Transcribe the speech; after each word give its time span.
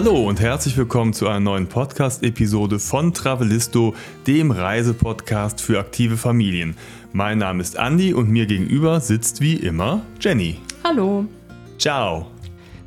Hallo 0.00 0.28
und 0.28 0.38
herzlich 0.38 0.76
willkommen 0.76 1.12
zu 1.12 1.26
einer 1.26 1.40
neuen 1.40 1.66
Podcast-Episode 1.66 2.78
von 2.78 3.12
Travelisto, 3.12 3.96
dem 4.28 4.52
Reisepodcast 4.52 5.60
für 5.60 5.80
aktive 5.80 6.16
Familien. 6.16 6.76
Mein 7.12 7.38
Name 7.38 7.60
ist 7.60 7.74
Andy 7.74 8.14
und 8.14 8.30
mir 8.30 8.46
gegenüber 8.46 9.00
sitzt 9.00 9.40
wie 9.40 9.54
immer 9.54 10.02
Jenny. 10.20 10.60
Hallo. 10.84 11.24
Ciao. 11.78 12.28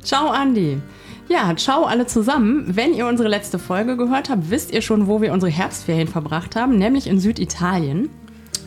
Ciao, 0.02 0.32
Andy. 0.32 0.80
Ja, 1.28 1.54
ciao 1.54 1.84
alle 1.84 2.06
zusammen. 2.06 2.64
Wenn 2.66 2.94
ihr 2.94 3.06
unsere 3.06 3.28
letzte 3.28 3.58
Folge 3.58 3.98
gehört 3.98 4.30
habt, 4.30 4.48
wisst 4.48 4.72
ihr 4.72 4.80
schon, 4.80 5.06
wo 5.06 5.20
wir 5.20 5.34
unsere 5.34 5.52
Herbstferien 5.52 6.08
verbracht 6.08 6.56
haben, 6.56 6.78
nämlich 6.78 7.06
in 7.06 7.20
Süditalien. 7.20 8.08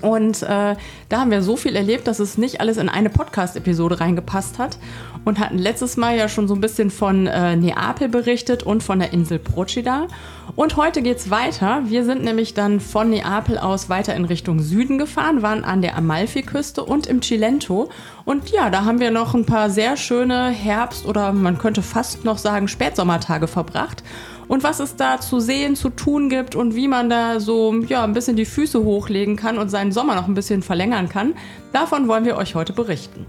Und 0.01 0.43
äh, 0.43 0.75
da 1.09 1.19
haben 1.19 1.31
wir 1.31 1.41
so 1.41 1.57
viel 1.57 1.75
erlebt, 1.75 2.07
dass 2.07 2.19
es 2.19 2.37
nicht 2.37 2.61
alles 2.61 2.77
in 2.77 2.89
eine 2.89 3.09
Podcast-Episode 3.09 3.99
reingepasst 3.99 4.59
hat. 4.59 4.77
Und 5.23 5.39
hatten 5.39 5.57
letztes 5.57 5.97
Mal 5.97 6.15
ja 6.15 6.29
schon 6.29 6.47
so 6.47 6.53
ein 6.53 6.61
bisschen 6.61 6.91
von 6.91 7.25
äh, 7.25 7.55
Neapel 7.55 8.09
berichtet 8.09 8.61
und 8.61 8.83
von 8.83 8.99
der 8.99 9.13
Insel 9.13 9.39
Procida. 9.39 10.07
Und 10.55 10.77
heute 10.77 11.01
geht's 11.01 11.31
weiter. 11.31 11.81
Wir 11.85 12.05
sind 12.05 12.23
nämlich 12.23 12.53
dann 12.53 12.79
von 12.79 13.09
Neapel 13.09 13.57
aus 13.57 13.89
weiter 13.89 14.13
in 14.13 14.25
Richtung 14.25 14.59
Süden 14.59 14.99
gefahren, 14.99 15.41
waren 15.41 15.63
an 15.63 15.81
der 15.81 15.97
Amalfiküste 15.97 16.83
und 16.83 17.07
im 17.07 17.23
Cilento. 17.23 17.89
Und 18.25 18.51
ja, 18.51 18.69
da 18.69 18.85
haben 18.85 18.99
wir 18.99 19.09
noch 19.09 19.33
ein 19.33 19.45
paar 19.45 19.71
sehr 19.71 19.97
schöne 19.97 20.49
Herbst- 20.49 21.07
oder 21.07 21.33
man 21.33 21.57
könnte 21.57 21.81
fast 21.81 22.23
noch 22.23 22.37
sagen 22.37 22.67
Spätsommertage 22.67 23.47
verbracht 23.47 24.03
und 24.47 24.63
was 24.63 24.79
es 24.79 24.95
da 24.95 25.19
zu 25.19 25.39
sehen, 25.39 25.75
zu 25.75 25.89
tun 25.89 26.29
gibt 26.29 26.55
und 26.55 26.75
wie 26.75 26.87
man 26.87 27.09
da 27.09 27.39
so 27.39 27.73
ja, 27.87 28.03
ein 28.03 28.13
bisschen 28.13 28.35
die 28.35 28.45
Füße 28.45 28.83
hochlegen 28.83 29.35
kann 29.35 29.57
und 29.57 29.69
seinen 29.69 29.91
Sommer 29.91 30.15
noch 30.15 30.27
ein 30.27 30.33
bisschen 30.33 30.61
verlängern 30.61 31.09
kann. 31.09 31.33
Davon 31.73 32.07
wollen 32.07 32.25
wir 32.25 32.37
euch 32.37 32.55
heute 32.55 32.73
berichten. 32.73 33.25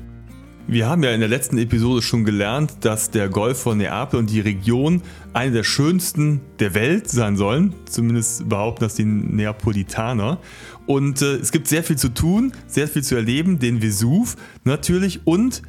Wir 0.69 0.89
haben 0.89 1.05
ja 1.05 1.13
in 1.13 1.21
der 1.21 1.29
letzten 1.29 1.59
Episode 1.59 2.03
schon 2.03 2.25
gelernt, 2.25 2.79
dass 2.81 3.13
der 3.13 3.29
Golf 3.29 3.61
von 3.61 3.79
Neapel 3.79 4.19
und 4.19 4.29
die 4.29 4.41
Region 4.41 5.01
eine 5.33 5.53
der 5.53 5.63
schönsten 5.63 6.41
der 6.59 6.75
Welt 6.75 7.09
sein 7.09 7.37
sollen. 7.37 7.73
Zumindest 7.89 8.49
behaupten 8.49 8.83
das 8.83 8.97
die 8.97 9.05
Neapolitaner. 9.05 10.39
Und 10.87 11.23
äh, 11.23 11.37
es 11.37 11.53
gibt 11.53 11.69
sehr 11.69 11.85
viel 11.85 11.97
zu 11.97 12.09
tun, 12.09 12.51
sehr 12.67 12.89
viel 12.89 13.05
zu 13.05 13.15
erleben. 13.15 13.61
Den 13.61 13.81
Vesuv 13.81 14.35
natürlich 14.65 15.21
und 15.25 15.63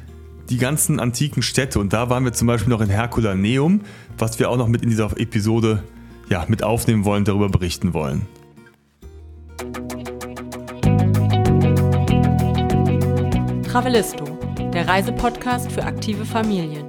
die 0.50 0.56
ganzen 0.56 0.98
antiken 1.00 1.42
Städte. 1.42 1.78
Und 1.78 1.92
da 1.92 2.10
waren 2.10 2.24
wir 2.24 2.32
zum 2.32 2.46
Beispiel 2.46 2.70
noch 2.70 2.80
in 2.80 2.88
Herculaneum, 2.88 3.82
was 4.16 4.38
wir 4.38 4.50
auch 4.50 4.56
noch 4.56 4.68
mit 4.68 4.82
in 4.82 4.90
dieser 4.90 5.10
Episode 5.18 5.82
ja, 6.28 6.44
mit 6.48 6.62
aufnehmen 6.62 7.04
wollen, 7.04 7.24
darüber 7.24 7.48
berichten 7.48 7.94
wollen. 7.94 8.26
Travelisto, 13.64 14.24
der 14.72 14.88
Reisepodcast 14.88 15.70
für 15.70 15.84
aktive 15.84 16.24
Familien. 16.24 16.84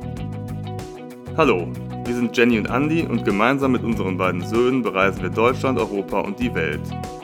Hallo, 1.38 1.68
wir 2.06 2.16
sind 2.16 2.36
Jenny 2.36 2.58
und 2.58 2.66
Andy 2.66 3.04
und 3.04 3.24
gemeinsam 3.24 3.74
mit 3.74 3.84
unseren 3.84 4.18
beiden 4.18 4.46
Söhnen 4.46 4.82
bereisen 4.82 5.22
wir 5.22 5.30
Deutschland, 5.30 5.78
Europa 5.78 6.22
und 6.22 6.40
die 6.40 6.54
Welt. 6.54 6.82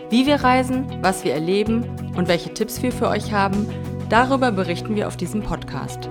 Wie 0.10 0.26
wir 0.26 0.36
reisen, 0.36 0.86
was 1.02 1.24
wir 1.24 1.34
erleben 1.34 1.84
und 2.16 2.28
welche 2.28 2.54
Tipps 2.54 2.82
wir 2.84 2.92
für 2.92 3.08
euch 3.08 3.32
haben, 3.34 3.68
darüber 4.10 4.52
berichten 4.52 4.96
wir 4.96 5.08
auf 5.08 5.18
diesem 5.18 5.42
Podcast. 5.42 6.10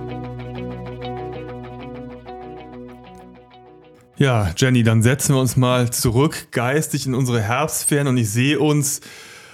Ja, 4.17 4.51
Jenny, 4.55 4.83
dann 4.83 5.03
setzen 5.03 5.35
wir 5.35 5.41
uns 5.41 5.57
mal 5.57 5.89
zurück 5.91 6.47
geistig 6.51 7.05
in 7.05 7.13
unsere 7.13 7.41
Herbstferien 7.41 8.07
und 8.07 8.17
ich 8.17 8.29
sehe 8.29 8.59
uns 8.59 9.01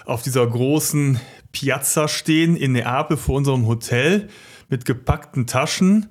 auf 0.06 0.22
dieser 0.22 0.46
großen 0.46 1.20
Piazza 1.52 2.08
stehen 2.08 2.56
in 2.56 2.74
Neapel 2.74 3.18
vor 3.18 3.36
unserem 3.36 3.66
Hotel 3.66 4.30
mit 4.70 4.86
gepackten 4.86 5.48
Taschen, 5.48 6.08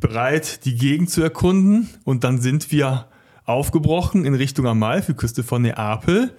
bereit, 0.00 0.64
die 0.64 0.76
Gegend 0.76 1.10
zu 1.10 1.22
erkunden. 1.22 1.90
Und 2.04 2.24
dann 2.24 2.40
sind 2.40 2.72
wir 2.72 3.06
aufgebrochen 3.44 4.24
in 4.24 4.34
Richtung 4.34 4.66
Amalfiküste 4.66 5.42
von 5.42 5.62
Neapel. 5.62 6.34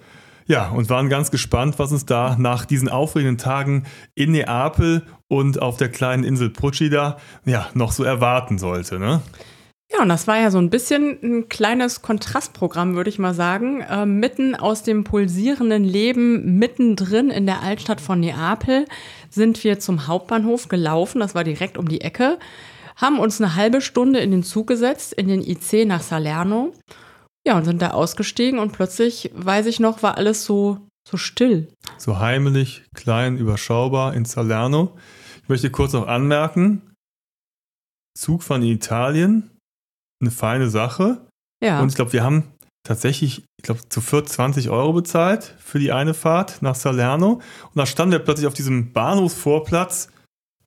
Ja, 0.46 0.70
und 0.70 0.90
waren 0.90 1.08
ganz 1.08 1.30
gespannt, 1.30 1.78
was 1.78 1.92
uns 1.92 2.06
da 2.06 2.36
nach 2.38 2.64
diesen 2.64 2.88
aufregenden 2.88 3.38
Tagen 3.38 3.84
in 4.14 4.32
Neapel 4.32 5.02
und 5.28 5.60
auf 5.62 5.76
der 5.76 5.88
kleinen 5.88 6.24
Insel 6.24 6.50
Procida 6.50 7.18
ja, 7.44 7.68
noch 7.74 7.92
so 7.92 8.04
erwarten 8.04 8.58
sollte. 8.58 8.98
Ne? 8.98 9.22
Ja, 9.92 10.00
und 10.00 10.08
das 10.08 10.26
war 10.26 10.40
ja 10.40 10.50
so 10.50 10.58
ein 10.58 10.70
bisschen 10.70 11.18
ein 11.22 11.48
kleines 11.50 12.00
Kontrastprogramm, 12.00 12.94
würde 12.94 13.10
ich 13.10 13.18
mal 13.18 13.34
sagen. 13.34 13.82
Äh, 13.82 14.06
mitten 14.06 14.54
aus 14.54 14.82
dem 14.82 15.04
pulsierenden 15.04 15.84
Leben, 15.84 16.58
mittendrin 16.58 17.28
in 17.28 17.44
der 17.44 17.62
Altstadt 17.62 18.00
von 18.00 18.20
Neapel, 18.20 18.86
sind 19.28 19.62
wir 19.64 19.80
zum 19.80 20.06
Hauptbahnhof 20.06 20.68
gelaufen. 20.68 21.20
Das 21.20 21.34
war 21.34 21.44
direkt 21.44 21.76
um 21.76 21.88
die 21.88 22.00
Ecke. 22.00 22.38
Haben 22.96 23.18
uns 23.18 23.40
eine 23.40 23.54
halbe 23.54 23.82
Stunde 23.82 24.20
in 24.20 24.30
den 24.30 24.42
Zug 24.42 24.66
gesetzt, 24.66 25.12
in 25.12 25.28
den 25.28 25.42
IC 25.42 25.86
nach 25.86 26.02
Salerno. 26.02 26.72
Ja, 27.46 27.56
und 27.56 27.64
sind 27.64 27.82
da 27.82 27.90
ausgestiegen 27.90 28.58
und 28.58 28.72
plötzlich, 28.72 29.30
weiß 29.34 29.66
ich 29.66 29.80
noch, 29.80 30.02
war 30.02 30.16
alles 30.16 30.44
so, 30.44 30.86
so 31.08 31.16
still. 31.16 31.68
So 31.98 32.18
heimlich, 32.18 32.84
klein, 32.94 33.36
überschaubar 33.36 34.14
in 34.14 34.24
Salerno. 34.24 34.96
Ich 35.42 35.48
möchte 35.48 35.70
kurz 35.70 35.92
noch 35.92 36.06
anmerken, 36.06 36.92
Zug 38.16 38.42
von 38.42 38.62
Italien, 38.62 39.50
eine 40.20 40.30
feine 40.30 40.70
Sache. 40.70 41.26
Ja. 41.62 41.80
Und 41.80 41.88
ich 41.88 41.96
glaube, 41.96 42.12
wir 42.12 42.22
haben 42.22 42.44
tatsächlich, 42.84 43.44
ich 43.58 43.64
glaube, 43.64 43.88
zu 43.88 44.00
20 44.00 44.70
Euro 44.70 44.92
bezahlt 44.92 45.56
für 45.58 45.78
die 45.78 45.92
eine 45.92 46.14
Fahrt 46.14 46.62
nach 46.62 46.74
Salerno. 46.74 47.34
Und 47.34 47.76
da 47.76 47.86
standen 47.86 48.12
wir 48.12 48.18
plötzlich 48.18 48.46
auf 48.46 48.54
diesem 48.54 48.92
Bahnhofsvorplatz, 48.92 50.10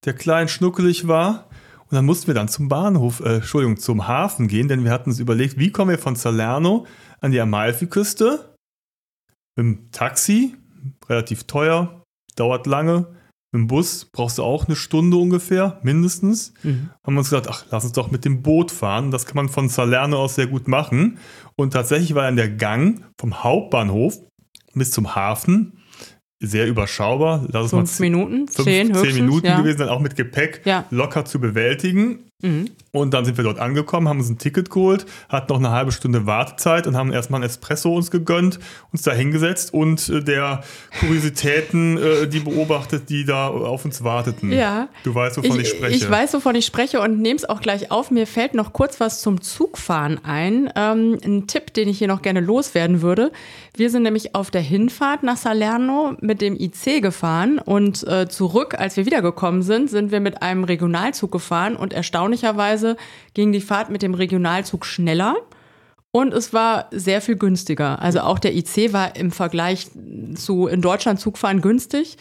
der 0.03 0.13
klein 0.13 0.47
schnuckelig 0.47 1.07
war. 1.07 1.49
Und 1.89 1.95
dann 1.95 2.05
mussten 2.05 2.27
wir 2.27 2.33
dann 2.33 2.47
zum 2.47 2.67
Bahnhof, 2.67 3.19
äh, 3.19 3.35
Entschuldigung, 3.35 3.77
zum 3.77 4.07
Hafen 4.07 4.47
gehen, 4.47 4.67
denn 4.67 4.83
wir 4.83 4.91
hatten 4.91 5.11
uns 5.11 5.19
überlegt, 5.19 5.57
wie 5.59 5.71
kommen 5.71 5.91
wir 5.91 5.99
von 5.99 6.15
Salerno 6.15 6.85
an 7.21 7.31
die 7.31 7.39
Amalfiküste? 7.39 8.55
Mit 9.55 9.65
dem 9.65 9.91
Taxi, 9.91 10.55
relativ 11.07 11.43
teuer, 11.43 12.03
dauert 12.35 12.65
lange. 12.65 13.07
Im 13.53 13.67
Bus 13.67 14.05
brauchst 14.11 14.37
du 14.37 14.43
auch 14.43 14.65
eine 14.65 14.75
Stunde 14.75 15.15
ungefähr, 15.15 15.79
mindestens. 15.81 16.53
Mhm. 16.63 16.89
Haben 17.05 17.13
wir 17.13 17.19
uns 17.19 17.29
gesagt, 17.29 17.47
ach, 17.49 17.65
lass 17.71 17.85
uns 17.85 17.93
doch 17.93 18.11
mit 18.11 18.25
dem 18.25 18.41
Boot 18.41 18.69
fahren. 18.71 19.11
Das 19.11 19.25
kann 19.25 19.37
man 19.37 19.47
von 19.47 19.69
Salerno 19.69 20.17
aus 20.17 20.35
sehr 20.35 20.47
gut 20.47 20.67
machen. 20.67 21.19
Und 21.55 21.71
tatsächlich 21.71 22.15
war 22.15 22.23
dann 22.23 22.35
der 22.35 22.49
Gang 22.49 23.05
vom 23.17 23.43
Hauptbahnhof 23.43 24.19
bis 24.73 24.91
zum 24.91 25.15
Hafen 25.15 25.79
sehr 26.39 26.67
überschaubar. 26.67 27.45
Lass 27.51 27.69
fünf 27.69 27.99
Minuten, 27.99 28.47
zehn, 28.47 28.93
zehn 28.93 29.15
Minuten 29.15 29.45
ja. 29.45 29.59
gewesen, 29.59 29.79
dann 29.79 29.89
auch 29.89 29.99
mit 29.99 30.15
Gepäck 30.15 30.61
ja. 30.65 30.85
locker 30.91 31.25
zu 31.25 31.39
bewältigen. 31.39 32.29
Mhm. 32.45 32.69
Und 32.91 33.13
dann 33.13 33.25
sind 33.25 33.35
wir 33.35 33.43
dort 33.43 33.59
angekommen, 33.59 34.07
haben 34.07 34.19
uns 34.19 34.29
ein 34.29 34.37
Ticket 34.37 34.69
geholt, 34.69 35.05
hatten 35.27 35.51
noch 35.51 35.59
eine 35.59 35.71
halbe 35.71 35.91
Stunde 35.91 36.25
Wartezeit 36.25 36.87
und 36.87 36.95
haben 36.95 37.11
erstmal 37.11 37.41
ein 37.41 37.43
Espresso 37.43 37.93
uns 37.93 38.09
gegönnt, 38.09 38.57
uns 38.93 39.01
da 39.01 39.11
hingesetzt 39.11 39.73
und 39.73 40.07
äh, 40.07 40.23
der 40.23 40.63
Kuriositäten 41.01 41.97
äh, 41.97 42.27
die 42.27 42.39
beobachtet, 42.39 43.09
die 43.09 43.25
da 43.25 43.47
auf 43.47 43.83
uns 43.83 44.03
warteten. 44.03 44.51
Ja. 44.51 44.87
Du 45.03 45.13
weißt, 45.13 45.37
wovon 45.37 45.59
ich, 45.59 45.63
ich 45.63 45.69
spreche. 45.69 45.95
Ich 45.95 46.09
weiß, 46.09 46.33
wovon 46.35 46.55
ich 46.55 46.65
spreche 46.65 47.01
und 47.01 47.19
nehme 47.19 47.35
es 47.35 47.43
auch 47.43 47.59
gleich 47.59 47.91
auf. 47.91 48.11
Mir 48.11 48.27
fällt 48.27 48.53
noch 48.53 48.71
kurz 48.71 49.01
was 49.01 49.21
zum 49.21 49.41
Zugfahren 49.41 50.23
ein. 50.23 50.71
Ähm, 50.77 51.17
ein 51.25 51.47
Tipp, 51.47 51.73
den 51.73 51.89
ich 51.89 51.97
hier 51.97 52.07
noch 52.07 52.21
gerne 52.21 52.39
loswerden 52.39 53.01
würde. 53.01 53.31
Wir 53.75 53.89
sind 53.89 54.03
nämlich 54.03 54.35
auf 54.35 54.51
der 54.51 54.61
Hinfahrt 54.61 55.23
nach 55.23 55.35
Salerno 55.35 56.15
mit 56.21 56.39
dem 56.39 56.55
IC 56.55 57.01
gefahren 57.01 57.59
und 57.59 58.07
äh, 58.07 58.29
zurück, 58.29 58.75
als 58.79 58.95
wir 58.95 59.05
wiedergekommen 59.05 59.63
sind, 59.63 59.89
sind 59.89 60.11
wir 60.11 60.21
mit 60.21 60.41
einem 60.41 60.63
Regionalzug 60.63 61.31
gefahren 61.31 61.75
und 61.75 61.91
erstaunlich 61.91 62.34
erstaunlicherweise 62.35 62.97
ging 63.33 63.51
die 63.51 63.61
Fahrt 63.61 63.89
mit 63.89 64.01
dem 64.01 64.13
Regionalzug 64.13 64.85
schneller. 64.85 65.35
Und 66.11 66.33
es 66.33 66.53
war 66.53 66.89
sehr 66.91 67.21
viel 67.21 67.35
günstiger. 67.35 68.01
Also 68.01 68.21
auch 68.21 68.39
der 68.39 68.55
IC 68.55 68.93
war 68.93 69.15
im 69.17 69.31
Vergleich 69.31 69.87
zu 70.35 70.67
in 70.67 70.81
Deutschland 70.81 71.19
Zugfahren 71.19 71.61
günstig. 71.61 72.17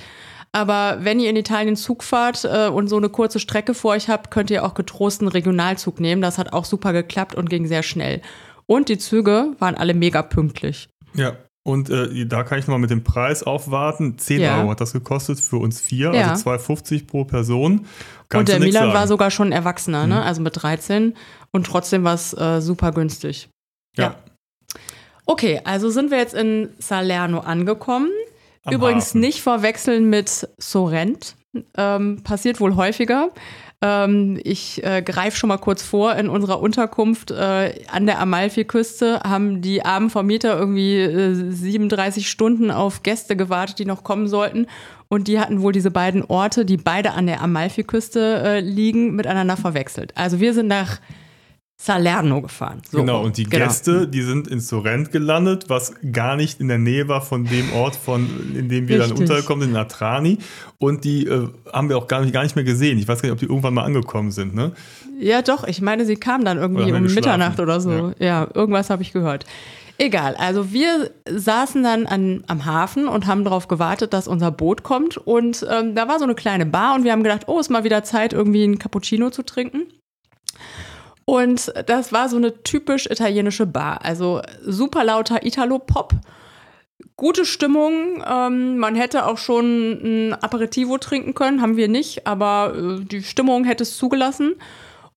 Aber 0.50 0.98
wenn 1.00 1.20
ihr 1.20 1.30
in 1.30 1.36
Italien 1.36 1.76
Zug 1.76 2.02
fahrt 2.02 2.44
äh, 2.44 2.68
und 2.68 2.88
so 2.88 2.96
eine 2.96 3.08
kurze 3.08 3.40
Strecke 3.40 3.74
vor 3.74 3.92
euch 3.92 4.08
habt, 4.08 4.30
könnt 4.30 4.50
ihr 4.50 4.64
auch 4.64 4.74
getrost 4.74 5.20
einen 5.20 5.28
Regionalzug 5.28 6.00
nehmen. 6.00 6.22
Das 6.22 6.38
hat 6.38 6.52
auch 6.52 6.64
super 6.64 6.92
geklappt 6.92 7.34
und 7.34 7.50
ging 7.50 7.66
sehr 7.66 7.82
schnell. 7.82 8.20
Und 8.66 8.88
die 8.88 8.98
Züge 8.98 9.54
waren 9.58 9.74
alle 9.74 9.94
mega 9.94 10.22
pünktlich. 10.22 10.88
Ja, 11.14 11.36
und 11.66 11.88
äh, 11.88 12.26
da 12.26 12.42
kann 12.44 12.58
ich 12.58 12.66
nochmal 12.66 12.80
mit 12.80 12.90
dem 12.90 13.04
Preis 13.04 13.42
aufwarten. 13.42 14.18
10 14.18 14.40
ja. 14.40 14.58
Euro 14.58 14.70
hat 14.70 14.82
das 14.82 14.92
gekostet 14.92 15.40
für 15.40 15.56
uns 15.56 15.80
vier, 15.80 16.14
ja. 16.14 16.30
also 16.30 16.50
2,50 16.50 17.06
pro 17.06 17.24
Person. 17.24 17.86
Kannst 18.28 18.40
und 18.40 18.48
der 18.50 18.60
Milan 18.60 18.84
sagen. 18.84 18.94
war 18.94 19.08
sogar 19.08 19.30
schon 19.30 19.50
Erwachsener, 19.50 20.06
ne? 20.06 20.14
mhm. 20.16 20.20
ne? 20.20 20.22
also 20.22 20.42
mit 20.42 20.62
13. 20.62 21.14
Und 21.52 21.66
trotzdem 21.66 22.04
war 22.04 22.14
es 22.14 22.34
äh, 22.34 22.60
super 22.60 22.92
günstig. 22.92 23.48
Ja. 23.96 24.04
ja. 24.04 24.16
Okay, 25.24 25.62
also 25.64 25.88
sind 25.88 26.10
wir 26.10 26.18
jetzt 26.18 26.34
in 26.34 26.68
Salerno 26.78 27.40
angekommen. 27.40 28.10
Am 28.64 28.74
Übrigens 28.74 29.08
Hafen. 29.08 29.20
nicht 29.20 29.40
verwechseln 29.40 30.10
mit 30.10 30.46
Sorrent. 30.58 31.36
Ähm, 31.78 32.22
passiert 32.24 32.60
wohl 32.60 32.76
häufiger. 32.76 33.30
Ähm, 33.84 34.40
ich 34.42 34.82
äh, 34.82 35.02
greife 35.02 35.36
schon 35.36 35.48
mal 35.48 35.58
kurz 35.58 35.82
vor. 35.82 36.16
In 36.16 36.30
unserer 36.30 36.58
Unterkunft 36.60 37.30
äh, 37.30 37.84
an 37.92 38.06
der 38.06 38.18
Amalfiküste 38.18 39.20
haben 39.20 39.60
die 39.60 39.84
armen 39.84 40.08
Vermieter 40.08 40.58
irgendwie 40.58 41.00
äh, 41.00 41.34
37 41.34 42.30
Stunden 42.30 42.70
auf 42.70 43.02
Gäste 43.02 43.36
gewartet, 43.36 43.78
die 43.78 43.84
noch 43.84 44.02
kommen 44.02 44.26
sollten. 44.26 44.68
Und 45.08 45.28
die 45.28 45.38
hatten 45.38 45.60
wohl 45.60 45.72
diese 45.72 45.90
beiden 45.90 46.24
Orte, 46.24 46.64
die 46.64 46.78
beide 46.78 47.10
an 47.10 47.26
der 47.26 47.42
Amalfiküste 47.42 48.42
äh, 48.42 48.60
liegen, 48.60 49.16
miteinander 49.16 49.58
verwechselt. 49.58 50.16
Also 50.16 50.40
wir 50.40 50.54
sind 50.54 50.68
nach 50.68 51.00
Salerno 51.76 52.40
gefahren. 52.40 52.82
So, 52.90 52.98
genau, 52.98 53.22
und 53.22 53.36
die 53.36 53.44
genau. 53.44 53.66
Gäste, 53.66 54.06
die 54.06 54.22
sind 54.22 54.48
in 54.48 54.60
Sorrent 54.60 55.10
gelandet, 55.10 55.64
was 55.68 55.94
gar 56.12 56.36
nicht 56.36 56.60
in 56.60 56.68
der 56.68 56.78
Nähe 56.78 57.08
war 57.08 57.20
von 57.20 57.44
dem 57.44 57.72
Ort, 57.72 57.96
von, 57.96 58.54
in 58.54 58.68
dem 58.68 58.88
wir 58.88 59.00
Richtig. 59.00 59.14
dann 59.14 59.22
untergekommen 59.22 59.62
sind, 59.62 59.72
in 59.72 59.76
Atrani. 59.76 60.38
Und 60.78 61.04
die 61.04 61.26
äh, 61.26 61.48
haben 61.72 61.88
wir 61.88 61.98
auch 61.98 62.06
gar 62.06 62.20
nicht, 62.20 62.32
gar 62.32 62.42
nicht 62.42 62.54
mehr 62.54 62.64
gesehen. 62.64 62.98
Ich 62.98 63.08
weiß 63.08 63.20
gar 63.20 63.26
nicht, 63.26 63.34
ob 63.34 63.40
die 63.40 63.46
irgendwann 63.46 63.74
mal 63.74 63.84
angekommen 63.84 64.30
sind, 64.30 64.54
ne? 64.54 64.72
Ja, 65.18 65.42
doch. 65.42 65.64
Ich 65.64 65.80
meine, 65.80 66.06
sie 66.06 66.16
kamen 66.16 66.44
dann 66.44 66.58
irgendwie 66.58 66.92
um 66.92 67.02
Mitternacht 67.02 67.60
oder 67.60 67.80
so. 67.80 67.90
Ja, 67.90 68.14
ja 68.18 68.48
irgendwas 68.54 68.88
habe 68.88 69.02
ich 69.02 69.12
gehört. 69.12 69.44
Egal, 69.96 70.34
also 70.36 70.72
wir 70.72 71.12
saßen 71.28 71.84
dann 71.84 72.06
an, 72.06 72.42
am 72.48 72.64
Hafen 72.64 73.06
und 73.06 73.26
haben 73.26 73.44
darauf 73.44 73.68
gewartet, 73.68 74.12
dass 74.12 74.26
unser 74.26 74.50
Boot 74.50 74.82
kommt. 74.82 75.16
Und 75.18 75.64
ähm, 75.70 75.94
da 75.94 76.08
war 76.08 76.18
so 76.18 76.24
eine 76.24 76.34
kleine 76.34 76.66
Bar 76.66 76.96
und 76.96 77.04
wir 77.04 77.12
haben 77.12 77.22
gedacht, 77.22 77.42
oh, 77.46 77.60
ist 77.60 77.70
mal 77.70 77.84
wieder 77.84 78.02
Zeit, 78.02 78.32
irgendwie 78.32 78.64
einen 78.64 78.78
Cappuccino 78.78 79.30
zu 79.30 79.44
trinken. 79.44 79.84
Und 81.24 81.72
das 81.86 82.12
war 82.12 82.28
so 82.28 82.36
eine 82.36 82.62
typisch 82.62 83.06
italienische 83.06 83.66
Bar. 83.66 84.04
Also 84.04 84.42
super 84.62 85.04
lauter 85.04 85.44
Italo-Pop. 85.44 86.12
Gute 87.16 87.44
Stimmung. 87.44 88.22
Ähm, 88.26 88.78
man 88.78 88.94
hätte 88.94 89.26
auch 89.26 89.38
schon 89.38 89.92
ein 90.02 90.34
Aperitivo 90.34 90.98
trinken 90.98 91.34
können, 91.34 91.62
haben 91.62 91.76
wir 91.76 91.88
nicht, 91.88 92.26
aber 92.26 92.74
äh, 92.76 93.04
die 93.04 93.22
Stimmung 93.22 93.64
hätte 93.64 93.84
es 93.84 93.96
zugelassen. 93.96 94.54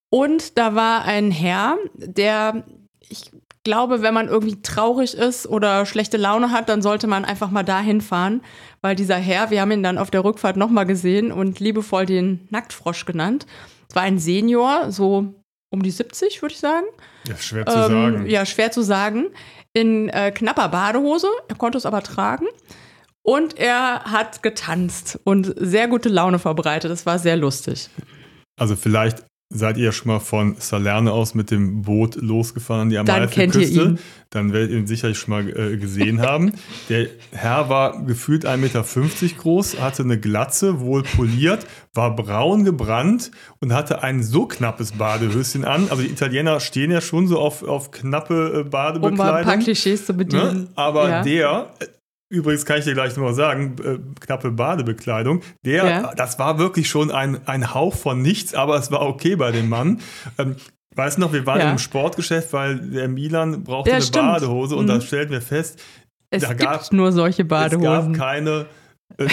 Und 0.10 0.58
da 0.58 0.76
war 0.76 1.04
ein 1.04 1.32
Herr, 1.32 1.78
der, 1.96 2.64
ich 3.10 3.32
glaube, 3.64 4.02
wenn 4.02 4.14
man 4.14 4.30
irgendwie 4.30 4.62
traurig 4.62 5.14
ist 5.14 5.46
oder 5.46 5.86
schlechte 5.86 6.16
Laune 6.16 6.52
hat, 6.52 6.70
dann 6.70 6.82
sollte 6.82 7.08
man 7.08 7.26
einfach 7.26 7.52
mal 7.52 7.64
dahin 7.64 8.00
fahren, 8.00 8.42
weil 8.82 8.96
dieser 8.96 9.18
Herr, 9.18 9.50
wir 9.50 9.60
haben 9.60 9.72
ihn 9.72 9.84
dann 9.84 9.98
auf 9.98 10.10
der 10.10 10.24
Rückfahrt 10.24 10.56
nochmal 10.56 10.86
gesehen 10.86 11.34
und 11.34 11.60
liebevoll 11.60 12.06
den 12.06 12.48
Nacktfrosch 12.50 13.04
genannt. 13.04 13.46
Es 13.90 13.96
war 13.96 14.04
ein 14.04 14.20
Senior, 14.20 14.92
so 14.92 15.34
um 15.70 15.84
die 15.84 15.92
70, 15.92 16.42
würde 16.42 16.54
ich 16.54 16.60
sagen. 16.60 16.86
Ja, 17.28 17.38
schwer 17.38 17.66
zu 17.66 17.76
ähm, 17.78 17.92
sagen. 17.92 18.26
Ja, 18.28 18.46
schwer 18.46 18.72
zu 18.72 18.82
sagen. 18.82 19.28
In 19.74 20.10
äh, 20.10 20.32
knapper 20.32 20.70
Badehose, 20.70 21.28
er 21.48 21.56
konnte 21.56 21.78
es 21.78 21.86
aber 21.86 22.02
tragen. 22.02 22.48
Und 23.22 23.58
er 23.58 24.06
hat 24.06 24.42
getanzt 24.42 25.20
und 25.26 25.54
sehr 25.58 25.90
gute 25.90 26.08
Laune 26.08 26.40
verbreitet. 26.40 26.90
Das 26.90 27.06
war 27.06 27.20
sehr 27.20 27.36
lustig. 27.36 27.90
Also 28.58 28.76
vielleicht 28.76 29.27
Seid 29.50 29.78
ihr 29.78 29.94
schon 29.94 30.12
mal 30.12 30.20
von 30.20 30.58
Salerno 30.60 31.12
aus 31.12 31.34
mit 31.34 31.52
dem 31.52 31.84
Boot 31.84 32.16
losgefahren 32.16 32.82
an 32.82 32.90
die 32.90 32.98
Amalfi-Küste? 32.98 33.96
Dann 34.30 34.52
werdet 34.52 34.72
ihr 34.72 34.78
ihn 34.78 34.88
sicherlich 34.88 35.18
schon 35.18 35.32
mal 35.32 35.50
äh, 35.50 35.78
gesehen 35.78 36.22
haben. 36.22 36.52
Der 36.90 37.08
Herr 37.32 37.70
war 37.70 38.04
gefühlt 38.04 38.46
1,50 38.46 38.58
Meter 38.58 38.84
groß, 39.38 39.80
hatte 39.80 40.04
eine 40.04 40.20
Glatze, 40.20 40.82
wohl 40.82 41.04
poliert, 41.04 41.66
war 41.94 42.14
braun 42.14 42.66
gebrannt 42.66 43.32
und 43.62 43.72
hatte 43.72 44.04
ein 44.04 44.22
so 44.22 44.48
knappes 44.48 44.92
Badehöschen 44.92 45.64
an. 45.64 45.88
Also 45.90 46.04
die 46.04 46.10
Italiener 46.10 46.60
stehen 46.60 46.92
ja 46.92 47.00
schon 47.00 47.30
so 47.30 47.40
auf, 47.40 47.64
auf 47.64 47.92
knappe 47.92 48.66
äh, 48.66 48.70
Badebekleidung. 48.70 49.12
Um 49.12 49.16
mal 49.18 49.34
ein 49.36 49.46
paar 49.46 49.58
Klischees 49.60 50.06
zu 50.06 50.14
bedienen. 50.14 50.64
Ne? 50.64 50.68
Aber 50.76 51.10
ja. 51.10 51.24
der 51.24 51.74
Übrigens 52.30 52.66
kann 52.66 52.80
ich 52.80 52.86
dir 52.86 52.94
gleich 52.94 53.16
nochmal 53.16 53.34
sagen, 53.34 53.76
äh, 53.84 54.00
knappe 54.20 54.52
Badebekleidung. 54.52 55.42
Der, 55.64 55.86
ja. 55.86 56.14
das 56.16 56.38
war 56.40 56.60
wirklich 56.60 56.90
schon 56.90 57.10
ein, 57.10 57.48
ein 57.48 57.74
Hauch 57.74 57.96
von 57.96 58.22
nichts, 58.22 58.54
aber 58.54 58.78
es 58.78 58.92
war 58.92 59.02
okay 59.02 59.36
bei 59.36 59.52
dem 59.52 59.70
Mann. 59.70 60.02
Ähm, 60.38 60.56
weißt 60.96 61.18
du 61.18 61.22
noch, 61.22 61.34
wir 61.34 61.46
waren 61.46 61.60
ja. 61.60 61.72
im 61.72 61.78
Sportgeschäft, 61.80 62.54
weil 62.54 62.78
der 62.78 63.08
Milan 63.08 63.64
brauchte 63.64 63.90
ja, 63.90 63.96
eine 63.96 64.06
stimmt. 64.06 64.28
Badehose 64.28 64.76
und 64.76 64.86
mhm. 64.86 64.90
dann 64.90 65.02
stellten 65.02 65.32
wir 65.32 65.42
fest, 65.42 65.82
es 66.30 66.44
da 66.44 66.50
gibt 66.50 66.70
gab, 66.70 66.92
nur 66.92 67.12
solche 67.12 67.46
Badehosen. 67.46 68.12
Es 68.12 68.18
gab 68.18 68.28
keine 68.28 68.66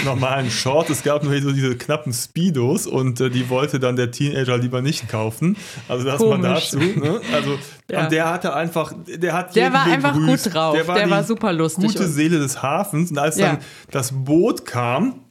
normalen 0.04 0.50
Short. 0.50 0.90
Es 0.90 1.02
gab 1.02 1.22
nur 1.24 1.40
so 1.40 1.52
diese 1.52 1.76
knappen 1.76 2.12
Speedos 2.12 2.86
und 2.86 3.20
äh, 3.20 3.30
die 3.30 3.48
wollte 3.50 3.78
dann 3.78 3.96
der 3.96 4.10
Teenager 4.10 4.56
lieber 4.56 4.80
nicht 4.80 5.08
kaufen. 5.08 5.56
Also 5.88 6.04
das 6.04 6.18
Komisch. 6.18 6.38
mal 6.40 6.54
dazu. 6.54 6.78
Ne? 6.78 7.20
Also 7.32 7.58
ja. 7.90 8.04
und 8.04 8.12
der 8.12 8.30
hatte 8.30 8.54
einfach, 8.54 8.94
der 9.06 9.32
hat 9.32 9.54
der 9.54 9.72
war 9.72 9.84
einfach 9.84 10.14
gut 10.14 10.54
drauf. 10.54 10.74
Der 10.74 10.88
war, 10.88 10.96
der 10.96 11.10
war 11.10 11.24
super 11.24 11.52
lustig. 11.52 11.92
Gute 11.92 12.08
Seele 12.08 12.38
des 12.38 12.62
Hafens. 12.62 13.10
Und 13.10 13.18
als 13.18 13.36
ja. 13.36 13.52
dann 13.52 13.58
das 13.90 14.12
Boot 14.12 14.64
kam, 14.64 15.23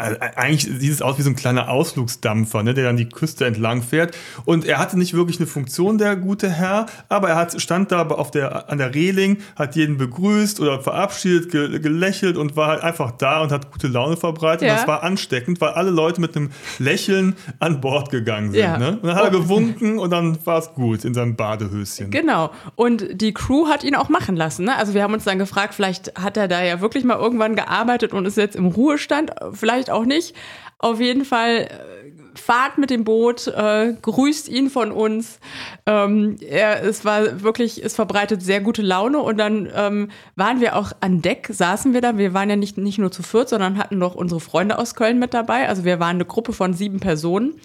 also 0.00 0.16
eigentlich 0.36 0.80
sieht 0.80 0.92
es 0.92 1.02
aus 1.02 1.18
wie 1.18 1.22
so 1.22 1.30
ein 1.30 1.36
kleiner 1.36 1.68
Ausflugsdampfer, 1.68 2.62
ne, 2.62 2.74
der 2.74 2.84
dann 2.84 2.96
die 2.96 3.08
Küste 3.08 3.46
entlang 3.46 3.82
fährt. 3.82 4.16
Und 4.44 4.64
er 4.64 4.78
hatte 4.78 4.98
nicht 4.98 5.14
wirklich 5.14 5.38
eine 5.38 5.46
Funktion, 5.46 5.98
der 5.98 6.16
gute 6.16 6.48
Herr, 6.48 6.86
aber 7.08 7.30
er 7.30 7.36
hat, 7.36 7.60
stand 7.60 7.92
da 7.92 8.06
auf 8.06 8.30
der, 8.30 8.70
an 8.70 8.78
der 8.78 8.94
Reling, 8.94 9.38
hat 9.56 9.76
jeden 9.76 9.98
begrüßt 9.98 10.60
oder 10.60 10.80
verabschiedet, 10.80 11.50
ge, 11.50 11.78
gelächelt 11.78 12.36
und 12.36 12.56
war 12.56 12.68
halt 12.68 12.82
einfach 12.82 13.12
da 13.12 13.42
und 13.42 13.52
hat 13.52 13.70
gute 13.70 13.88
Laune 13.88 14.16
verbreitet. 14.16 14.62
Ja. 14.62 14.72
Und 14.72 14.80
das 14.80 14.88
war 14.88 15.02
ansteckend, 15.02 15.60
weil 15.60 15.70
alle 15.70 15.90
Leute 15.90 16.20
mit 16.20 16.36
einem 16.36 16.50
Lächeln 16.78 17.36
an 17.58 17.80
Bord 17.80 18.10
gegangen 18.10 18.52
sind. 18.52 18.60
Ja. 18.60 18.78
Ne? 18.78 18.92
Und 18.92 19.04
dann 19.04 19.14
hat 19.14 19.24
er 19.24 19.30
gewunken 19.30 19.98
und 19.98 20.10
dann 20.10 20.38
war 20.46 20.58
es 20.58 20.72
gut 20.72 21.04
in 21.04 21.14
seinem 21.14 21.36
Badehöschen. 21.36 22.10
Genau. 22.10 22.50
Und 22.74 23.06
die 23.12 23.32
Crew 23.32 23.68
hat 23.68 23.84
ihn 23.84 23.94
auch 23.94 24.08
machen 24.08 24.36
lassen. 24.36 24.64
Ne? 24.64 24.76
Also 24.76 24.94
wir 24.94 25.02
haben 25.02 25.14
uns 25.14 25.24
dann 25.24 25.38
gefragt, 25.38 25.74
vielleicht 25.74 26.18
hat 26.20 26.36
er 26.36 26.48
da 26.48 26.62
ja 26.62 26.80
wirklich 26.80 27.04
mal 27.04 27.18
irgendwann 27.18 27.54
gearbeitet 27.56 28.12
und 28.12 28.26
ist 28.26 28.36
jetzt 28.36 28.56
im 28.56 28.66
Ruhestand. 28.66 29.32
Vielleicht 29.52 29.89
auch 29.90 30.04
nicht. 30.04 30.34
Auf 30.78 31.00
jeden 31.00 31.24
Fall 31.24 31.68
äh, 31.68 32.38
fahrt 32.38 32.78
mit 32.78 32.90
dem 32.90 33.04
Boot, 33.04 33.46
äh, 33.48 33.94
grüßt 34.00 34.48
ihn 34.48 34.70
von 34.70 34.92
uns. 34.92 35.40
Ähm, 35.84 36.36
er, 36.40 36.82
es 36.82 37.04
war 37.04 37.42
wirklich, 37.42 37.84
es 37.84 37.94
verbreitet 37.94 38.42
sehr 38.42 38.60
gute 38.60 38.82
Laune 38.82 39.18
und 39.18 39.36
dann 39.36 39.68
ähm, 39.74 40.10
waren 40.36 40.60
wir 40.60 40.76
auch 40.76 40.92
an 41.00 41.20
Deck, 41.20 41.48
saßen 41.50 41.92
wir 41.92 42.00
da. 42.00 42.16
Wir 42.16 42.32
waren 42.32 42.48
ja 42.48 42.56
nicht, 42.56 42.78
nicht 42.78 42.98
nur 42.98 43.12
zu 43.12 43.22
viert, 43.22 43.48
sondern 43.48 43.76
hatten 43.76 43.98
noch 43.98 44.14
unsere 44.14 44.40
Freunde 44.40 44.78
aus 44.78 44.94
Köln 44.94 45.18
mit 45.18 45.34
dabei. 45.34 45.68
Also 45.68 45.84
wir 45.84 46.00
waren 46.00 46.16
eine 46.16 46.24
Gruppe 46.24 46.52
von 46.52 46.72
sieben 46.72 47.00
Personen. 47.00 47.60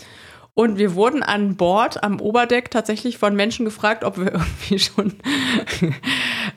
Und 0.56 0.78
wir 0.78 0.96
wurden 0.96 1.22
an 1.22 1.58
Bord 1.58 2.02
am 2.02 2.22
Oberdeck 2.22 2.72
tatsächlich 2.72 3.18
von 3.18 3.36
Menschen 3.36 3.66
gefragt, 3.66 4.06
ob 4.06 4.18
wir 4.18 4.34
irgendwie 4.34 4.80
schon 4.80 5.14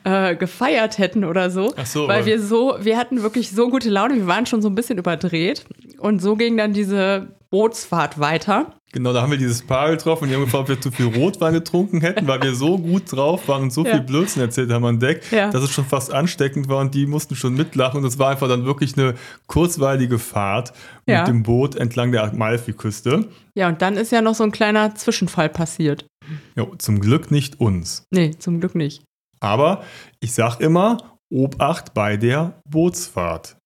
äh, 0.05 0.35
gefeiert 0.35 0.97
hätten 0.97 1.25
oder 1.25 1.49
so. 1.49 1.73
Ach 1.75 1.85
so. 1.85 2.07
Weil 2.07 2.25
wir 2.25 2.41
so, 2.41 2.77
wir 2.79 2.97
hatten 2.97 3.21
wirklich 3.21 3.51
so 3.51 3.69
gute 3.69 3.89
Laune, 3.89 4.15
wir 4.15 4.27
waren 4.27 4.45
schon 4.45 4.61
so 4.61 4.69
ein 4.69 4.75
bisschen 4.75 4.97
überdreht. 4.97 5.65
Und 5.99 6.21
so 6.21 6.37
ging 6.37 6.55
dann 6.55 6.71
diese 6.71 7.27
Bootsfahrt 7.51 8.19
weiter. 8.19 8.73
Genau, 8.91 9.13
da 9.13 9.21
haben 9.21 9.31
wir 9.31 9.37
dieses 9.37 9.61
Paar 9.61 9.91
getroffen 9.91 10.23
und 10.23 10.29
die 10.29 10.35
haben 10.35 10.45
gefragt, 10.45 10.63
ob 10.63 10.69
wir 10.69 10.81
zu 10.81 10.91
viel 10.91 11.05
Rotwein 11.05 11.53
getrunken 11.53 12.01
hätten, 12.01 12.27
weil 12.27 12.41
wir 12.41 12.55
so 12.55 12.77
gut 12.77 13.11
drauf 13.11 13.47
waren 13.47 13.63
und 13.63 13.73
so 13.73 13.85
ja. 13.85 13.91
viel 13.91 14.01
Blödsinn 14.01 14.41
erzählt 14.41 14.71
haben 14.71 14.83
an 14.85 14.99
Deck, 14.99 15.31
ja. 15.31 15.51
dass 15.51 15.63
es 15.63 15.71
schon 15.71 15.85
fast 15.85 16.11
ansteckend 16.11 16.69
war 16.69 16.79
und 16.79 16.95
die 16.95 17.05
mussten 17.05 17.35
schon 17.35 17.53
mitlachen 17.53 17.99
und 17.99 18.05
es 18.05 18.17
war 18.17 18.31
einfach 18.31 18.47
dann 18.47 18.65
wirklich 18.65 18.97
eine 18.97 19.13
kurzweilige 19.45 20.17
Fahrt 20.17 20.73
ja. 21.05 21.19
mit 21.19 21.27
dem 21.27 21.43
Boot 21.43 21.75
entlang 21.75 22.11
der 22.11 22.23
Amalfi-Küste. 22.23 23.27
Ja, 23.53 23.67
und 23.67 23.81
dann 23.81 23.95
ist 23.95 24.11
ja 24.11 24.21
noch 24.21 24.33
so 24.33 24.43
ein 24.43 24.51
kleiner 24.51 24.95
Zwischenfall 24.95 25.49
passiert. 25.49 26.07
Ja, 26.55 26.65
zum 26.77 26.99
Glück 26.99 27.29
nicht 27.29 27.59
uns. 27.59 28.03
Nee, 28.11 28.31
zum 28.39 28.59
Glück 28.59 28.73
nicht. 28.73 29.03
Aber 29.39 29.83
ich 30.19 30.33
sag 30.33 30.59
immer, 30.59 30.97
Obacht 31.31 31.93
bei 31.93 32.17
der 32.17 32.61
Bootsfahrt. 32.67 33.57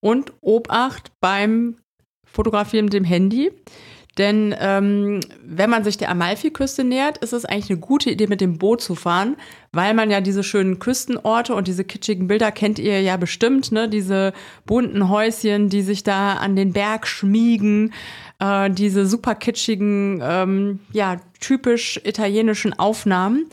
Und 0.00 0.32
Obacht 0.40 1.10
beim 1.20 1.78
Fotografieren 2.36 2.84
mit 2.84 2.94
dem 2.94 3.04
Handy. 3.04 3.50
Denn 4.18 4.54
ähm, 4.58 5.20
wenn 5.44 5.68
man 5.68 5.84
sich 5.84 5.98
der 5.98 6.10
Amalfi-Küste 6.10 6.84
nähert, 6.84 7.18
ist 7.18 7.34
es 7.34 7.44
eigentlich 7.44 7.70
eine 7.70 7.80
gute 7.80 8.10
Idee, 8.10 8.28
mit 8.28 8.40
dem 8.40 8.56
Boot 8.56 8.80
zu 8.80 8.94
fahren, 8.94 9.36
weil 9.72 9.92
man 9.92 10.10
ja 10.10 10.22
diese 10.22 10.42
schönen 10.42 10.78
Küstenorte 10.78 11.54
und 11.54 11.68
diese 11.68 11.84
kitschigen 11.84 12.26
Bilder 12.26 12.50
kennt 12.50 12.78
ihr 12.78 13.02
ja 13.02 13.18
bestimmt, 13.18 13.72
ne? 13.72 13.90
Diese 13.90 14.32
bunten 14.64 15.10
Häuschen, 15.10 15.68
die 15.68 15.82
sich 15.82 16.02
da 16.02 16.34
an 16.34 16.56
den 16.56 16.72
Berg 16.72 17.06
schmiegen, 17.06 17.92
äh, 18.38 18.70
diese 18.70 19.04
super 19.04 19.34
kitschigen, 19.34 20.22
ähm, 20.22 20.80
ja, 20.92 21.18
typisch 21.40 22.00
italienischen 22.04 22.72
Aufnahmen. 22.72 23.46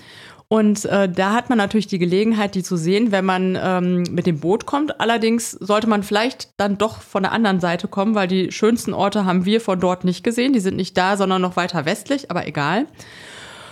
Und 0.53 0.85
äh, 0.85 1.09
da 1.09 1.33
hat 1.33 1.49
man 1.49 1.57
natürlich 1.57 1.87
die 1.87 1.97
Gelegenheit, 1.97 2.53
die 2.53 2.61
zu 2.61 2.77
sehen, 2.77 3.11
wenn 3.11 3.25
man 3.25 3.57
ähm, 3.59 4.03
mit 4.11 4.27
dem 4.27 4.39
Boot 4.39 4.67
kommt. 4.67 5.01
Allerdings 5.01 5.49
sollte 5.49 5.87
man 5.87 6.03
vielleicht 6.03 6.49
dann 6.57 6.77
doch 6.77 7.01
von 7.01 7.23
der 7.23 7.31
anderen 7.31 7.59
Seite 7.59 7.87
kommen, 7.87 8.13
weil 8.13 8.27
die 8.27 8.51
schönsten 8.51 8.93
Orte 8.93 9.25
haben 9.25 9.45
wir 9.45 9.61
von 9.61 9.79
dort 9.79 10.03
nicht 10.03 10.23
gesehen. 10.23 10.53
Die 10.53 10.59
sind 10.59 10.75
nicht 10.75 10.95
da, 10.95 11.17
sondern 11.17 11.41
noch 11.41 11.55
weiter 11.55 11.85
westlich, 11.85 12.29
aber 12.29 12.45
egal. 12.45 12.85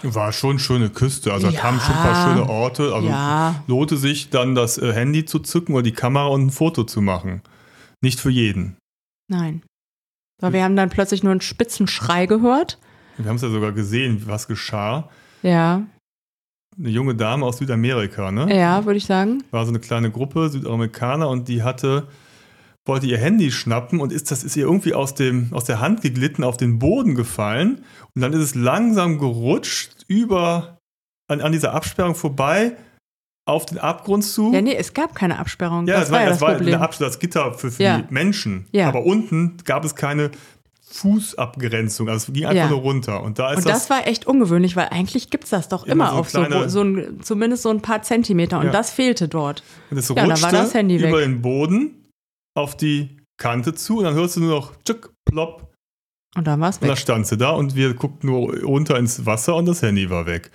War 0.02 0.34
schon 0.34 0.58
schöne 0.58 0.90
Küste, 0.90 1.32
also 1.32 1.52
da 1.52 1.56
kamen 1.56 1.80
schon 1.80 1.94
ein 1.94 2.02
paar 2.02 2.28
schöne 2.28 2.50
Orte. 2.50 2.96
Also 2.96 3.10
ja. 3.10 3.64
lohnte 3.68 3.96
sich 3.98 4.32
dann 4.32 4.56
das 4.56 4.80
äh, 4.80 4.92
Handy 4.92 5.24
zu 5.26 5.38
zücken 5.38 5.76
oder 5.76 5.84
die 5.84 5.94
Kamera 5.94 6.30
und 6.30 6.48
ein 6.48 6.50
Foto 6.50 6.84
zu 6.84 7.00
machen. 7.00 7.44
Nicht 8.02 8.20
für 8.20 8.32
jeden. 8.32 8.78
Nein. 9.28 9.62
Weil 10.40 10.54
wir 10.54 10.64
haben 10.64 10.76
dann 10.76 10.90
plötzlich 10.90 11.22
nur 11.22 11.32
einen 11.32 11.42
spitzen 11.42 11.86
Schrei 11.86 12.26
gehört. 12.26 12.80
Wir 13.18 13.30
haben 13.30 13.36
es 13.36 13.44
ja 13.44 13.50
sogar 13.50 13.72
gesehen, 13.72 14.24
was 14.26 14.48
geschah. 14.48 15.10
Ja 15.44 15.84
eine 16.78 16.90
junge 16.90 17.16
Dame 17.16 17.46
aus 17.46 17.58
Südamerika, 17.58 18.32
ne? 18.32 18.56
Ja, 18.56 18.86
würde 18.86 18.98
ich 18.98 19.06
sagen. 19.06 19.44
War 19.52 19.66
so 19.66 19.72
eine 19.72 19.80
kleine 19.80 20.12
Gruppe 20.12 20.50
Südamerikaner 20.50 21.30
und 21.30 21.48
die 21.48 21.64
hatte 21.64 22.08
wollte 22.86 23.06
ihr 23.06 23.20
Handy 23.20 23.52
schnappen 23.52 24.00
und 24.00 24.12
ist 24.12 24.32
das 24.32 24.44
ist 24.44 24.56
ihr 24.56 24.64
irgendwie 24.66 24.96
aus 24.96 25.14
dem 25.14 25.50
aus 25.54 25.66
der 25.66 25.80
Hand 25.80 26.02
geglitten 26.02 26.44
auf 26.44 26.58
den 26.58 26.80
Boden 26.80 27.14
gefallen 27.14 27.84
und 28.16 28.22
dann 28.22 28.34
ist 28.34 28.40
es 28.40 28.56
langsam 28.56 29.20
gerutscht 29.20 30.04
über 30.08 30.80
an, 31.28 31.42
an 31.42 31.52
dieser 31.52 31.74
Absperrung 31.74 32.16
vorbei 32.16 32.76
auf 33.46 33.66
den 33.66 33.78
Abgrund 33.80 34.24
zu. 34.24 34.54
Ja, 34.54 34.62
nee, 34.62 34.76
es 34.76 34.94
gab 34.94 35.16
keine 35.16 35.40
Absperrung. 35.40 35.88
Ja, 35.88 35.96
das, 35.96 36.04
das 36.04 36.12
war, 36.12 36.22
ja 36.22 36.30
das, 36.30 36.42
war 36.42 36.56
Problem. 36.56 36.82
Absperrung, 36.82 37.12
das 37.12 37.20
Gitter 37.20 37.54
für, 37.54 37.72
für 37.72 37.84
ja. 37.84 38.02
die 38.02 38.14
Menschen. 38.14 38.68
Ja. 38.72 38.88
Aber 38.88 39.04
unten 39.06 39.58
gab 39.64 39.84
es 39.84 39.96
keine 39.96 40.32
Fußabgrenzung, 40.92 42.10
also 42.10 42.28
es 42.28 42.34
ging 42.34 42.46
einfach 42.46 42.64
ja. 42.64 42.70
nur 42.70 42.80
runter. 42.80 43.24
Und, 43.24 43.40
da 43.40 43.52
ist 43.52 43.60
und 43.60 43.66
das, 43.66 43.80
das 43.80 43.90
war 43.90 44.08
echt 44.08 44.28
ungewöhnlich, 44.28 44.76
weil 44.76 44.90
eigentlich 44.90 45.30
gibt 45.30 45.46
es 45.46 45.52
das 45.52 45.70
doch 45.70 45.84
immer, 45.86 46.10
immer 46.10 46.12
so 46.12 46.18
auf 46.18 46.30
so, 46.30 46.68
so 46.68 46.82
ein, 46.82 47.20
zumindest 47.22 47.64
so 47.64 47.70
ein 47.70 47.82
paar 47.82 48.02
Zentimeter 48.02 48.60
und 48.60 48.68
ja. 48.68 48.72
das 48.72 48.92
fehlte 48.92 49.28
dort. 49.28 49.64
Und 49.90 49.98
es 49.98 50.10
ja, 50.10 50.24
rutschte 50.24 50.52
das 50.52 50.74
Handy 50.74 50.98
über 50.98 51.18
weg. 51.18 51.26
den 51.26 51.42
Boden 51.42 52.10
auf 52.56 52.76
die 52.76 53.18
Kante 53.38 53.74
zu 53.74 54.00
und 54.00 54.04
dann 54.04 54.14
hörst 54.14 54.36
du 54.36 54.42
nur 54.42 54.52
noch 54.52 54.76
tschick, 54.84 55.10
plopp. 55.26 55.72
Und 56.36 56.48
dann 56.48 56.60
war 56.60 56.70
es 56.70 56.82
weg. 56.82 56.84
Und 56.84 56.90
da 56.90 56.96
stand 56.96 57.28
sie 57.28 57.38
da 57.38 57.52
und 57.52 57.76
wir 57.76 57.94
guckten 57.94 58.30
nur 58.30 58.56
runter 58.62 58.98
ins 58.98 59.26
Wasser 59.26 59.56
und 59.56 59.66
das 59.66 59.82
Handy 59.82 60.10
war 60.10 60.26
weg. 60.26 60.52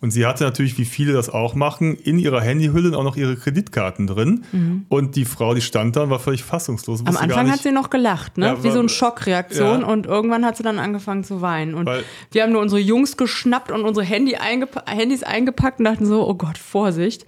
Und 0.00 0.12
sie 0.12 0.26
hatte 0.26 0.44
natürlich, 0.44 0.78
wie 0.78 0.84
viele 0.84 1.12
das 1.12 1.28
auch 1.28 1.54
machen, 1.54 1.96
in 1.96 2.18
ihrer 2.18 2.40
Handyhülle 2.40 2.96
auch 2.96 3.02
noch 3.02 3.16
ihre 3.16 3.36
Kreditkarten 3.36 4.06
drin. 4.06 4.44
Mhm. 4.52 4.86
Und 4.88 5.16
die 5.16 5.24
Frau, 5.24 5.54
die 5.54 5.60
stand 5.60 5.96
da 5.96 6.08
war 6.08 6.20
völlig 6.20 6.44
fassungslos. 6.44 7.04
Am 7.04 7.16
Anfang 7.16 7.50
hat 7.50 7.60
sie 7.60 7.72
noch 7.72 7.90
gelacht, 7.90 8.38
ne? 8.38 8.46
Ja, 8.46 8.62
wie 8.62 8.70
so 8.70 8.78
eine 8.78 8.88
Schockreaktion. 8.88 9.80
Ja. 9.80 9.86
Und 9.86 10.06
irgendwann 10.06 10.44
hat 10.44 10.56
sie 10.56 10.62
dann 10.62 10.78
angefangen 10.78 11.24
zu 11.24 11.40
weinen. 11.40 11.74
Und 11.74 11.86
Weil, 11.86 12.04
wir 12.30 12.42
haben 12.42 12.52
nur 12.52 12.62
unsere 12.62 12.80
Jungs 12.80 13.16
geschnappt 13.16 13.72
und 13.72 13.82
unsere 13.82 14.06
Handy 14.06 14.36
eingepa 14.36 14.84
Handys 14.86 15.22
eingepackt 15.22 15.80
und 15.80 15.86
dachten 15.86 16.06
so, 16.06 16.28
oh 16.28 16.34
Gott, 16.34 16.58
Vorsicht. 16.58 17.26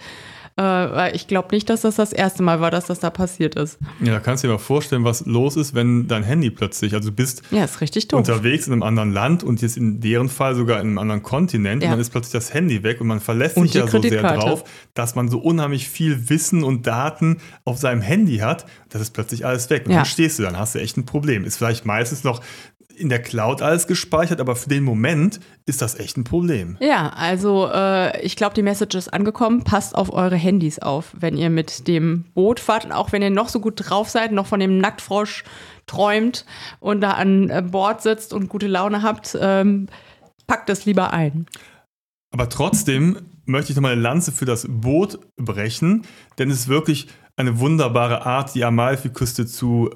Äh, 0.61 0.63
weil 0.63 1.17
ich 1.17 1.27
glaube 1.27 1.55
nicht, 1.55 1.71
dass 1.71 1.81
das 1.81 1.97
das 1.97 2.13
erste 2.13 2.43
Mal 2.43 2.61
war, 2.61 2.71
dass 2.71 2.85
das 2.85 3.01
da 3.01 3.09
passiert 3.09 3.55
ist. 3.55 3.79
Ja, 4.01 4.13
da 4.13 4.21
kannst 4.21 4.45
du 4.45 4.49
dir 4.49 4.53
mal 4.53 4.59
vorstellen, 4.59 5.05
was 5.05 5.25
los 5.25 5.57
ist, 5.57 5.75
wenn 5.75 6.07
dein 6.07 6.23
Handy 6.23 6.51
plötzlich, 6.51 6.93
also 6.93 7.09
du 7.09 7.17
bist 7.17 7.41
ja, 7.51 7.65
ist 7.65 7.81
richtig 7.81 8.13
unterwegs 8.13 8.67
in 8.67 8.75
einem 8.75 8.83
anderen 8.83 9.11
Land 9.11 9.43
und 9.43 9.63
jetzt 9.63 9.79
in 9.79 10.03
deren 10.03 10.29
Fall 10.29 10.55
sogar 10.55 10.83
in 10.83 10.89
einem 10.89 10.99
anderen 10.99 11.23
Kontinent 11.23 11.83
ja. 11.83 11.89
und 11.89 11.93
dann 11.93 12.01
ist 12.01 12.11
plötzlich 12.11 12.33
das 12.33 12.53
Handy 12.53 12.83
weg 12.83 13.01
und 13.01 13.07
man 13.07 13.21
verlässt 13.21 13.57
und 13.57 13.69
sich 13.69 13.75
ja 13.77 13.87
so 13.87 14.03
sehr 14.03 14.21
drauf, 14.23 14.65
dass 14.93 15.15
man 15.15 15.31
so 15.31 15.39
unheimlich 15.39 15.89
viel 15.89 16.29
Wissen 16.29 16.63
und 16.63 16.87
Daten 16.87 17.39
auf 17.65 17.79
seinem 17.79 18.03
Handy 18.03 18.39
hat, 18.39 18.67
das 18.91 19.01
ist 19.01 19.13
plötzlich 19.13 19.47
alles 19.47 19.71
weg 19.71 19.87
und 19.87 19.93
ja. 19.93 20.01
dann 20.01 20.07
stehst 20.07 20.39
du, 20.39 20.43
dann 20.43 20.59
hast 20.59 20.75
du 20.75 20.79
echt 20.79 20.99
ein 20.99 21.07
Problem. 21.07 21.47
Ist 21.47 21.57
vielleicht 21.57 21.87
meistens 21.87 22.23
noch 22.23 22.43
in 23.01 23.09
der 23.09 23.21
Cloud 23.21 23.63
alles 23.63 23.87
gespeichert, 23.87 24.41
aber 24.41 24.55
für 24.55 24.69
den 24.69 24.85
Moment 24.85 25.41
ist 25.67 25.83
das 25.83 25.99
echt 25.99 26.17
ein 26.17 26.25
Problem. 26.25 26.77
Ja, 26.81 27.09
also 27.11 27.69
äh, 27.73 28.21
ich 28.23 28.37
glaube, 28.37 28.55
die 28.55 28.63
Message 28.63 28.95
ist 28.95 29.09
angekommen. 29.09 29.65
Passt 29.65 29.95
auf 29.95 30.13
eure 30.13 30.37
Handys 30.37 30.79
auf, 30.79 31.15
wenn 31.19 31.37
ihr 31.37 31.51
mit 31.51 31.89
dem 31.89 32.25
Boot 32.35 32.61
fahrt 32.61 32.85
und 32.85 32.93
auch 32.93 33.13
wenn 33.13 33.23
ihr 33.23 33.31
noch 33.31 33.49
so 33.49 33.61
gut 33.61 33.75
drauf 33.77 34.09
seid, 34.11 34.33
noch 34.33 34.47
von 34.47 34.61
dem 34.61 34.79
Nacktfrosch 34.79 35.45
träumt 35.87 36.45
und 36.79 37.01
da 37.01 37.13
an 37.13 37.49
äh, 37.51 37.63
Bord 37.63 38.03
sitzt 38.03 38.33
und 38.33 38.49
gute 38.49 38.69
Laune 38.69 39.03
habt, 39.03 39.37
ähm, 39.41 39.89
packt 40.47 40.71
es 40.71 40.85
lieber 40.85 41.13
ein. 41.13 41.47
Aber 42.33 42.49
trotzdem 42.49 43.19
möchte 43.45 43.73
ich 43.73 43.77
nochmal 43.77 43.93
eine 43.93 44.01
Lanze 44.01 44.31
für 44.31 44.45
das 44.45 44.67
Boot 44.69 45.19
brechen, 45.37 46.03
denn 46.39 46.51
es 46.51 46.61
ist 46.61 46.69
wirklich 46.69 47.09
eine 47.37 47.59
wunderbare 47.59 48.27
Art, 48.27 48.55
die 48.55 48.65
Amalfiküste 48.65 49.47
zu 49.47 49.91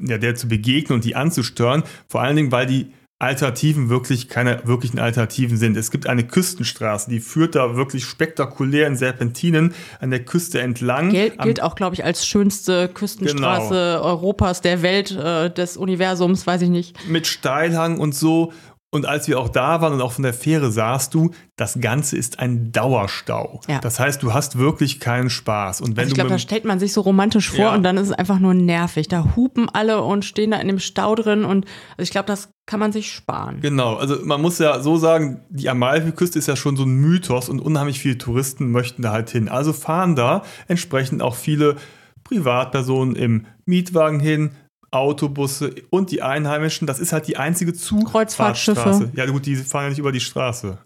ja, 0.00 0.18
der 0.18 0.34
zu 0.34 0.48
begegnen 0.48 0.96
und 0.96 1.04
die 1.04 1.16
anzustören. 1.16 1.82
Vor 2.08 2.22
allen 2.22 2.36
Dingen, 2.36 2.52
weil 2.52 2.66
die 2.66 2.92
Alternativen 3.20 3.88
wirklich 3.88 4.28
keine 4.28 4.62
wirklichen 4.64 5.00
Alternativen 5.00 5.56
sind. 5.56 5.76
Es 5.76 5.90
gibt 5.90 6.06
eine 6.06 6.24
Küstenstraße, 6.24 7.10
die 7.10 7.18
führt 7.18 7.56
da 7.56 7.74
wirklich 7.74 8.04
spektakulär 8.04 8.86
in 8.86 8.96
Serpentinen 8.96 9.74
an 9.98 10.10
der 10.10 10.24
Küste 10.24 10.60
entlang. 10.60 11.10
Gel 11.10 11.30
gilt 11.30 11.60
auch, 11.60 11.74
glaube 11.74 11.94
ich, 11.94 12.04
als 12.04 12.24
schönste 12.24 12.88
Küstenstraße 12.88 13.94
genau. 13.96 14.04
Europas, 14.04 14.60
der 14.60 14.82
Welt, 14.82 15.10
äh, 15.10 15.50
des 15.50 15.76
Universums, 15.76 16.46
weiß 16.46 16.62
ich 16.62 16.70
nicht. 16.70 17.08
Mit 17.08 17.26
Steilhang 17.26 17.98
und 17.98 18.14
so. 18.14 18.52
Und 18.90 19.04
als 19.04 19.28
wir 19.28 19.38
auch 19.38 19.50
da 19.50 19.82
waren 19.82 19.92
und 19.92 20.00
auch 20.00 20.12
von 20.12 20.22
der 20.22 20.32
Fähre 20.32 20.70
sahst 20.70 21.12
du, 21.12 21.32
das 21.56 21.78
Ganze 21.78 22.16
ist 22.16 22.38
ein 22.38 22.72
Dauerstau. 22.72 23.60
Ja. 23.68 23.80
Das 23.80 24.00
heißt, 24.00 24.22
du 24.22 24.32
hast 24.32 24.56
wirklich 24.56 24.98
keinen 24.98 25.28
Spaß. 25.28 25.82
Und 25.82 25.96
wenn 25.96 26.04
also 26.04 26.12
ich 26.12 26.14
glaube, 26.14 26.30
da 26.30 26.38
stellt 26.38 26.64
man 26.64 26.78
sich 26.78 26.94
so 26.94 27.02
romantisch 27.02 27.50
vor 27.50 27.58
ja. 27.58 27.74
und 27.74 27.82
dann 27.82 27.98
ist 27.98 28.06
es 28.06 28.12
einfach 28.12 28.38
nur 28.38 28.54
nervig. 28.54 29.06
Da 29.08 29.36
hupen 29.36 29.68
alle 29.68 30.02
und 30.02 30.24
stehen 30.24 30.52
da 30.52 30.56
in 30.56 30.68
dem 30.68 30.78
Stau 30.78 31.14
drin 31.14 31.44
und 31.44 31.66
also 31.98 32.02
ich 32.02 32.10
glaube, 32.10 32.26
das 32.28 32.48
kann 32.64 32.80
man 32.80 32.92
sich 32.92 33.12
sparen. 33.12 33.60
Genau, 33.60 33.96
also 33.96 34.24
man 34.24 34.40
muss 34.40 34.58
ja 34.58 34.80
so 34.80 34.96
sagen, 34.96 35.42
die 35.50 35.68
Amalfiküste 35.68 36.38
ist 36.38 36.48
ja 36.48 36.56
schon 36.56 36.76
so 36.76 36.84
ein 36.84 36.94
Mythos 36.94 37.50
und 37.50 37.60
unheimlich 37.60 37.98
viele 37.98 38.16
Touristen 38.16 38.70
möchten 38.70 39.02
da 39.02 39.12
halt 39.12 39.28
hin. 39.28 39.50
Also 39.50 39.74
fahren 39.74 40.16
da 40.16 40.42
entsprechend 40.66 41.20
auch 41.20 41.34
viele 41.34 41.76
Privatpersonen 42.24 43.16
im 43.16 43.46
Mietwagen 43.66 44.20
hin, 44.20 44.52
Autobusse 44.90 45.74
und 45.90 46.10
die 46.10 46.22
Einheimischen, 46.22 46.86
das 46.86 46.98
ist 46.98 47.12
halt 47.12 47.28
die 47.28 47.36
einzige 47.36 47.74
Zugfahrtsstraße. 47.74 49.10
Ja 49.14 49.26
gut, 49.26 49.46
die 49.46 49.56
fahren 49.56 49.84
ja 49.84 49.88
nicht 49.90 49.98
über 49.98 50.12
die 50.12 50.20
Straße. 50.20 50.78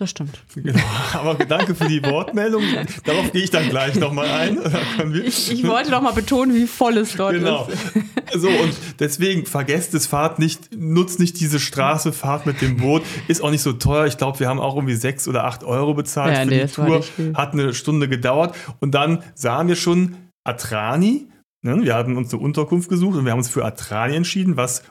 Das 0.00 0.08
stimmt. 0.08 0.40
Genau. 0.54 0.80
Aber 1.12 1.34
danke 1.44 1.74
für 1.74 1.86
die 1.86 2.02
Wortmeldung. 2.02 2.62
Darauf 3.04 3.32
gehe 3.32 3.42
ich 3.42 3.50
dann 3.50 3.68
gleich 3.68 3.96
nochmal 3.96 4.28
ein. 4.28 4.58
Ich, 5.12 5.52
ich, 5.52 5.66
wollte 5.66 5.90
nochmal 5.90 6.14
betonen, 6.14 6.54
wie 6.54 6.66
voll 6.66 6.96
es 6.96 7.16
dort 7.16 7.34
genau. 7.34 7.68
ist. 7.68 8.40
So, 8.40 8.48
und 8.48 8.74
deswegen 8.98 9.44
vergesst 9.44 9.92
es, 9.94 10.06
fahrt 10.06 10.38
nicht, 10.38 10.74
nutzt 10.74 11.20
nicht 11.20 11.38
diese 11.38 11.60
Straße, 11.60 12.12
fahrt 12.12 12.46
mit 12.46 12.62
dem 12.62 12.78
Boot. 12.78 13.02
Ist 13.28 13.42
auch 13.42 13.50
nicht 13.50 13.62
so 13.62 13.74
teuer. 13.74 14.06
Ich 14.06 14.16
glaube, 14.16 14.40
wir 14.40 14.48
haben 14.48 14.58
auch 14.58 14.76
irgendwie 14.76 14.94
sechs 14.94 15.28
oder 15.28 15.44
acht 15.44 15.64
Euro 15.64 15.92
bezahlt 15.92 16.34
ja, 16.34 16.44
für 16.44 16.48
nee, 16.48 16.64
die 16.64 16.72
Tour. 16.72 17.34
Hat 17.34 17.52
eine 17.52 17.74
Stunde 17.74 18.08
gedauert. 18.08 18.54
Und 18.80 18.94
dann 18.94 19.22
sahen 19.34 19.68
wir 19.68 19.76
schon 19.76 20.16
Atrani 20.44 21.29
Ne? 21.62 21.82
Wir 21.82 21.94
haben 21.94 22.16
uns 22.16 22.32
eine 22.32 22.42
Unterkunft 22.42 22.88
gesucht 22.88 23.16
und 23.16 23.24
wir 23.24 23.32
haben 23.32 23.38
uns 23.38 23.48
für 23.48 23.64
Atrani 23.64 24.16
entschieden, 24.16 24.56
was 24.56 24.82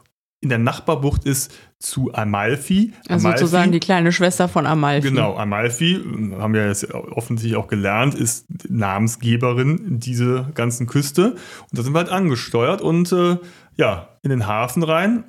in 0.41 0.49
der 0.49 0.57
Nachbarbucht 0.57 1.25
ist 1.25 1.51
zu 1.79 2.13
Amalfi. 2.13 2.93
Also 3.09 3.27
Amalfi, 3.27 3.39
sozusagen 3.39 3.71
die 3.71 3.79
kleine 3.79 4.11
Schwester 4.11 4.47
von 4.47 4.65
Amalfi. 4.65 5.09
Genau, 5.09 5.35
Amalfi, 5.35 6.01
haben 6.37 6.53
wir 6.53 6.67
jetzt 6.67 6.93
offensichtlich 6.93 7.57
auch 7.57 7.67
gelernt, 7.67 8.15
ist 8.15 8.45
Namensgeberin 8.69 9.99
dieser 9.99 10.43
ganzen 10.53 10.87
Küste. 10.87 11.31
Und 11.31 11.77
da 11.77 11.83
sind 11.83 11.93
wir 11.93 11.99
halt 11.99 12.09
angesteuert 12.09 12.81
und 12.81 13.11
äh, 13.11 13.37
ja, 13.75 14.09
in 14.23 14.29
den 14.29 14.47
Hafen 14.47 14.83
rein. 14.83 15.25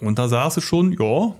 Und 0.00 0.18
da 0.18 0.28
saß 0.28 0.56
es 0.56 0.64
schon, 0.64 0.92
ja, 0.92 1.34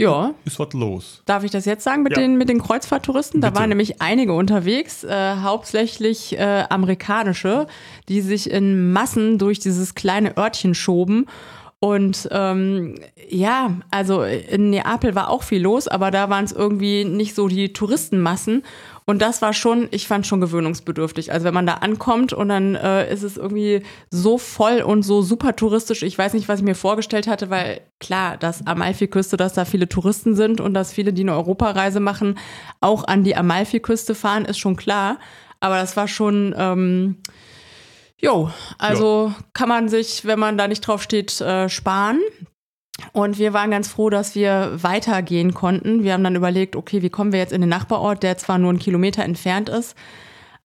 ja. 0.00 0.34
Ist 0.44 0.58
was 0.58 0.72
los. 0.72 1.22
Darf 1.26 1.44
ich 1.44 1.50
das 1.50 1.64
jetzt 1.64 1.84
sagen 1.84 2.02
mit, 2.02 2.16
ja. 2.16 2.22
den, 2.22 2.36
mit 2.36 2.48
den 2.48 2.60
Kreuzfahrttouristen? 2.60 3.40
Da 3.40 3.54
waren 3.54 3.68
nämlich 3.68 4.00
einige 4.00 4.32
unterwegs, 4.32 5.04
äh, 5.04 5.36
hauptsächlich 5.36 6.38
äh, 6.38 6.64
amerikanische, 6.68 7.66
die 8.08 8.20
sich 8.20 8.50
in 8.50 8.92
Massen 8.92 9.38
durch 9.38 9.58
dieses 9.58 9.94
kleine 9.94 10.36
Örtchen 10.36 10.74
schoben. 10.74 11.26
Und 11.82 12.28
ähm, 12.30 12.96
ja, 13.30 13.78
also 13.90 14.22
in 14.22 14.68
Neapel 14.68 15.14
war 15.14 15.30
auch 15.30 15.42
viel 15.42 15.62
los, 15.62 15.88
aber 15.88 16.10
da 16.10 16.28
waren 16.28 16.44
es 16.44 16.52
irgendwie 16.52 17.06
nicht 17.06 17.34
so 17.34 17.48
die 17.48 17.72
Touristenmassen. 17.72 18.64
Und 19.06 19.22
das 19.22 19.40
war 19.40 19.54
schon, 19.54 19.88
ich 19.90 20.06
fand 20.06 20.26
schon 20.26 20.42
gewöhnungsbedürftig. 20.42 21.32
Also 21.32 21.46
wenn 21.46 21.54
man 21.54 21.66
da 21.66 21.74
ankommt 21.74 22.34
und 22.34 22.50
dann 22.50 22.74
äh, 22.74 23.10
ist 23.10 23.22
es 23.22 23.38
irgendwie 23.38 23.82
so 24.10 24.36
voll 24.36 24.82
und 24.82 25.04
so 25.04 25.22
super 25.22 25.56
touristisch. 25.56 26.02
Ich 26.02 26.18
weiß 26.18 26.34
nicht, 26.34 26.48
was 26.48 26.60
ich 26.60 26.66
mir 26.66 26.74
vorgestellt 26.74 27.26
hatte, 27.26 27.48
weil 27.48 27.80
klar, 27.98 28.36
dass 28.36 28.66
Amalfiküste, 28.66 29.38
dass 29.38 29.54
da 29.54 29.64
viele 29.64 29.88
Touristen 29.88 30.36
sind 30.36 30.60
und 30.60 30.74
dass 30.74 30.92
viele, 30.92 31.14
die 31.14 31.22
eine 31.22 31.34
Europareise 31.34 31.98
machen, 31.98 32.38
auch 32.82 33.04
an 33.04 33.24
die 33.24 33.36
Amalfiküste 33.36 34.14
fahren, 34.14 34.44
ist 34.44 34.58
schon 34.58 34.76
klar. 34.76 35.18
Aber 35.60 35.76
das 35.76 35.96
war 35.96 36.08
schon, 36.08 36.54
ähm, 36.58 37.16
jo, 38.20 38.50
also 38.78 39.28
ja. 39.28 39.44
kann 39.52 39.68
man 39.68 39.88
sich, 39.88 40.24
wenn 40.24 40.38
man 40.38 40.58
da 40.58 40.68
nicht 40.68 40.80
drauf 40.80 41.02
steht, 41.02 41.40
äh, 41.40 41.68
sparen. 41.68 42.20
Und 43.12 43.38
wir 43.38 43.52
waren 43.52 43.70
ganz 43.70 43.88
froh, 43.88 44.10
dass 44.10 44.34
wir 44.34 44.72
weitergehen 44.82 45.54
konnten. 45.54 46.04
Wir 46.04 46.12
haben 46.12 46.24
dann 46.24 46.36
überlegt, 46.36 46.76
okay, 46.76 47.02
wie 47.02 47.10
kommen 47.10 47.32
wir 47.32 47.38
jetzt 47.38 47.52
in 47.52 47.62
den 47.62 47.70
Nachbarort, 47.70 48.22
der 48.22 48.36
zwar 48.36 48.58
nur 48.58 48.70
einen 48.70 48.78
Kilometer 48.78 49.24
entfernt 49.24 49.68
ist, 49.68 49.96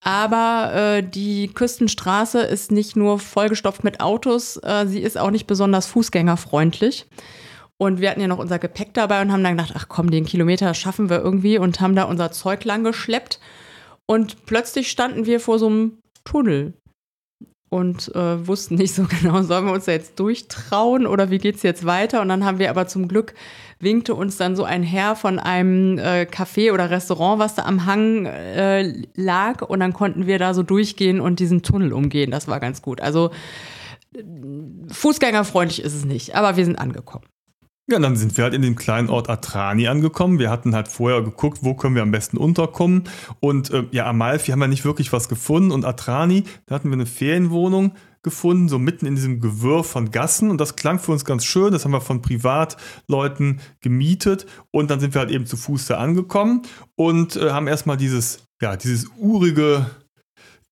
aber 0.02 0.72
äh, 0.76 1.04
die 1.04 1.48
Küstenstraße 1.48 2.42
ist 2.42 2.72
nicht 2.72 2.96
nur 2.96 3.18
vollgestopft 3.18 3.84
mit 3.84 4.02
Autos, 4.02 4.58
äh, 4.58 4.86
sie 4.86 5.00
ist 5.00 5.18
auch 5.18 5.32
nicht 5.32 5.48
besonders 5.48 5.88
fußgängerfreundlich. 5.88 7.08
Und 7.78 8.00
wir 8.00 8.10
hatten 8.10 8.22
ja 8.22 8.28
noch 8.28 8.38
unser 8.38 8.60
Gepäck 8.60 8.94
dabei 8.94 9.22
und 9.22 9.32
haben 9.32 9.44
dann 9.44 9.58
gedacht, 9.58 9.74
ach 9.76 9.88
komm, 9.90 10.12
den 10.12 10.26
Kilometer 10.26 10.74
schaffen 10.76 11.10
wir 11.10 11.20
irgendwie 11.20 11.58
und 11.58 11.82
haben 11.82 11.96
da 11.96 12.04
unser 12.04 12.32
Zeug 12.32 12.64
lang 12.66 12.84
geschleppt. 12.84 13.40
Und 14.06 14.46
plötzlich 14.46 14.92
standen 14.92 15.26
wir 15.26 15.40
vor 15.40 15.58
so 15.58 15.68
einem 15.68 15.98
Tunnel 16.24 16.76
und 17.76 18.16
äh, 18.16 18.48
wussten 18.48 18.76
nicht 18.76 18.96
so 18.96 19.04
genau, 19.22 19.42
sollen 19.42 19.66
wir 19.66 19.74
uns 19.74 19.86
da 19.86 19.92
jetzt 19.92 20.18
durchtrauen 20.18 21.06
oder 21.06 21.30
wie 21.30 21.40
geht 21.40 21.58
es 21.58 21.64
jetzt 21.64 21.86
weiter? 21.86 22.22
Und 22.22 22.30
dann 22.30 22.46
haben 22.46 22.58
wir 22.58 22.70
aber 22.70 22.88
zum 22.88 23.10
Glück 23.10 23.34
winkte 23.80 24.16
uns 24.16 24.38
dann 24.38 24.56
so 24.56 24.64
ein 24.64 24.84
Herr 24.84 25.18
von 25.18 25.38
einem 25.38 25.98
äh, 25.98 26.22
Café 26.22 26.72
oder 26.72 26.90
Restaurant, 26.90 27.40
was 27.40 27.56
da 27.56 27.64
am 27.64 27.86
Hang 27.86 28.26
äh, 28.26 28.94
lag 29.16 29.62
und 29.62 29.82
dann 29.82 29.92
konnten 29.92 30.26
wir 30.26 30.40
da 30.40 30.54
so 30.54 30.64
durchgehen 30.64 31.20
und 31.20 31.42
diesen 31.42 31.62
Tunnel 31.62 31.92
umgehen. 31.92 32.32
Das 32.32 32.48
war 32.48 32.62
ganz 32.62 32.82
gut. 32.82 33.02
Also 33.02 33.32
fußgängerfreundlich 34.88 35.82
ist 35.84 35.94
es 35.94 36.06
nicht, 36.06 36.36
aber 36.36 36.56
wir 36.56 36.64
sind 36.64 36.80
angekommen. 36.80 37.26
Ja, 37.88 38.00
dann 38.00 38.16
sind 38.16 38.36
wir 38.36 38.46
halt 38.46 38.56
in 38.56 38.64
dem 38.64 38.76
kleinen 38.76 39.10
Ort 39.10 39.30
Atrani 39.30 39.88
angekommen. 39.88 40.40
Wir 40.40 40.50
hatten 40.50 40.74
halt 40.74 40.88
vorher 40.88 41.22
geguckt, 41.22 41.60
wo 41.62 41.76
können 41.76 41.94
wir 41.94 42.02
am 42.02 42.10
besten 42.10 42.36
unterkommen. 42.38 43.04
Und 43.40 43.70
äh, 43.70 43.84
ja, 43.92 44.08
Amalfi 44.08 44.52
haben 44.52 44.60
wir 44.60 44.68
nicht 44.68 44.86
wirklich 44.86 45.14
was 45.14 45.30
gefunden. 45.30 45.70
Und 45.70 45.86
Atrani, 45.86 46.46
da 46.66 46.74
hatten 46.74 46.90
wir 46.90 46.96
eine 46.96 47.06
Ferienwohnung 47.06 47.94
gefunden, 48.24 48.70
so 48.70 48.80
mitten 48.80 49.06
in 49.06 49.14
diesem 49.14 49.40
Gewirr 49.40 49.84
von 49.84 50.10
Gassen. 50.10 50.50
Und 50.50 50.60
das 50.60 50.76
klang 50.76 50.98
für 50.98 51.12
uns 51.12 51.26
ganz 51.26 51.46
schön. 51.46 51.72
Das 51.72 51.86
haben 51.86 51.92
wir 51.92 52.02
von 52.02 52.24
Privatleuten 52.24 53.62
gemietet. 53.82 54.48
Und 54.72 54.90
dann 54.90 55.00
sind 55.00 55.14
wir 55.14 55.20
halt 55.20 55.30
eben 55.30 55.46
zu 55.46 55.56
Fuß 55.56 55.86
da 55.86 55.98
angekommen 55.98 56.64
und 56.96 57.36
äh, 57.36 57.52
haben 57.52 57.68
erstmal 57.68 57.98
dieses, 57.98 58.48
ja, 58.60 58.78
dieses 58.78 59.12
urige 59.20 59.86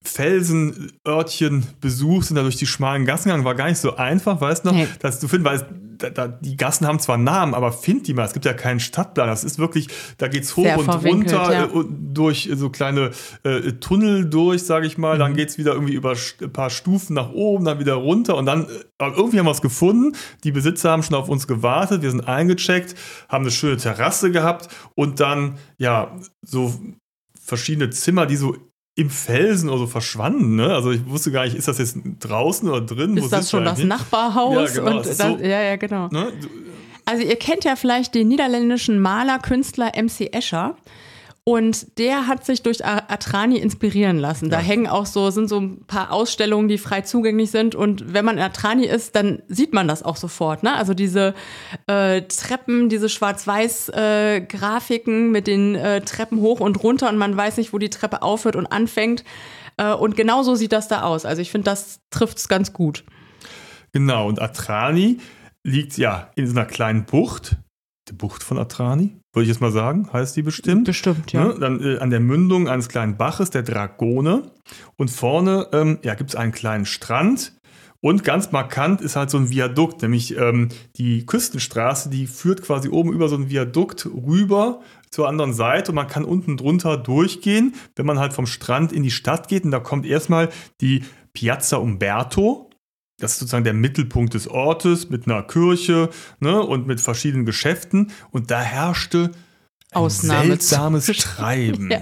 Felsenörtchen 0.03 1.65
besucht, 1.79 2.27
sind 2.27 2.35
da 2.35 2.43
durch 2.43 2.57
die 2.57 2.67
schmalen 2.67 3.05
Gassen 3.05 3.25
gegangen. 3.25 3.45
War 3.45 3.55
gar 3.55 3.67
nicht 3.67 3.79
so 3.79 3.95
einfach, 3.95 4.41
weißt 4.41 4.65
du 4.65 4.69
noch, 4.69 4.75
nee. 4.75 4.87
dass 4.99 5.19
du 5.19 5.27
findest, 5.27 5.61
weil 5.61 5.79
da, 5.97 6.09
da, 6.09 6.27
die 6.27 6.57
Gassen 6.57 6.85
haben 6.87 6.99
zwar 6.99 7.17
Namen, 7.17 7.53
aber 7.53 7.71
find 7.71 8.07
die 8.07 8.13
mal. 8.13 8.25
Es 8.25 8.33
gibt 8.33 8.45
ja 8.45 8.53
keinen 8.53 8.79
Stadtplan. 8.79 9.27
Das 9.27 9.43
ist 9.43 9.59
wirklich, 9.59 9.87
da 10.17 10.27
geht's 10.27 10.55
hoch 10.55 10.63
Sehr 10.63 10.77
und 10.77 10.89
runter 10.89 11.53
ja. 11.53 11.65
äh, 11.65 11.85
durch 11.89 12.49
so 12.53 12.69
kleine 12.69 13.11
äh, 13.43 13.73
Tunnel 13.73 14.29
durch, 14.29 14.63
sage 14.63 14.85
ich 14.85 14.97
mal. 14.97 15.15
Mhm. 15.15 15.19
Dann 15.19 15.33
geht's 15.35 15.57
wieder 15.57 15.73
irgendwie 15.73 15.93
über 15.93 16.15
ein 16.41 16.53
paar 16.53 16.69
Stufen 16.69 17.13
nach 17.13 17.31
oben, 17.31 17.65
dann 17.65 17.79
wieder 17.79 17.95
runter 17.95 18.35
und 18.35 18.45
dann 18.45 18.65
äh, 18.99 19.09
irgendwie 19.15 19.39
haben 19.39 19.45
wir 19.45 19.51
es 19.51 19.61
gefunden. 19.61 20.15
Die 20.43 20.51
Besitzer 20.51 20.91
haben 20.91 21.03
schon 21.03 21.15
auf 21.15 21.29
uns 21.29 21.47
gewartet. 21.47 22.01
Wir 22.01 22.11
sind 22.11 22.27
eingecheckt, 22.27 22.95
haben 23.29 23.43
eine 23.43 23.51
schöne 23.51 23.77
Terrasse 23.77 24.31
gehabt 24.31 24.67
und 24.95 25.19
dann 25.19 25.57
ja 25.77 26.17
so 26.41 26.73
verschiedene 27.39 27.89
Zimmer, 27.89 28.25
die 28.25 28.35
so 28.35 28.57
im 28.95 29.09
Felsen 29.09 29.69
oder 29.69 29.79
so 29.79 29.87
verschwanden. 29.87 30.55
Ne? 30.55 30.73
Also 30.73 30.91
ich 30.91 31.07
wusste 31.07 31.31
gar 31.31 31.45
nicht, 31.45 31.55
ist 31.55 31.67
das 31.67 31.79
jetzt 31.79 31.97
draußen 32.19 32.69
oder 32.69 32.81
drin? 32.81 33.17
Ist 33.17 33.25
Wo 33.25 33.27
das 33.29 33.49
schon 33.49 33.65
das 33.65 33.79
hin? 33.79 33.87
Nachbarhaus? 33.87 34.75
Ja, 34.75 34.81
genau. 34.81 34.97
Und 34.97 35.05
das, 35.05 35.17
so, 35.17 35.37
ja, 35.39 35.61
ja, 35.61 35.75
genau. 35.77 36.09
Ne? 36.09 36.31
Also 37.05 37.23
ihr 37.23 37.35
kennt 37.35 37.63
ja 37.63 37.75
vielleicht 37.75 38.13
den 38.15 38.27
niederländischen 38.27 38.99
Maler, 38.99 39.39
Künstler 39.39 39.91
MC 39.95 40.33
Escher. 40.33 40.77
Und 41.45 41.97
der 41.97 42.27
hat 42.27 42.45
sich 42.45 42.63
durch 42.63 42.85
Atrani 42.85 43.57
inspirieren 43.57 44.17
lassen. 44.17 44.49
Da 44.49 44.59
ja. 44.59 44.65
hängen 44.65 44.87
auch 44.87 45.05
so, 45.05 45.29
sind 45.29 45.49
so 45.49 45.59
ein 45.59 45.85
paar 45.85 46.13
Ausstellungen, 46.13 46.69
die 46.69 46.77
frei 46.77 47.01
zugänglich 47.01 47.51
sind. 47.51 47.75
Und 47.75 48.13
wenn 48.13 48.23
man 48.23 48.37
in 48.37 48.43
Atrani 48.43 48.85
ist, 48.85 49.17
dann 49.17 49.43
sieht 49.49 49.73
man 49.73 49.89
das 49.89 50.03
auch 50.03 50.15
sofort. 50.15 50.63
Ne? 50.63 50.73
Also 50.73 50.93
diese 50.93 51.33
äh, 51.87 52.21
Treppen, 52.21 52.87
diese 52.87 53.09
Schwarz-Weiß-Grafiken 53.09 55.27
äh, 55.27 55.31
mit 55.31 55.47
den 55.47 55.75
äh, 55.75 55.99
Treppen 55.99 56.39
hoch 56.39 56.61
und 56.61 56.81
runter 56.81 57.09
und 57.09 57.17
man 57.17 57.35
weiß 57.35 57.57
nicht, 57.57 57.73
wo 57.73 57.77
die 57.77 57.89
Treppe 57.89 58.21
aufhört 58.21 58.55
und 58.55 58.67
anfängt. 58.67 59.25
Äh, 59.75 59.93
und 59.93 60.15
genau 60.15 60.43
so 60.43 60.55
sieht 60.55 60.71
das 60.71 60.87
da 60.87 61.01
aus. 61.01 61.25
Also 61.25 61.41
ich 61.41 61.51
finde, 61.51 61.65
das 61.65 61.99
trifft 62.09 62.37
es 62.37 62.47
ganz 62.47 62.71
gut. 62.71 63.03
Genau, 63.91 64.29
und 64.29 64.41
Atrani 64.41 65.17
liegt 65.65 65.97
ja 65.97 66.31
in 66.35 66.47
so 66.47 66.57
einer 66.57 66.65
kleinen 66.65 67.03
Bucht 67.03 67.57
die 68.09 68.13
Bucht 68.13 68.43
von 68.43 68.57
Atrani, 68.57 69.17
würde 69.33 69.43
ich 69.43 69.49
jetzt 69.49 69.61
mal 69.61 69.71
sagen, 69.71 70.07
heißt 70.13 70.35
die 70.35 70.43
bestimmt. 70.43 70.85
Bestimmt, 70.85 71.31
ja. 71.33 71.45
Ne? 71.45 71.55
Dann 71.59 71.83
äh, 71.83 71.97
an 71.97 72.11
der 72.11 72.19
Mündung 72.19 72.69
eines 72.69 72.87
kleinen 72.87 73.17
Baches, 73.17 73.49
der 73.49 73.63
Dragone. 73.63 74.51
Und 74.95 75.09
vorne 75.09 75.67
ähm, 75.73 75.97
ja, 76.03 76.13
gibt 76.13 76.29
es 76.29 76.35
einen 76.35 76.51
kleinen 76.51 76.85
Strand. 76.85 77.53
Und 77.99 78.25
ganz 78.25 78.51
markant 78.51 78.99
ist 79.01 79.15
halt 79.15 79.29
so 79.29 79.37
ein 79.37 79.49
Viadukt, 79.49 80.01
nämlich 80.01 80.37
ähm, 80.37 80.67
die 80.97 81.25
Küstenstraße, 81.25 82.09
die 82.09 82.27
führt 82.27 82.61
quasi 82.61 82.89
oben 82.89 83.13
über 83.13 83.29
so 83.29 83.37
ein 83.37 83.49
Viadukt 83.49 84.05
rüber 84.05 84.81
zur 85.09 85.29
anderen 85.29 85.53
Seite 85.53 85.91
und 85.91 85.95
man 85.95 86.09
kann 86.09 86.25
unten 86.25 86.57
drunter 86.57 86.97
durchgehen, 86.97 87.75
wenn 87.95 88.05
man 88.05 88.19
halt 88.19 88.33
vom 88.33 88.45
Strand 88.45 88.91
in 88.91 89.03
die 89.03 89.11
Stadt 89.11 89.47
geht. 89.47 89.63
Und 89.63 89.71
da 89.71 89.79
kommt 89.79 90.05
erstmal 90.05 90.49
die 90.81 91.03
Piazza 91.31 91.77
Umberto, 91.77 92.69
das 93.19 93.33
ist 93.33 93.39
sozusagen 93.39 93.63
der 93.63 93.73
Mittelpunkt 93.73 94.33
des 94.33 94.47
Ortes 94.47 95.09
mit 95.09 95.27
einer 95.27 95.43
Kirche 95.43 96.09
ne, 96.39 96.61
und 96.61 96.87
mit 96.87 96.99
verschiedenen 96.99 97.45
Geschäften. 97.45 98.11
Und 98.31 98.51
da 98.51 98.61
herrschte 98.61 99.31
ein 99.91 100.09
seltsames 100.09 101.05
Treiben. 101.17 101.91
ja. 101.91 102.01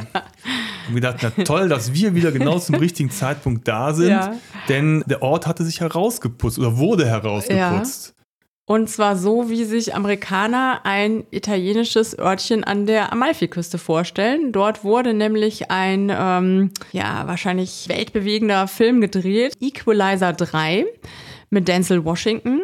Und 0.88 0.96
wir 0.96 1.02
dachten, 1.02 1.32
na 1.38 1.44
toll, 1.44 1.70
dass 1.70 1.94
wir 1.94 2.16
wieder 2.16 2.32
genau 2.32 2.58
zum 2.60 2.76
richtigen 2.76 3.12
Zeitpunkt 3.12 3.68
da 3.68 3.94
sind, 3.94 4.10
ja. 4.10 4.36
denn 4.68 5.04
der 5.06 5.22
Ort 5.22 5.46
hatte 5.48 5.64
sich 5.64 5.80
herausgeputzt 5.80 6.58
oder 6.58 6.78
wurde 6.78 7.06
herausgeputzt. 7.06 8.14
Ja. 8.18 8.21
Und 8.72 8.90
zwar 8.90 9.18
so, 9.18 9.50
wie 9.50 9.66
sich 9.66 9.96
Amerikaner 9.96 10.80
ein 10.86 11.26
italienisches 11.30 12.18
Örtchen 12.18 12.64
an 12.64 12.86
der 12.86 13.12
Amalfiküste 13.12 13.78
vorstellen. 13.78 14.54
Dort 14.54 14.86
wurde 14.86 15.14
nämlich 15.14 15.70
ein, 15.70 16.10
ähm, 16.10 16.72
ja, 16.94 17.24
wahrscheinlich 17.28 17.90
weltbewegender 17.90 18.70
Film 18.70 19.02
gedreht, 19.02 19.58
Equalizer 19.60 20.32
3 20.32 20.86
mit 21.50 21.68
Denzel 21.68 22.06
Washington 22.06 22.62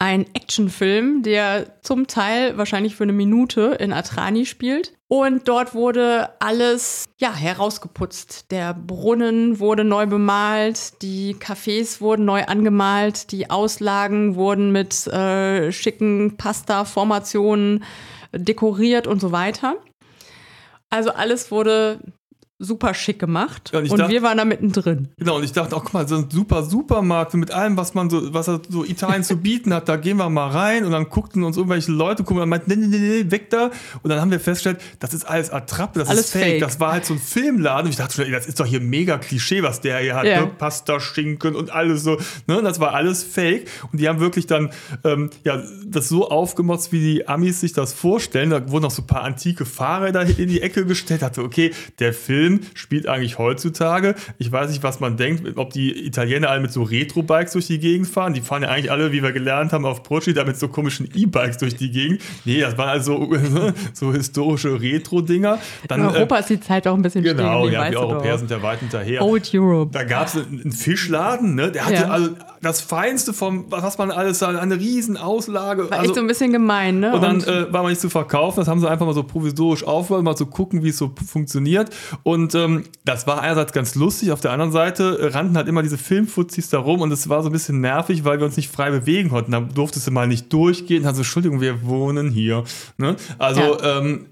ein 0.00 0.26
Actionfilm, 0.32 1.22
der 1.24 1.82
zum 1.82 2.06
Teil 2.06 2.56
wahrscheinlich 2.56 2.94
für 2.94 3.02
eine 3.02 3.12
Minute 3.12 3.76
in 3.80 3.92
Atrani 3.92 4.46
spielt. 4.46 4.92
Und 5.08 5.48
dort 5.48 5.74
wurde 5.74 6.28
alles 6.38 7.06
ja 7.18 7.34
herausgeputzt. 7.34 8.50
Der 8.50 8.74
Brunnen 8.74 9.58
wurde 9.58 9.82
neu 9.82 10.06
bemalt, 10.06 11.02
die 11.02 11.34
Cafés 11.34 12.00
wurden 12.00 12.26
neu 12.26 12.44
angemalt, 12.44 13.32
die 13.32 13.50
Auslagen 13.50 14.36
wurden 14.36 14.70
mit 14.70 15.06
äh, 15.08 15.72
schicken 15.72 16.36
Pasta-Formationen 16.36 17.82
dekoriert 18.32 19.06
und 19.06 19.20
so 19.20 19.32
weiter. 19.32 19.76
Also 20.90 21.10
alles 21.10 21.50
wurde 21.50 21.98
super 22.60 22.92
schick 22.92 23.20
gemacht 23.20 23.70
ja, 23.72 23.78
und, 23.78 23.90
und 23.90 23.98
dachte, 23.98 24.12
wir 24.12 24.22
waren 24.22 24.36
da 24.36 24.44
mittendrin. 24.44 25.08
Genau, 25.16 25.36
und 25.36 25.44
ich 25.44 25.52
dachte, 25.52 25.76
auch 25.76 25.84
guck 25.84 25.94
mal, 25.94 26.08
so 26.08 26.16
ein 26.16 26.28
super 26.28 26.64
Supermarkt 26.64 27.34
mit 27.34 27.52
allem, 27.52 27.76
was 27.76 27.94
man 27.94 28.10
so, 28.10 28.34
was 28.34 28.46
so 28.46 28.84
Italien 28.84 29.22
zu 29.22 29.36
bieten 29.36 29.72
hat, 29.72 29.88
da 29.88 29.96
gehen 29.96 30.16
wir 30.16 30.28
mal 30.28 30.48
rein 30.48 30.84
und 30.84 30.90
dann 30.90 31.08
guckten 31.08 31.44
uns 31.44 31.56
irgendwelche 31.56 31.92
Leute, 31.92 32.24
gucken 32.24 32.42
und 32.42 32.48
meinten, 32.48 32.68
nee, 32.70 32.86
nee, 32.86 32.98
nee, 32.98 33.30
weg 33.30 33.50
da. 33.50 33.70
Und 34.02 34.10
dann 34.10 34.20
haben 34.20 34.32
wir 34.32 34.40
festgestellt, 34.40 34.80
das 34.98 35.14
ist 35.14 35.24
alles 35.24 35.50
Attrappe, 35.50 36.00
das 36.00 36.08
alles 36.08 36.26
ist 36.26 36.32
fake. 36.32 36.42
fake. 36.42 36.60
Das 36.60 36.80
war 36.80 36.92
halt 36.92 37.06
so 37.06 37.14
ein 37.14 37.20
Filmladen. 37.20 37.86
Und 37.86 37.90
ich 37.90 37.96
dachte 37.96 38.14
schon, 38.14 38.32
das 38.32 38.46
ist 38.46 38.58
doch 38.58 38.66
hier 38.66 38.80
mega 38.80 39.18
Klischee, 39.18 39.62
was 39.62 39.80
der 39.80 39.98
hier 40.00 40.16
hat, 40.16 40.24
ja. 40.24 40.40
ne? 40.40 40.50
Pasta, 40.58 40.98
Schinken 40.98 41.54
und 41.54 41.70
alles 41.70 42.02
so. 42.02 42.18
Ne? 42.48 42.60
Das 42.62 42.80
war 42.80 42.92
alles 42.92 43.22
fake. 43.22 43.68
Und 43.92 44.00
die 44.00 44.08
haben 44.08 44.18
wirklich 44.18 44.48
dann 44.48 44.70
ähm, 45.04 45.30
ja, 45.44 45.62
das 45.86 46.08
so 46.08 46.28
aufgemotzt, 46.28 46.90
wie 46.90 47.00
die 47.00 47.28
Amis 47.28 47.60
sich 47.60 47.72
das 47.72 47.92
vorstellen. 47.92 48.50
Da 48.50 48.68
wurden 48.68 48.82
noch 48.82 48.90
so 48.90 49.02
ein 49.02 49.06
paar 49.06 49.22
antike 49.22 49.64
Fahrräder 49.64 50.22
in 50.22 50.48
die 50.48 50.60
Ecke 50.60 50.84
gestellt. 50.84 51.22
Ich 51.22 51.26
dachte, 51.28 51.42
okay, 51.42 51.72
der 52.00 52.12
Film 52.12 52.47
Film 52.48 52.60
spielt 52.74 53.08
eigentlich 53.08 53.38
heutzutage. 53.38 54.14
Ich 54.38 54.50
weiß 54.50 54.70
nicht, 54.70 54.82
was 54.82 55.00
man 55.00 55.16
denkt, 55.16 55.56
ob 55.56 55.72
die 55.72 56.06
Italiener 56.06 56.50
alle 56.50 56.60
mit 56.60 56.72
so 56.72 56.82
Retro-Bikes 56.82 57.52
durch 57.52 57.66
die 57.66 57.78
Gegend 57.78 58.08
fahren. 58.08 58.34
Die 58.34 58.40
fahren 58.40 58.62
ja 58.62 58.68
eigentlich 58.68 58.90
alle, 58.90 59.12
wie 59.12 59.22
wir 59.22 59.32
gelernt 59.32 59.72
haben, 59.72 59.84
auf 59.84 60.02
Proci, 60.02 60.34
da 60.34 60.44
mit 60.44 60.56
so 60.56 60.68
komischen 60.68 61.08
E-Bikes 61.14 61.58
durch 61.58 61.76
die 61.76 61.90
Gegend. 61.90 62.22
Nee, 62.44 62.60
das 62.60 62.76
waren 62.78 62.88
also 62.88 63.30
so 63.92 64.12
historische 64.12 64.80
Retro-Dinger. 64.80 65.58
In 65.92 66.00
Europa 66.00 66.36
äh, 66.36 66.40
ist 66.40 66.50
die 66.50 66.60
Zeit 66.60 66.86
auch 66.86 66.94
ein 66.94 67.02
bisschen 67.02 67.22
Genau, 67.22 67.66
stehen, 67.66 67.72
ja, 67.72 67.90
die 67.90 67.96
Europäer 67.96 68.32
doch. 68.32 68.38
sind 68.38 68.50
ja 68.50 68.62
weit 68.62 68.80
hinterher. 68.80 69.22
Old 69.22 69.50
Europe. 69.54 69.90
Da 69.92 70.04
gab 70.04 70.28
es 70.28 70.36
einen 70.36 70.72
Fischladen, 70.72 71.54
ne? 71.54 71.70
der 71.70 71.84
hatte 71.84 71.94
ja. 71.94 72.08
also 72.08 72.30
das 72.60 72.80
Feinste 72.80 73.32
vom, 73.32 73.66
was 73.70 73.98
man 73.98 74.10
alles, 74.10 74.42
eine 74.42 74.76
riesen 74.76 75.16
Auslage. 75.16 75.90
War 75.90 75.98
also, 75.98 76.04
echt 76.04 76.14
so 76.14 76.20
ein 76.20 76.26
bisschen 76.26 76.52
gemein, 76.52 77.00
ne? 77.00 77.14
Und 77.14 77.22
dann 77.22 77.42
äh, 77.42 77.72
war 77.72 77.82
man 77.82 77.90
nicht 77.90 78.00
zu 78.00 78.10
verkaufen, 78.10 78.60
das 78.60 78.68
haben 78.68 78.80
sie 78.80 78.88
einfach 78.88 79.06
mal 79.06 79.14
so 79.14 79.22
provisorisch 79.22 79.84
aufgebaut, 79.84 80.24
mal 80.24 80.36
zu 80.36 80.46
gucken, 80.46 80.82
wie 80.82 80.88
es 80.88 80.98
so 80.98 81.12
funktioniert. 81.26 81.90
Und 82.22 82.54
ähm, 82.54 82.84
das 83.04 83.26
war 83.26 83.40
einerseits 83.40 83.72
ganz 83.72 83.94
lustig, 83.94 84.32
auf 84.32 84.40
der 84.40 84.52
anderen 84.52 84.72
Seite 84.72 85.18
äh, 85.20 85.26
rannten 85.28 85.56
halt 85.56 85.68
immer 85.68 85.82
diese 85.82 85.98
Filmfuzis 85.98 86.68
da 86.70 86.78
rum 86.78 87.00
und 87.00 87.12
es 87.12 87.28
war 87.28 87.42
so 87.42 87.48
ein 87.48 87.52
bisschen 87.52 87.80
nervig, 87.80 88.24
weil 88.24 88.38
wir 88.38 88.46
uns 88.46 88.56
nicht 88.56 88.70
frei 88.70 88.90
bewegen 88.90 89.30
konnten. 89.30 89.52
Da 89.52 89.60
durftest 89.60 90.06
du 90.06 90.10
mal 90.10 90.26
nicht 90.26 90.52
durchgehen, 90.52 91.06
also 91.06 91.20
Entschuldigung, 91.20 91.60
wir 91.60 91.86
wohnen 91.86 92.30
hier. 92.30 92.64
Ne? 92.96 93.16
Also 93.38 93.60
ja. 93.60 93.98
ähm, 93.98 94.26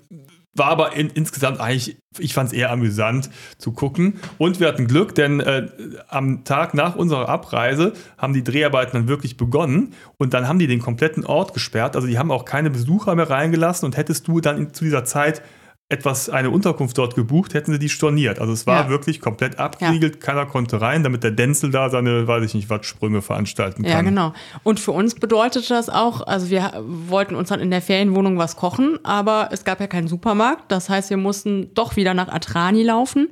war 0.59 0.69
aber 0.69 0.95
in, 0.95 1.09
insgesamt 1.11 1.61
eigentlich, 1.61 1.97
ich 2.19 2.35
fand 2.35 2.49
es 2.49 2.53
eher 2.53 2.71
amüsant 2.71 3.31
zu 3.59 3.73
gucken. 3.73 4.21
Und 4.39 4.61
wir 4.61 4.69
hatten 4.69 4.87
Glück, 4.87 5.15
denn 5.15 5.41
äh, 5.41 5.69
am 6.09 6.45
Tag 6.45 6.75
nach 6.75 6.97
unserer 6.97 7.29
Abreise 7.29 7.93
haben 8.19 8.33
die 8.33 8.45
Dreharbeiten 8.45 8.93
dann 8.93 9.09
wirklich 9.09 9.37
begonnen 9.37 9.95
und 10.17 10.35
dann 10.35 10.49
haben 10.49 10.59
die 10.59 10.67
den 10.67 10.81
kompletten 10.81 11.25
Ort 11.25 11.55
gesperrt. 11.55 11.97
Also 11.97 12.09
die 12.09 12.19
haben 12.19 12.31
auch 12.31 12.45
keine 12.45 12.71
Besucher 12.71 13.15
mehr 13.15 13.31
reingelassen 13.31 13.87
und 13.87 13.97
hättest 13.97 14.29
du 14.29 14.41
dann 14.41 14.59
in, 14.59 14.75
zu 14.75 14.85
dieser 14.85 15.05
Zeit 15.05 15.43
etwas, 15.89 16.29
eine 16.29 16.51
Unterkunft 16.51 16.99
dort 16.99 17.15
gebucht, 17.15 17.55
hätten 17.55 17.73
sie 17.73 17.79
die 17.79 17.89
storniert. 17.89 18.41
Also 18.41 18.53
es 18.53 18.67
war 18.67 18.85
ja. 18.85 18.89
wirklich 18.89 19.21
komplett 19.21 19.61
abgeriegelt, 19.61 20.17
ja. 20.17 20.21
keiner 20.21 20.45
konnte 20.45 20.81
rein, 20.81 21.05
damit 21.05 21.23
der 21.23 21.31
Denzel 21.31 21.71
da 21.71 21.91
seine, 21.91 22.27
weiß 22.27 22.45
ich 22.45 22.55
nicht, 22.55 22.69
was 22.69 22.87
Sprünge 22.87 23.23
veranstalten 23.23 23.85
kann. 23.85 23.93
Ja, 23.93 24.03
genau. 24.03 24.33
Und 24.65 24.81
für 24.81 24.91
uns 24.91 25.15
bedeutet 25.15 25.71
das 25.71 25.89
auch, 25.89 26.27
also 26.27 26.51
wir 26.51 26.73
wollten 26.85 27.37
uns 27.37 27.51
dann 27.51 27.61
in 27.61 27.71
der 27.71 27.83
Ferienwohnung 27.83 28.37
was 28.37 28.57
kochen, 28.57 28.99
aber 29.05 29.51
es 29.53 29.65
gab 29.65 29.79
ja 29.79 29.87
keinen 29.87 30.09
Supermarkt. 30.09 30.73
Das 30.73 30.89
heißt, 30.89 31.11
wir 31.11 31.19
mussten 31.19 31.73
doch 31.75 31.95
wieder 31.95 32.15
nach 32.15 32.29
Atrani 32.29 32.83
laufen. 32.83 33.29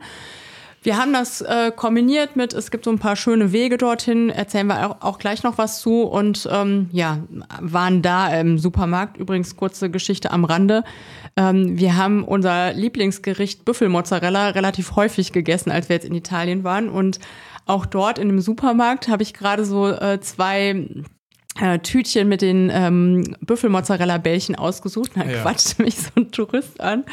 Wir 0.85 0.99
haben 0.99 1.15
das 1.15 1.41
äh, 1.41 1.73
kombiniert 1.75 2.37
mit, 2.37 2.53
es 2.53 2.71
gibt 2.71 2.85
so 2.85 2.91
ein 2.91 2.99
paar 2.99 3.17
schöne 3.17 3.53
Wege 3.53 3.79
dorthin, 3.79 4.29
erzählen 4.29 4.67
wir 4.67 4.91
auch, 4.91 4.97
auch 5.01 5.19
gleich 5.19 5.43
noch 5.43 5.57
was 5.57 5.81
zu 5.81 6.03
und 6.03 6.47
ähm, 6.53 6.91
ja, 6.93 7.21
waren 7.59 8.03
da 8.03 8.29
im 8.39 8.59
Supermarkt. 8.59 9.17
Übrigens 9.17 9.57
kurze 9.57 9.89
Geschichte 9.89 10.31
am 10.31 10.45
Rande. 10.45 10.85
Ähm, 11.39 11.79
wir 11.79 11.97
haben 11.97 12.23
unser 12.23 12.75
Lieblingsgericht 12.75 13.65
Büffelmozzarella 13.65 14.51
relativ 14.51 14.95
häufig 14.95 15.33
gegessen, 15.33 15.71
als 15.71 15.89
wir 15.89 15.97
jetzt 15.97 16.05
in 16.05 16.15
Italien 16.15 16.65
waren 16.65 16.91
und 16.91 17.19
auch 17.65 17.87
dort 17.87 18.19
in 18.19 18.29
dem 18.29 18.41
Supermarkt 18.41 19.09
habe 19.09 19.23
ich 19.23 19.33
gerade 19.33 19.65
so 19.65 19.89
äh, 19.89 20.21
zwei 20.21 20.87
äh, 21.61 21.79
Tütchen 21.79 22.29
mit 22.29 22.43
den 22.43 22.71
ähm, 22.73 23.37
Büffelmozzarella-Bällchen 23.41 24.57
ausgesucht. 24.57 25.13
Da 25.15 25.25
ja. 25.25 25.43
quatschte 25.43 25.83
mich 25.83 25.97
so 25.97 26.11
ein 26.17 26.31
Tourist 26.31 26.81
an. 26.81 27.05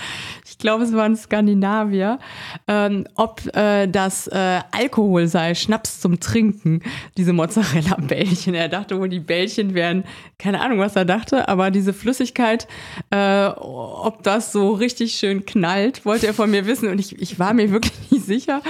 Ich 0.47 0.57
glaube, 0.57 0.83
es 0.83 0.93
war 0.93 1.03
ein 1.03 1.15
Skandinavier. 1.15 2.19
Ähm, 2.67 3.07
ob 3.15 3.41
äh, 3.55 3.87
das 3.87 4.27
äh, 4.27 4.61
Alkohol 4.71 5.27
sei, 5.27 5.53
Schnaps 5.53 5.99
zum 5.99 6.19
Trinken, 6.19 6.81
diese 7.17 7.33
Mozzarella-Bällchen. 7.33 8.55
Er 8.55 8.69
dachte 8.69 8.99
wohl, 8.99 9.09
die 9.09 9.19
Bällchen 9.19 9.73
wären, 9.75 10.03
keine 10.39 10.59
Ahnung, 10.61 10.79
was 10.79 10.95
er 10.95 11.05
dachte, 11.05 11.47
aber 11.47 11.69
diese 11.69 11.93
Flüssigkeit, 11.93 12.67
äh, 13.11 13.45
ob 13.45 14.23
das 14.23 14.51
so 14.51 14.71
richtig 14.71 15.13
schön 15.13 15.45
knallt, 15.45 16.03
wollte 16.03 16.25
er 16.25 16.33
von 16.33 16.49
mir 16.49 16.65
wissen. 16.65 16.89
Und 16.89 16.99
ich, 16.99 17.21
ich 17.21 17.37
war 17.37 17.53
mir 17.53 17.69
wirklich 17.71 17.93
nicht 18.09 18.25
sicher, 18.25 18.61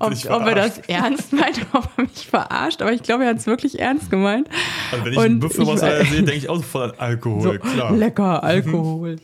ob, 0.00 0.12
ob 0.12 0.46
er 0.46 0.54
das 0.54 0.78
ernst 0.88 1.34
meint, 1.34 1.66
ob 1.72 1.88
er 1.96 2.04
mich 2.04 2.26
verarscht. 2.26 2.80
Aber 2.80 2.92
ich 2.92 3.02
glaube, 3.02 3.24
er 3.24 3.30
hat 3.30 3.38
es 3.38 3.46
wirklich 3.46 3.78
ernst 3.78 4.10
gemeint. 4.10 4.48
Also 4.90 5.17
und 5.24 5.40
Büffelwasser 5.40 6.04
sehe, 6.04 6.22
denke 6.22 6.34
ich 6.34 6.48
auch 6.48 6.56
sofort 6.56 6.98
an 6.98 7.08
Alkohol, 7.08 7.42
so, 7.42 7.58
klar. 7.58 7.92
Lecker, 7.92 8.42
Alkohol. 8.42 9.16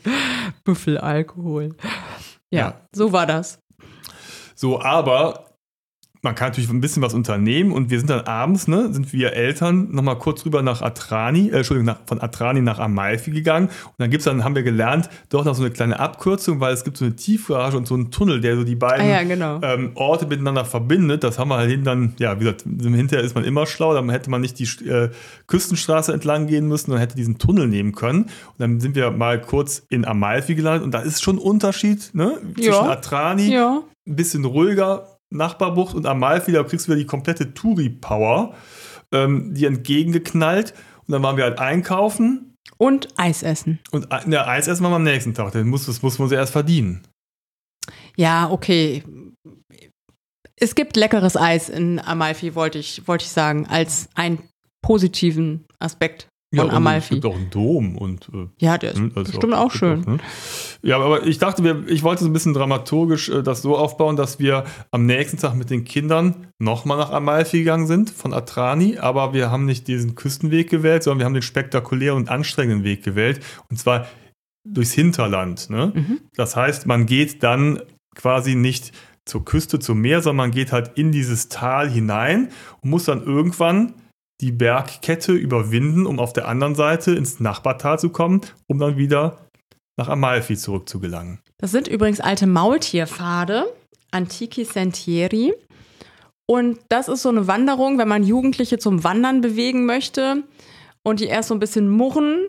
Büffelalkohol. 0.63 1.75
Ja, 2.51 2.59
ja, 2.59 2.81
so 2.93 3.11
war 3.11 3.25
das. 3.25 3.59
So, 4.55 4.81
aber 4.81 5.44
man 6.25 6.35
kann 6.35 6.49
natürlich 6.49 6.69
ein 6.69 6.81
bisschen 6.81 7.01
was 7.01 7.13
unternehmen 7.13 7.71
und 7.71 7.89
wir 7.91 7.99
sind 7.99 8.09
dann 8.09 8.21
abends, 8.21 8.67
ne, 8.67 8.91
sind 8.91 9.13
wir 9.13 9.33
Eltern 9.33 9.91
nochmal 9.91 10.17
kurz 10.17 10.45
rüber 10.45 10.61
nach 10.61 10.81
Atrani, 10.81 11.49
äh, 11.49 11.57
Entschuldigung, 11.57 11.85
nach, 11.85 11.99
von 12.05 12.19
Atrani 12.19 12.61
nach 12.61 12.79
Amalfi 12.79 13.31
gegangen 13.31 13.67
und 13.67 13.93
dann 13.99 14.09
gibt's 14.09 14.25
dann, 14.25 14.43
haben 14.43 14.55
wir 14.55 14.63
gelernt, 14.63 15.09
doch 15.29 15.45
noch 15.45 15.55
so 15.55 15.63
eine 15.63 15.71
kleine 15.71 15.99
Abkürzung, 15.99 16.59
weil 16.59 16.73
es 16.73 16.83
gibt 16.83 16.97
so 16.97 17.05
eine 17.05 17.15
Tiefgarage 17.15 17.77
und 17.77 17.87
so 17.87 17.93
einen 17.93 18.11
Tunnel, 18.11 18.41
der 18.41 18.57
so 18.57 18.63
die 18.63 18.75
beiden 18.75 19.05
ah, 19.05 19.09
ja, 19.09 19.23
genau. 19.23 19.59
ähm, 19.61 19.91
Orte 19.93 20.25
miteinander 20.25 20.65
verbindet. 20.65 21.23
Das 21.23 21.39
haben 21.39 21.49
wir 21.49 21.57
halt 21.57 21.85
dann, 21.85 22.13
ja, 22.17 22.39
wie 22.39 22.45
gesagt, 22.45 22.63
hinterher 22.63 23.23
ist 23.23 23.35
man 23.35 23.43
immer 23.43 23.67
schlau, 23.67 23.93
dann 23.93 24.09
hätte 24.09 24.29
man 24.29 24.41
nicht 24.41 24.57
die 24.57 24.89
äh, 24.89 25.09
Küstenstraße 25.47 26.11
entlang 26.11 26.47
gehen 26.47 26.67
müssen, 26.67 26.91
dann 26.91 26.99
hätte 26.99 27.15
diesen 27.15 27.37
Tunnel 27.37 27.67
nehmen 27.67 27.93
können 27.93 28.23
und 28.23 28.59
dann 28.59 28.79
sind 28.79 28.95
wir 28.95 29.11
mal 29.11 29.39
kurz 29.39 29.83
in 29.89 30.05
Amalfi 30.05 30.55
gelandet 30.55 30.83
und 30.83 30.91
da 30.91 30.99
ist 30.99 31.21
schon 31.21 31.35
ein 31.35 31.39
Unterschied, 31.39 32.09
ne, 32.13 32.39
zwischen 32.55 32.71
ja. 32.71 32.89
Atrani, 32.89 33.53
ja. 33.53 33.83
ein 34.07 34.15
bisschen 34.15 34.43
ruhiger, 34.45 35.14
Nachbarbucht 35.33 35.95
und 35.95 36.05
Amalfi, 36.05 36.51
da 36.51 36.63
kriegst 36.63 36.87
du 36.87 36.91
wieder 36.91 36.99
die 36.99 37.07
komplette 37.07 37.53
Touri-Power, 37.53 38.55
ähm, 39.11 39.53
die 39.53 39.65
entgegengeknallt. 39.65 40.73
Und 41.07 41.11
dann 41.11 41.23
waren 41.23 41.37
wir 41.37 41.43
halt 41.43 41.59
einkaufen. 41.59 42.55
Und 42.77 43.07
Eis 43.17 43.43
essen. 43.43 43.79
Und 43.91 44.07
ja, 44.27 44.47
Eis 44.47 44.67
essen 44.67 44.83
wir 44.83 44.89
am 44.89 45.03
nächsten 45.03 45.33
Tag. 45.33 45.53
Das 45.53 45.63
muss, 45.63 45.85
das 45.85 46.01
muss 46.01 46.19
man 46.19 46.29
sich 46.29 46.37
erst 46.37 46.51
verdienen. 46.51 47.03
Ja, 48.15 48.49
okay. 48.49 49.03
Es 50.57 50.73
gibt 50.75 50.95
leckeres 50.95 51.35
Eis 51.35 51.69
in 51.69 51.99
Amalfi, 51.99 52.55
wollte 52.55 52.79
ich, 52.79 53.07
wollte 53.07 53.25
ich 53.25 53.31
sagen, 53.31 53.67
als 53.67 54.09
einen 54.15 54.39
positiven 54.81 55.65
Aspekt 55.79 56.27
von 56.55 56.67
ja, 56.67 56.73
Amalfi. 56.73 57.15
Es 57.15 57.21
gibt 57.21 57.25
auch 57.25 57.35
einen 57.35 57.49
Dom 57.49 57.97
und 57.97 58.29
äh, 58.33 58.47
ja, 58.57 58.77
der 58.77 58.91
ist 58.91 58.97
hm, 58.97 59.13
bestimmt 59.13 59.53
auch, 59.53 59.65
auch 59.65 59.71
schön. 59.71 60.01
Auch, 60.01 60.07
ne? 60.07 60.17
Ja, 60.81 60.99
aber 60.99 61.25
ich 61.25 61.39
dachte, 61.39 61.63
wir, 61.63 61.87
ich 61.87 62.03
wollte 62.03 62.23
so 62.23 62.29
ein 62.29 62.33
bisschen 62.33 62.53
dramaturgisch 62.53 63.29
äh, 63.29 63.43
das 63.43 63.61
so 63.61 63.75
aufbauen, 63.77 64.15
dass 64.15 64.39
wir 64.39 64.65
am 64.91 65.05
nächsten 65.05 65.37
Tag 65.37 65.55
mit 65.55 65.69
den 65.69 65.83
Kindern 65.83 66.47
nochmal 66.59 66.97
nach 66.97 67.11
Amalfi 67.11 67.59
gegangen 67.59 67.87
sind 67.87 68.09
von 68.09 68.33
Atrani, 68.33 68.97
aber 68.97 69.33
wir 69.33 69.51
haben 69.51 69.65
nicht 69.65 69.87
diesen 69.87 70.15
Küstenweg 70.15 70.69
gewählt, 70.69 71.03
sondern 71.03 71.19
wir 71.19 71.25
haben 71.25 71.33
den 71.33 71.41
spektakulären 71.41 72.17
und 72.17 72.29
anstrengenden 72.29 72.83
Weg 72.83 73.03
gewählt 73.03 73.41
und 73.69 73.77
zwar 73.77 74.07
durchs 74.63 74.93
Hinterland. 74.93 75.69
Ne? 75.69 75.91
Mhm. 75.95 76.19
Das 76.35 76.55
heißt, 76.55 76.85
man 76.85 77.05
geht 77.05 77.43
dann 77.43 77.81
quasi 78.15 78.55
nicht 78.55 78.91
zur 79.25 79.43
Küste, 79.43 79.79
zum 79.79 80.01
Meer, 80.01 80.21
sondern 80.21 80.47
man 80.47 80.51
geht 80.51 80.71
halt 80.71 80.91
in 80.95 81.11
dieses 81.11 81.49
Tal 81.49 81.89
hinein 81.89 82.49
und 82.81 82.89
muss 82.89 83.05
dann 83.05 83.23
irgendwann 83.23 83.93
die 84.41 84.51
Bergkette 84.51 85.31
überwinden, 85.31 86.05
um 86.05 86.19
auf 86.19 86.33
der 86.33 86.47
anderen 86.47 86.75
Seite 86.75 87.11
ins 87.11 87.39
Nachbartal 87.39 87.99
zu 87.99 88.09
kommen, 88.09 88.41
um 88.67 88.79
dann 88.79 88.97
wieder 88.97 89.47
nach 89.97 90.09
Amalfi 90.09 90.57
zurückzugelangen. 90.57 91.39
Das 91.57 91.71
sind 91.71 91.87
übrigens 91.87 92.19
alte 92.19 92.47
Maultierpfade, 92.47 93.65
Antichi 94.11 94.65
Sentieri. 94.65 95.53
Und 96.47 96.79
das 96.89 97.07
ist 97.07 97.21
so 97.21 97.29
eine 97.29 97.47
Wanderung, 97.47 97.97
wenn 97.97 98.07
man 98.07 98.23
Jugendliche 98.23 98.77
zum 98.77 99.03
Wandern 99.03 99.41
bewegen 99.41 99.85
möchte 99.85 100.43
und 101.03 101.19
die 101.19 101.25
erst 101.25 101.49
so 101.49 101.55
ein 101.55 101.59
bisschen 101.59 101.89
murren, 101.89 102.47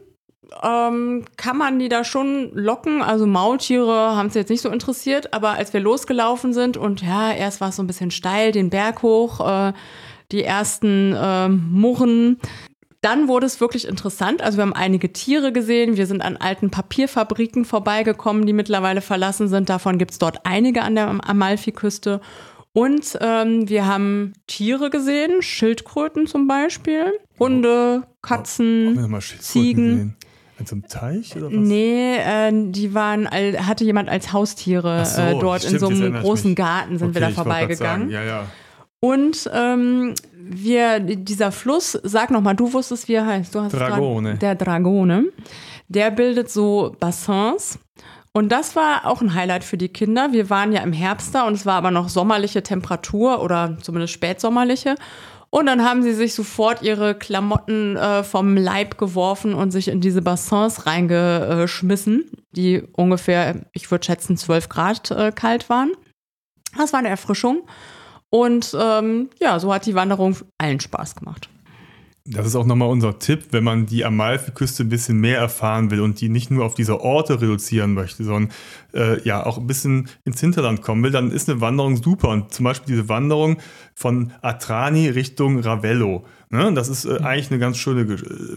ähm, 0.63 1.25
kann 1.37 1.57
man 1.57 1.79
die 1.79 1.89
da 1.89 2.05
schon 2.05 2.51
locken. 2.53 3.01
Also 3.01 3.27
Maultiere 3.27 4.17
haben 4.17 4.29
es 4.29 4.35
jetzt 4.35 4.51
nicht 4.51 4.61
so 4.61 4.69
interessiert, 4.71 5.33
aber 5.33 5.51
als 5.53 5.73
wir 5.73 5.81
losgelaufen 5.81 6.53
sind 6.53 6.77
und 6.77 7.03
ja, 7.03 7.33
erst 7.33 7.61
war 7.61 7.71
es 7.71 7.77
so 7.77 7.83
ein 7.83 7.87
bisschen 7.87 8.11
steil, 8.11 8.53
den 8.53 8.71
Berg 8.71 9.03
hoch, 9.03 9.41
äh, 9.41 9.73
die 10.33 10.43
ersten 10.43 11.13
äh, 11.13 11.49
Murren. 11.49 12.39
Dann 13.01 13.29
wurde 13.29 13.47
es 13.47 13.61
wirklich 13.61 13.87
interessant. 13.87 14.43
Also 14.43 14.59
wir 14.59 14.63
haben 14.63 14.73
einige 14.73 15.13
Tiere 15.13 15.53
gesehen. 15.53 15.97
Wir 15.97 16.07
sind 16.07 16.23
an 16.23 16.37
alten 16.37 16.71
Papierfabriken 16.71 17.65
vorbeigekommen, 17.65 18.47
die 18.47 18.53
mittlerweile 18.53 19.01
verlassen 19.01 19.49
sind. 19.49 19.69
Davon 19.69 19.99
gibt 19.99 20.13
es 20.13 20.19
dort 20.19 20.41
einige 20.45 20.83
an 20.83 20.95
der 20.97 21.09
Amalfiküste. 21.29 22.21
Und 22.73 23.17
ähm, 23.23 23.69
wir 23.69 23.87
haben 23.87 24.35
Tiere 24.47 24.91
gesehen, 24.91 25.41
Schildkröten 25.41 26.27
zum 26.27 26.47
Beispiel, 26.47 27.11
Hunde, 27.39 28.03
Katzen, 28.21 28.99
Ziegen. 29.39 29.91
Gesehen. 29.91 30.17
In 30.59 30.67
so 30.67 30.75
einem 30.75 30.89
Teich 30.89 31.37
oder 31.37 31.47
was? 31.47 31.53
Nee, 31.53 32.17
äh, 32.17 32.51
die 32.53 32.93
waren, 32.93 33.31
hatte 33.31 33.85
jemand 33.85 34.09
als 34.09 34.33
Haustiere 34.33 35.07
so, 35.07 35.21
äh, 35.21 35.39
dort 35.39 35.63
stimmt, 35.63 35.75
in 35.75 35.79
so 35.81 35.87
einem 35.87 36.15
großen 36.21 36.55
Garten 36.55 36.99
sind 36.99 37.11
okay, 37.11 37.15
wir 37.15 37.29
da 37.29 37.31
vorbeigegangen. 37.31 38.11
Ja, 38.11 38.23
ja. 38.23 38.47
Und 39.01 39.49
ähm, 39.53 40.15
wir, 40.33 41.01
dieser 41.01 41.53
Fluss, 41.53 41.99
sag 42.03 42.31
nochmal, 42.31 42.57
du 42.57 42.73
wusstest, 42.73 43.09
wie 43.09 43.15
er 43.15 43.27
heißt. 43.27 43.55
Du 43.55 43.61
hast 43.61 43.73
Dragone. 43.73 44.31
Grad, 44.31 44.43
der 44.43 44.55
Dragone. 44.55 45.27
Der 45.89 46.11
bildet 46.11 46.51
so 46.51 46.97
Bassins. 46.99 47.79
Und 48.33 48.51
das 48.51 48.77
war 48.77 49.07
auch 49.07 49.23
ein 49.23 49.35
Highlight 49.35 49.65
für 49.65 49.79
die 49.79 49.89
Kinder. 49.89 50.33
Wir 50.33 50.51
waren 50.51 50.73
ja 50.73 50.83
im 50.83 50.93
Herbst 50.93 51.35
da 51.35 51.47
und 51.47 51.55
es 51.55 51.65
war 51.65 51.75
aber 51.75 51.91
noch 51.91 52.09
sommerliche 52.09 52.63
Temperatur 52.63 53.43
oder 53.43 53.79
zumindest 53.81 54.13
spätsommerliche. 54.13 54.97
Und 55.49 55.67
dann 55.67 55.83
haben 55.83 56.03
sie 56.03 56.13
sich 56.13 56.35
sofort 56.35 56.83
ihre 56.83 57.15
Klamotten 57.15 57.97
äh, 57.97 58.23
vom 58.25 58.57
Leib 58.57 58.99
geworfen 58.99 59.55
und 59.55 59.71
sich 59.71 59.89
in 59.89 60.03
diese 60.03 60.21
Bassins 60.21 60.85
reingeschmissen, 60.85 62.31
die 62.51 62.83
ungefähr, 62.93 63.63
ich 63.73 63.91
würde 63.91 64.05
schätzen, 64.05 64.37
12 64.37 64.69
Grad 64.69 65.11
äh, 65.13 65.33
kalt 65.33 65.71
waren. 65.71 65.93
Das 66.77 66.93
war 66.93 66.99
eine 66.99 67.09
Erfrischung. 67.09 67.63
Und 68.37 68.77
ähm, 68.79 69.31
ja, 69.41 69.59
so 69.59 69.73
hat 69.73 69.87
die 69.87 69.95
Wanderung 69.95 70.37
allen 70.59 70.79
Spaß 70.79 71.15
gemacht. 71.15 71.49
Das 72.27 72.47
ist 72.47 72.55
auch 72.55 72.67
nochmal 72.67 72.91
unser 72.91 73.19
Tipp, 73.19 73.45
wenn 73.53 73.65
man 73.65 73.87
die 73.87 74.05
Amalfiküste 74.05 74.83
ein 74.83 74.91
bisschen 74.91 75.19
mehr 75.21 75.39
erfahren 75.39 75.91
will 75.91 76.03
und 76.03 76.21
die 76.21 76.29
nicht 76.29 76.51
nur 76.51 76.67
auf 76.67 76.75
diese 76.75 77.01
Orte 77.01 77.41
reduzieren 77.41 77.95
möchte, 77.95 78.25
sondern 78.25 78.53
äh, 78.93 79.23
ja 79.23 79.47
auch 79.47 79.57
ein 79.57 79.67
bisschen 79.67 80.11
ins 80.25 80.39
Hinterland 80.39 80.83
kommen 80.83 81.03
will, 81.03 81.13
dann 81.13 81.31
ist 81.31 81.49
eine 81.49 81.63
Wanderung 81.63 81.97
super. 81.97 82.29
Und 82.29 82.53
zum 82.53 82.65
Beispiel 82.65 82.95
diese 82.95 83.09
Wanderung 83.09 83.57
von 83.95 84.33
Atrani 84.43 85.09
Richtung 85.09 85.61
Ravello. 85.61 86.27
Ne? 86.51 86.75
Das 86.75 86.89
ist 86.91 87.07
äh, 87.07 87.21
eigentlich 87.23 87.51
eine 87.51 87.59
ganz 87.59 87.79
schöne 87.79 88.07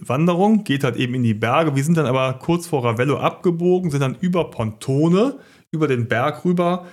Wanderung, 0.06 0.66
geht 0.66 0.84
halt 0.84 0.98
eben 0.98 1.14
in 1.14 1.24
die 1.24 1.36
Berge. 1.36 1.74
Wir 1.74 1.86
sind 1.86 1.96
dann 1.96 2.06
aber 2.06 2.34
kurz 2.34 2.68
vor 2.68 2.84
Ravello 2.84 3.18
abgebogen, 3.18 3.92
sind 3.92 4.02
dann 4.02 4.18
über 4.20 4.52
Pontone, 4.52 5.38
über 5.72 5.88
den 5.88 6.10
Berg 6.10 6.44
rüber 6.44 6.86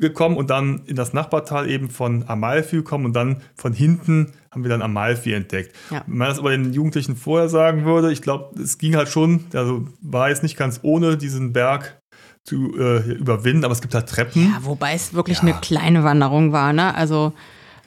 gekommen 0.00 0.36
und 0.36 0.50
dann 0.50 0.82
in 0.86 0.96
das 0.96 1.12
Nachbartal 1.12 1.70
eben 1.70 1.90
von 1.90 2.24
Amalfi 2.26 2.76
gekommen 2.76 3.06
und 3.06 3.12
dann 3.12 3.42
von 3.54 3.72
hinten 3.72 4.32
haben 4.50 4.64
wir 4.64 4.70
dann 4.70 4.82
Amalfi 4.82 5.32
entdeckt. 5.32 5.76
Ja. 5.90 6.02
Wenn 6.06 6.18
man 6.18 6.28
das 6.28 6.38
aber 6.38 6.50
den 6.50 6.72
Jugendlichen 6.72 7.16
vorher 7.16 7.48
sagen 7.48 7.84
würde, 7.84 8.12
ich 8.12 8.22
glaube, 8.22 8.60
es 8.60 8.78
ging 8.78 8.96
halt 8.96 9.08
schon, 9.08 9.44
also 9.54 9.86
war 10.00 10.28
jetzt 10.28 10.42
nicht 10.42 10.56
ganz 10.56 10.80
ohne 10.82 11.16
diesen 11.16 11.52
Berg 11.52 12.00
zu 12.44 12.76
äh, 12.76 13.12
überwinden, 13.12 13.64
aber 13.64 13.72
es 13.72 13.82
gibt 13.82 13.94
halt 13.94 14.08
Treppen. 14.08 14.50
Ja, 14.50 14.58
wobei 14.62 14.94
es 14.94 15.14
wirklich 15.14 15.38
ja. 15.38 15.42
eine 15.44 15.54
kleine 15.60 16.02
Wanderung 16.02 16.52
war, 16.52 16.72
ne? 16.72 16.94
Also 16.94 17.32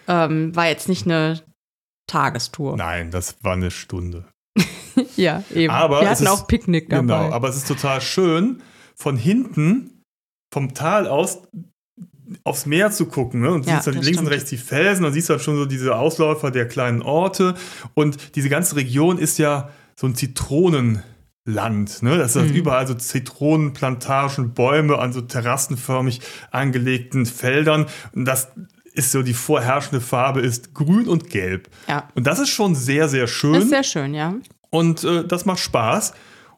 ähm, 0.07 0.55
war 0.55 0.67
jetzt 0.67 0.87
nicht 0.87 1.05
eine 1.05 1.41
Tagestour. 2.07 2.77
Nein, 2.77 3.11
das 3.11 3.43
war 3.43 3.53
eine 3.53 3.71
Stunde. 3.71 4.25
ja, 5.15 5.43
eben. 5.53 5.73
Aber 5.73 6.01
wir 6.01 6.09
hatten 6.09 6.23
ist, 6.23 6.29
auch 6.29 6.47
Picknick 6.47 6.89
dabei. 6.89 7.01
Genau, 7.01 7.35
aber 7.35 7.49
es 7.49 7.57
ist 7.57 7.67
total 7.67 7.99
schön, 8.01 8.61
von 8.95 9.17
hinten 9.17 10.03
vom 10.53 10.75
Tal 10.75 11.07
aus 11.07 11.41
aufs 12.43 12.65
Meer 12.65 12.91
zu 12.91 13.05
gucken. 13.05 13.41
Ne? 13.41 13.51
Und 13.51 13.65
ja, 13.65 13.75
siehst 13.75 13.87
dann 13.87 13.93
links 13.95 14.07
stimmt. 14.07 14.21
und 14.21 14.27
rechts 14.27 14.49
die 14.49 14.57
Felsen, 14.57 15.03
dann 15.03 15.13
siehst 15.13 15.29
du 15.29 15.33
dann 15.33 15.41
schon 15.41 15.55
so 15.55 15.65
diese 15.65 15.95
Ausläufer 15.95 16.51
der 16.51 16.67
kleinen 16.67 17.01
Orte. 17.01 17.55
Und 17.93 18.35
diese 18.35 18.49
ganze 18.49 18.75
Region 18.75 19.17
ist 19.17 19.37
ja 19.37 19.69
so 19.95 20.07
ein 20.07 20.15
Zitronenland. 20.15 21.03
Ne? 22.01 22.17
Das 22.17 22.33
sind 22.33 22.49
mhm. 22.49 22.55
überall 22.55 22.87
so 22.87 22.93
Zitronenplantagen, 22.93 24.53
Bäume 24.53 24.97
an 24.99 25.13
so 25.13 25.21
terrassenförmig 25.21 26.21
angelegten 26.51 27.25
Feldern. 27.25 27.85
Und 28.13 28.25
das 28.25 28.49
ist 28.93 29.11
so 29.11 29.23
die 29.23 29.33
vorherrschende 29.33 30.01
Farbe 30.01 30.41
ist 30.41 30.73
grün 30.73 31.07
und 31.07 31.29
gelb. 31.29 31.69
Ja. 31.87 32.09
Und 32.15 32.27
das 32.27 32.39
ist 32.39 32.49
schon 32.49 32.75
sehr, 32.75 33.09
sehr 33.09 33.27
schön. 33.27 33.55
Ist 33.55 33.69
sehr 33.69 33.83
schön, 33.83 34.13
ja. 34.13 34.35
Und 34.69 35.03
äh, 35.03 35.25
das 35.25 35.45
macht 35.45 35.59
Spaß. 35.59 36.13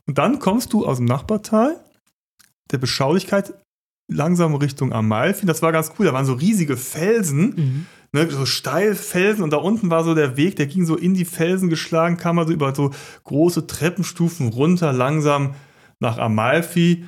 Und 0.06 0.18
dann 0.18 0.40
kommst 0.40 0.74
du 0.74 0.86
aus 0.86 0.98
dem 0.98 1.06
Nachbartal 1.06 1.84
der 2.72 2.78
Beschaulichkeit 2.78 3.54
langsam 4.08 4.56
Richtung 4.56 4.94
Amalfi. 4.94 5.46
Das 5.46 5.62
war 5.62 5.72
ganz 5.72 5.92
cool. 5.98 6.06
Da 6.06 6.14
waren 6.14 6.26
so 6.26 6.34
riesige 6.34 6.78
Felsen, 6.78 7.54
mhm. 7.56 7.86
ne, 8.12 8.30
so 8.30 8.46
Steilfelsen 8.46 9.44
und 9.44 9.52
da 9.52 9.58
unten 9.58 9.90
war 9.90 10.04
so 10.04 10.16
der 10.16 10.38
Weg, 10.38 10.56
der 10.56 10.68
ging 10.68 10.86
so 10.86 10.96
in 10.96 11.14
die 11.14 11.26
Felsen 11.26 11.70
geschlagen, 11.70 12.18
kam 12.18 12.40
also 12.40 12.54
über 12.54 12.74
so 12.76 12.92
große 13.24 13.68
Treppenstufen 13.68 14.50
runter, 14.50 14.94
langsam 14.94 15.56
nach 16.00 16.18
Amalfi. 16.18 17.06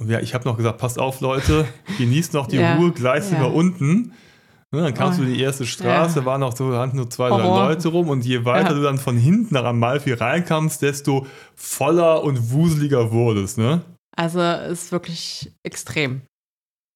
Und 0.00 0.10
ja, 0.10 0.20
ich 0.20 0.34
habe 0.34 0.48
noch 0.48 0.56
gesagt, 0.56 0.78
passt 0.78 0.98
auf, 0.98 1.20
Leute, 1.20 1.66
genießt 1.98 2.34
noch 2.34 2.46
die 2.46 2.56
ja. 2.56 2.76
Ruhe, 2.76 2.92
gleich 2.92 3.24
sind 3.24 3.38
ja. 3.38 3.44
wir 3.44 3.54
unten. 3.54 4.12
Ne, 4.70 4.82
dann 4.82 4.92
kamst 4.92 5.18
oh. 5.18 5.22
du 5.22 5.32
die 5.32 5.40
erste 5.40 5.64
Straße, 5.64 6.20
ja. 6.20 6.24
waren 6.26 6.42
noch 6.42 6.54
so 6.54 6.76
hatten 6.76 6.98
nur 6.98 7.08
zwei, 7.08 7.30
drei 7.30 7.42
Leute 7.42 7.88
rum 7.88 8.10
und 8.10 8.26
je 8.26 8.44
weiter 8.44 8.68
ja. 8.68 8.74
du 8.74 8.82
dann 8.82 8.98
von 8.98 9.16
hinten 9.16 9.54
nach 9.54 9.64
Amalfi 9.64 10.12
reinkamst, 10.12 10.82
desto 10.82 11.26
voller 11.54 12.22
und 12.22 12.52
wuseliger 12.52 13.10
wurdest, 13.10 13.56
ne? 13.56 13.80
Also 14.18 14.40
ist 14.42 14.90
wirklich 14.90 15.52
extrem. 15.62 16.22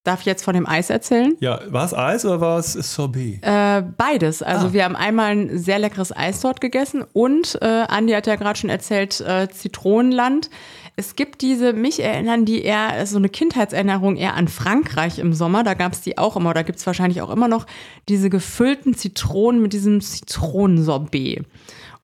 Darf 0.05 0.21
ich 0.21 0.27
jetzt 0.27 0.43
von 0.43 0.55
dem 0.55 0.67
Eis 0.67 0.91
erzählen? 0.91 1.37
Ja, 1.39 1.61
war 1.69 1.85
es 1.85 1.95
Eis 1.95 2.25
oder 2.25 2.41
war 2.41 2.59
es 2.59 2.73
Sorbet? 2.73 3.39
Äh, 3.43 3.83
beides. 3.97 4.43
Also 4.43 4.67
ah. 4.67 4.73
wir 4.73 4.85
haben 4.85 4.97
einmal 4.97 5.31
ein 5.31 5.57
sehr 5.57 5.79
leckeres 5.79 6.15
Eis 6.15 6.41
dort 6.41 6.61
gegessen 6.61 7.05
und 7.13 7.57
äh, 7.63 7.85
Andi 7.87 8.13
hat 8.13 8.27
ja 8.27 8.35
gerade 8.35 8.59
schon 8.59 8.71
erzählt, 8.71 9.21
äh, 9.21 9.49
Zitronenland. 9.49 10.51
Es 10.97 11.15
gibt 11.15 11.43
diese, 11.43 11.73
mich 11.73 12.03
erinnern 12.03 12.45
die 12.45 12.63
eher, 12.63 13.07
so 13.07 13.19
eine 13.19 13.29
Kindheitserinnerung 13.29 14.17
eher 14.17 14.35
an 14.35 14.49
Frankreich 14.49 15.21
im 15.21 15.33
Sommer. 15.33 15.63
Da 15.63 15.75
gab 15.75 15.93
es 15.93 16.01
die 16.01 16.19
auch 16.19 16.37
immer, 16.37 16.51
oder 16.51 16.65
gibt 16.65 16.81
es 16.81 16.87
wahrscheinlich 16.87 17.23
auch 17.23 17.31
immer 17.31 17.47
noch, 17.47 17.67
diese 18.09 18.31
gefüllten 18.31 18.95
Zitronen 18.95 19.63
mit 19.63 19.73
diesem 19.73 20.01
Zitronensorbet. 20.01 21.47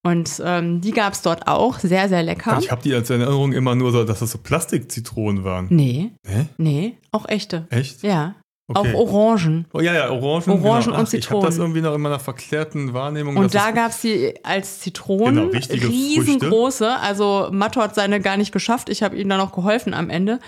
Und 0.04 0.40
ähm, 0.44 0.80
die 0.80 0.92
gab 0.92 1.12
es 1.12 1.22
dort 1.22 1.48
auch, 1.48 1.78
sehr, 1.80 2.08
sehr 2.08 2.22
lecker. 2.22 2.58
Ich 2.60 2.70
habe 2.70 2.82
die 2.82 2.94
als 2.94 3.10
Erinnerung 3.10 3.52
immer 3.52 3.74
nur 3.74 3.92
so, 3.92 4.04
dass 4.04 4.20
das 4.20 4.30
so 4.30 4.38
Plastikzitronen 4.38 5.44
waren. 5.44 5.66
Nee. 5.70 6.12
Hä? 6.26 6.46
Nee, 6.56 6.98
auch 7.10 7.28
echte. 7.28 7.66
Echt? 7.70 8.02
Ja. 8.02 8.36
Okay. 8.70 8.94
Auch 8.94 9.14
Orangen. 9.14 9.66
Oh 9.72 9.80
ja, 9.80 9.94
ja, 9.94 10.10
Orangen. 10.10 10.50
Orangen 10.62 10.84
genau. 10.84 10.96
Ach, 10.96 11.00
und 11.00 11.08
Zitronen. 11.08 11.20
Ich 11.20 11.30
habe 11.30 11.46
das 11.46 11.56
irgendwie 11.58 11.80
noch 11.80 11.94
in 11.94 12.02
meiner 12.02 12.18
verklärten 12.18 12.92
Wahrnehmung. 12.92 13.38
Und 13.38 13.54
da 13.54 13.70
gab 13.70 13.92
es 13.92 14.02
die 14.02 14.34
als 14.44 14.80
Zitronen, 14.80 15.50
genau, 15.50 15.88
riesengroße. 15.88 16.84
Früchte. 16.84 17.00
Also 17.00 17.48
Matto 17.50 17.80
hat 17.80 17.94
seine 17.94 18.20
gar 18.20 18.36
nicht 18.36 18.52
geschafft. 18.52 18.90
Ich 18.90 19.02
habe 19.02 19.16
ihm 19.16 19.26
dann 19.30 19.38
noch 19.38 19.52
geholfen 19.52 19.94
am 19.94 20.10
Ende. 20.10 20.38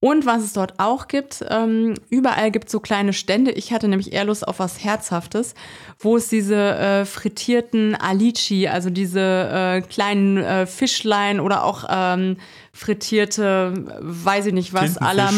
Und 0.00 0.26
was 0.26 0.44
es 0.44 0.52
dort 0.52 0.74
auch 0.78 1.08
gibt, 1.08 1.44
ähm, 1.48 1.94
überall 2.08 2.52
gibt 2.52 2.66
es 2.66 2.72
so 2.72 2.78
kleine 2.78 3.12
Stände. 3.12 3.50
Ich 3.50 3.72
hatte 3.72 3.88
nämlich 3.88 4.12
eher 4.12 4.24
Lust 4.24 4.46
auf 4.46 4.60
was 4.60 4.84
Herzhaftes, 4.84 5.54
wo 5.98 6.16
es 6.16 6.28
diese 6.28 6.54
äh, 6.54 7.04
frittierten 7.04 7.96
Alici, 7.96 8.68
also 8.68 8.90
diese 8.90 9.20
äh, 9.20 9.80
kleinen 9.80 10.36
äh, 10.36 10.66
Fischlein 10.66 11.40
oder 11.40 11.64
auch 11.64 11.84
ähm, 11.90 12.36
frittierte, 12.78 13.98
weiß 14.00 14.46
ich 14.46 14.54
nicht 14.54 14.72
was, 14.72 14.98
aller 14.98 15.30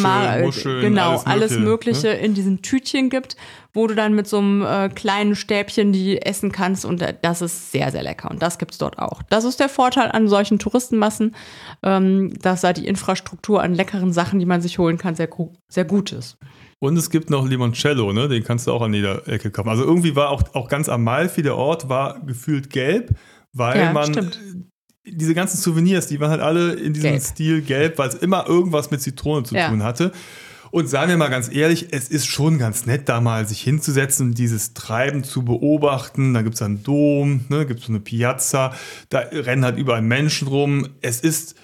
genau, 0.83 1.17
alles 1.25 1.25
Mögliche, 1.25 1.27
alles 1.27 1.59
Mögliche 1.59 2.07
ne? 2.09 2.19
in 2.19 2.35
diesen 2.35 2.61
Tütchen 2.61 3.09
gibt, 3.09 3.37
wo 3.73 3.87
du 3.87 3.95
dann 3.95 4.15
mit 4.15 4.29
so 4.29 4.39
einem 4.39 4.63
äh, 4.63 4.91
kleinen 4.91 5.35
Stäbchen 5.35 5.93
die 5.93 6.21
essen 6.21 6.53
kannst 6.53 6.85
und 6.85 7.01
äh, 7.01 7.15
das 7.23 7.41
ist 7.41 7.73
sehr, 7.73 7.91
sehr 7.93 8.03
lecker 8.03 8.31
und 8.31 8.43
das 8.43 8.59
gibt 8.59 8.73
es 8.73 8.79
dort 8.79 8.99
auch. 8.99 9.23
Das 9.31 9.45
ist 9.45 9.59
der 9.59 9.71
Vorteil 9.71 10.11
an 10.13 10.29
solchen 10.29 10.59
Touristenmassen, 10.59 11.35
ähm, 11.83 12.35
dass 12.43 12.61
da 12.61 12.75
die 12.75 12.87
Infrastruktur 12.87 13.63
an 13.63 13.75
leckeren 13.75 14.13
Sachen, 14.13 14.39
die 14.39 14.47
man 14.47 14.61
sich 14.61 14.79
holen 14.79 14.99
kann, 14.99 15.15
sehr, 15.15 15.31
sehr 15.69 15.85
gut 15.87 16.13
ist. 16.13 16.37
Und 16.79 16.97
es 16.99 17.09
gibt 17.09 17.31
noch 17.31 17.49
Limoncello, 17.49 18.13
ne? 18.13 18.29
den 18.29 18.45
kannst 18.45 18.67
du 18.67 18.73
auch 18.73 18.83
an 18.83 18.93
jeder 18.93 19.27
Ecke 19.27 19.51
kaufen. 19.51 19.71
Also 19.71 19.85
irgendwie 19.85 20.15
war 20.15 20.29
auch, 20.29 20.43
auch 20.55 20.69
ganz 20.69 20.91
Amalfi, 20.91 21.41
der 21.41 21.57
Ort 21.57 21.89
war 21.89 22.21
gefühlt 22.21 22.69
gelb, 22.69 23.15
weil 23.55 23.79
ja, 23.79 23.93
man 23.93 24.13
stimmt 24.13 24.39
diese 25.11 25.35
ganzen 25.35 25.57
Souvenirs, 25.57 26.07
die 26.07 26.21
waren 26.21 26.31
halt 26.31 26.41
alle 26.41 26.73
in 26.75 26.93
diesem 26.93 27.11
gelb. 27.11 27.23
Stil 27.23 27.63
gelb, 27.63 27.99
weil 27.99 28.09
es 28.09 28.15
immer 28.15 28.47
irgendwas 28.47 28.91
mit 28.91 29.01
Zitrone 29.01 29.45
zu 29.45 29.55
ja. 29.55 29.69
tun 29.69 29.83
hatte. 29.83 30.13
Und 30.71 30.89
sagen 30.89 31.11
wir 31.11 31.17
mal 31.17 31.31
ganz 31.31 31.53
ehrlich, 31.53 31.89
es 31.91 32.09
ist 32.09 32.27
schon 32.27 32.59
ganz 32.59 32.87
nett, 32.87 33.09
da 33.09 33.21
mal 33.21 33.47
sich 33.47 33.61
hinzusetzen 33.61 34.29
und 34.29 34.39
dieses 34.39 34.73
Treiben 34.73 35.25
zu 35.25 35.45
beobachten. 35.45 36.33
Da 36.33 36.43
gibt 36.43 36.55
es 36.55 36.63
einen 36.63 36.83
Dom, 36.85 37.45
ne, 37.49 37.67
gibt 37.67 37.81
es 37.81 37.87
so 37.87 37.93
eine 37.93 38.01
Piazza, 38.01 38.73
da 39.09 39.19
rennen 39.19 39.65
halt 39.65 39.79
überall 39.79 40.03
Menschen 40.03 40.47
rum. 40.47 40.89
Es 41.01 41.21
ist, 41.21 41.57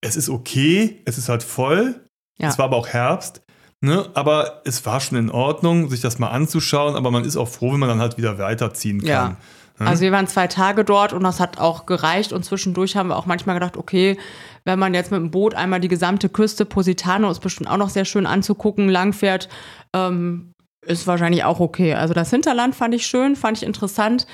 es 0.00 0.14
ist 0.14 0.28
okay, 0.28 1.00
es 1.04 1.18
ist 1.18 1.28
halt 1.28 1.42
voll. 1.42 2.00
Ja. 2.38 2.48
Es 2.48 2.58
war 2.58 2.66
aber 2.66 2.76
auch 2.76 2.88
Herbst. 2.88 3.42
Ne, 3.84 4.08
aber 4.14 4.62
es 4.64 4.86
war 4.86 5.00
schon 5.00 5.18
in 5.18 5.28
Ordnung, 5.28 5.90
sich 5.90 6.00
das 6.00 6.20
mal 6.20 6.28
anzuschauen, 6.28 6.94
aber 6.94 7.10
man 7.10 7.24
ist 7.24 7.36
auch 7.36 7.48
froh, 7.48 7.72
wenn 7.72 7.80
man 7.80 7.88
dann 7.88 7.98
halt 7.98 8.16
wieder 8.16 8.38
weiterziehen 8.38 9.00
kann. 9.00 9.08
Ja. 9.08 9.36
Hm? 9.78 9.88
Also 9.88 10.02
wir 10.02 10.12
waren 10.12 10.26
zwei 10.26 10.46
Tage 10.46 10.84
dort 10.84 11.12
und 11.12 11.22
das 11.22 11.40
hat 11.40 11.58
auch 11.58 11.86
gereicht 11.86 12.32
und 12.32 12.44
zwischendurch 12.44 12.96
haben 12.96 13.08
wir 13.08 13.16
auch 13.16 13.26
manchmal 13.26 13.56
gedacht, 13.56 13.76
okay, 13.76 14.18
wenn 14.64 14.78
man 14.78 14.94
jetzt 14.94 15.10
mit 15.10 15.20
dem 15.20 15.30
Boot 15.30 15.54
einmal 15.54 15.80
die 15.80 15.88
gesamte 15.88 16.28
Küste, 16.28 16.64
Positano 16.64 17.30
ist 17.30 17.40
bestimmt 17.40 17.68
auch 17.68 17.76
noch 17.76 17.90
sehr 17.90 18.04
schön 18.04 18.26
anzugucken, 18.26 18.88
langfährt, 18.88 19.48
ähm, 19.94 20.52
ist 20.86 21.06
wahrscheinlich 21.06 21.44
auch 21.44 21.60
okay. 21.60 21.94
Also 21.94 22.14
das 22.14 22.30
Hinterland 22.30 22.74
fand 22.74 22.94
ich 22.94 23.06
schön, 23.06 23.36
fand 23.36 23.58
ich 23.58 23.64
interessant, 23.64 24.26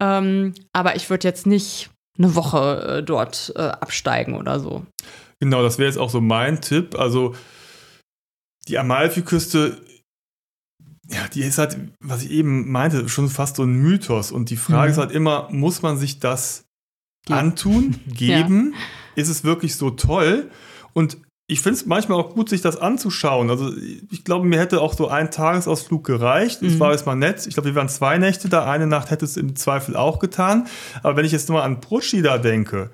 ähm, 0.00 0.54
aber 0.72 0.96
ich 0.96 1.10
würde 1.10 1.26
jetzt 1.26 1.46
nicht 1.46 1.90
eine 2.18 2.34
Woche 2.34 2.98
äh, 2.98 3.02
dort 3.02 3.52
äh, 3.56 3.62
absteigen 3.62 4.36
oder 4.36 4.60
so. 4.60 4.84
Genau, 5.40 5.62
das 5.62 5.78
wäre 5.78 5.88
jetzt 5.88 5.98
auch 5.98 6.10
so 6.10 6.20
mein 6.20 6.60
Tipp. 6.60 6.98
Also 6.98 7.34
die 8.68 8.78
Amalfiküste 8.78 9.78
ja, 11.08 11.28
die 11.28 11.42
ist 11.42 11.58
halt, 11.58 11.76
was 12.00 12.22
ich 12.22 12.30
eben 12.30 12.70
meinte, 12.70 13.08
schon 13.08 13.28
fast 13.28 13.56
so 13.56 13.64
ein 13.64 13.74
Mythos. 13.74 14.32
Und 14.32 14.50
die 14.50 14.56
Frage 14.56 14.88
mhm. 14.88 14.92
ist 14.92 14.98
halt 14.98 15.12
immer, 15.12 15.48
muss 15.50 15.82
man 15.82 15.96
sich 15.96 16.18
das 16.18 16.64
ja. 17.28 17.38
antun, 17.38 17.96
geben? 18.06 18.72
Ja. 18.72 19.22
Ist 19.22 19.28
es 19.28 19.44
wirklich 19.44 19.76
so 19.76 19.90
toll? 19.90 20.50
Und 20.92 21.18
ich 21.46 21.60
finde 21.60 21.78
es 21.78 21.86
manchmal 21.86 22.18
auch 22.18 22.34
gut, 22.34 22.48
sich 22.48 22.62
das 22.62 22.78
anzuschauen. 22.78 23.50
Also 23.50 23.70
ich 24.10 24.24
glaube, 24.24 24.46
mir 24.46 24.58
hätte 24.58 24.80
auch 24.80 24.94
so 24.94 25.08
ein 25.08 25.30
Tagesausflug 25.30 26.02
gereicht. 26.04 26.62
Es 26.62 26.74
mhm. 26.74 26.80
war 26.80 26.92
jetzt 26.92 27.04
mal 27.04 27.16
nett. 27.16 27.46
Ich 27.46 27.54
glaube, 27.54 27.68
wir 27.68 27.74
waren 27.74 27.90
zwei 27.90 28.16
Nächte 28.16 28.48
da. 28.48 28.64
Eine 28.64 28.86
Nacht 28.86 29.10
hätte 29.10 29.26
es 29.26 29.36
im 29.36 29.54
Zweifel 29.54 29.94
auch 29.94 30.20
getan. 30.20 30.66
Aber 31.02 31.16
wenn 31.16 31.26
ich 31.26 31.32
jetzt 31.32 31.50
nur 31.50 31.62
an 31.62 31.80
Procida 31.80 32.38
denke, 32.38 32.90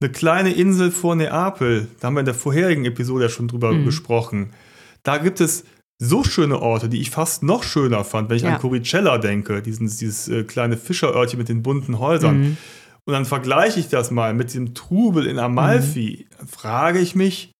eine 0.00 0.10
kleine 0.10 0.52
Insel 0.52 0.90
vor 0.90 1.14
Neapel, 1.14 1.86
da 2.00 2.08
haben 2.08 2.14
wir 2.14 2.20
in 2.20 2.26
der 2.26 2.34
vorherigen 2.34 2.84
Episode 2.84 3.24
ja 3.24 3.30
schon 3.30 3.46
drüber 3.46 3.72
mhm. 3.72 3.84
gesprochen. 3.84 4.50
Da 5.04 5.18
gibt 5.18 5.40
es 5.40 5.64
so 6.02 6.24
schöne 6.24 6.60
Orte, 6.60 6.88
die 6.88 7.00
ich 7.00 7.10
fast 7.10 7.44
noch 7.44 7.62
schöner 7.62 8.02
fand, 8.02 8.28
wenn 8.28 8.36
ich 8.36 8.42
ja. 8.42 8.54
an 8.54 8.60
Coricella 8.60 9.18
denke, 9.18 9.62
diesen, 9.62 9.86
dieses 9.86 10.28
äh, 10.28 10.42
kleine 10.42 10.76
Fischerörtchen 10.76 11.38
mit 11.38 11.48
den 11.48 11.62
bunten 11.62 12.00
Häusern. 12.00 12.40
Mhm. 12.40 12.56
Und 13.04 13.12
dann 13.12 13.24
vergleiche 13.24 13.78
ich 13.78 13.88
das 13.88 14.10
mal 14.10 14.34
mit 14.34 14.52
dem 14.52 14.74
Trubel 14.74 15.26
in 15.26 15.38
Amalfi. 15.38 16.26
Mhm. 16.40 16.46
Frage 16.48 16.98
ich 16.98 17.14
mich, 17.14 17.52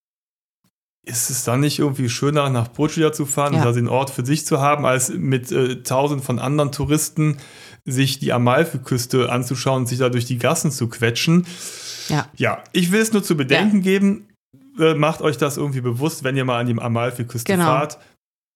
ist 1.05 1.31
es 1.31 1.45
dann 1.45 1.61
nicht 1.61 1.79
irgendwie 1.79 2.09
schöner, 2.09 2.49
nach 2.51 2.73
Procida 2.73 3.13
zu 3.13 3.27
fahren 3.27 3.55
ja. 3.55 3.61
und 3.61 3.65
da 3.65 3.73
den 3.73 3.89
Ort 3.89 4.11
für 4.11 4.27
sich 4.27 4.45
zu 4.45 4.61
haben, 4.61 4.87
als 4.87 5.11
mit 5.11 5.53
äh, 5.53 5.83
tausend 5.83 6.25
von 6.25 6.39
anderen 6.39 6.73
Touristen 6.73 7.39
sich 7.85 8.19
die 8.19 8.33
Amalfi-Küste 8.33 9.31
anzuschauen 9.31 9.83
und 9.83 9.87
sich 9.87 9.99
da 9.99 10.09
durch 10.09 10.25
die 10.25 10.39
Gassen 10.39 10.71
zu 10.71 10.89
quetschen? 10.89 11.47
Ja, 12.09 12.27
ja 12.37 12.63
ich 12.73 12.91
will 12.91 13.01
es 13.01 13.13
nur 13.13 13.23
zu 13.23 13.37
bedenken 13.37 13.79
ja. 13.79 13.83
geben. 13.83 14.29
Äh, 14.79 14.95
macht 14.95 15.23
euch 15.23 15.37
das 15.37 15.57
irgendwie 15.57 15.81
bewusst, 15.81 16.25
wenn 16.25 16.37
ihr 16.37 16.45
mal 16.45 16.59
an 16.59 16.67
die 16.67 16.81
Amalfi-Küste 16.81 17.53
genau. 17.53 17.67
fahrt. 17.67 17.99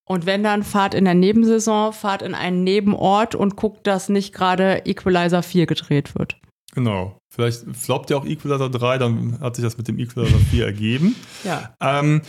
Und 0.08 0.24
wenn 0.24 0.42
dann, 0.42 0.62
fahrt 0.62 0.94
in 0.94 1.04
der 1.04 1.14
Nebensaison, 1.14 1.92
fahrt 1.92 2.22
in 2.22 2.34
einen 2.34 2.62
Nebenort 2.62 3.34
und 3.34 3.56
guckt, 3.56 3.86
dass 3.86 4.08
nicht 4.08 4.32
gerade 4.32 4.86
Equalizer 4.86 5.42
4 5.42 5.66
gedreht 5.66 6.14
wird. 6.16 6.38
Genau. 6.74 7.18
Vielleicht 7.32 7.64
floppt 7.76 8.10
ja 8.10 8.16
auch 8.16 8.24
Equalizer 8.24 8.70
3, 8.70 8.98
dann 8.98 9.40
hat 9.40 9.56
sich 9.56 9.64
das 9.64 9.76
mit 9.76 9.88
dem 9.88 9.98
Equalizer 9.98 10.38
4 10.38 10.64
ergeben. 10.66 11.16
Ja. 11.42 11.74
Ähm, 11.80 12.22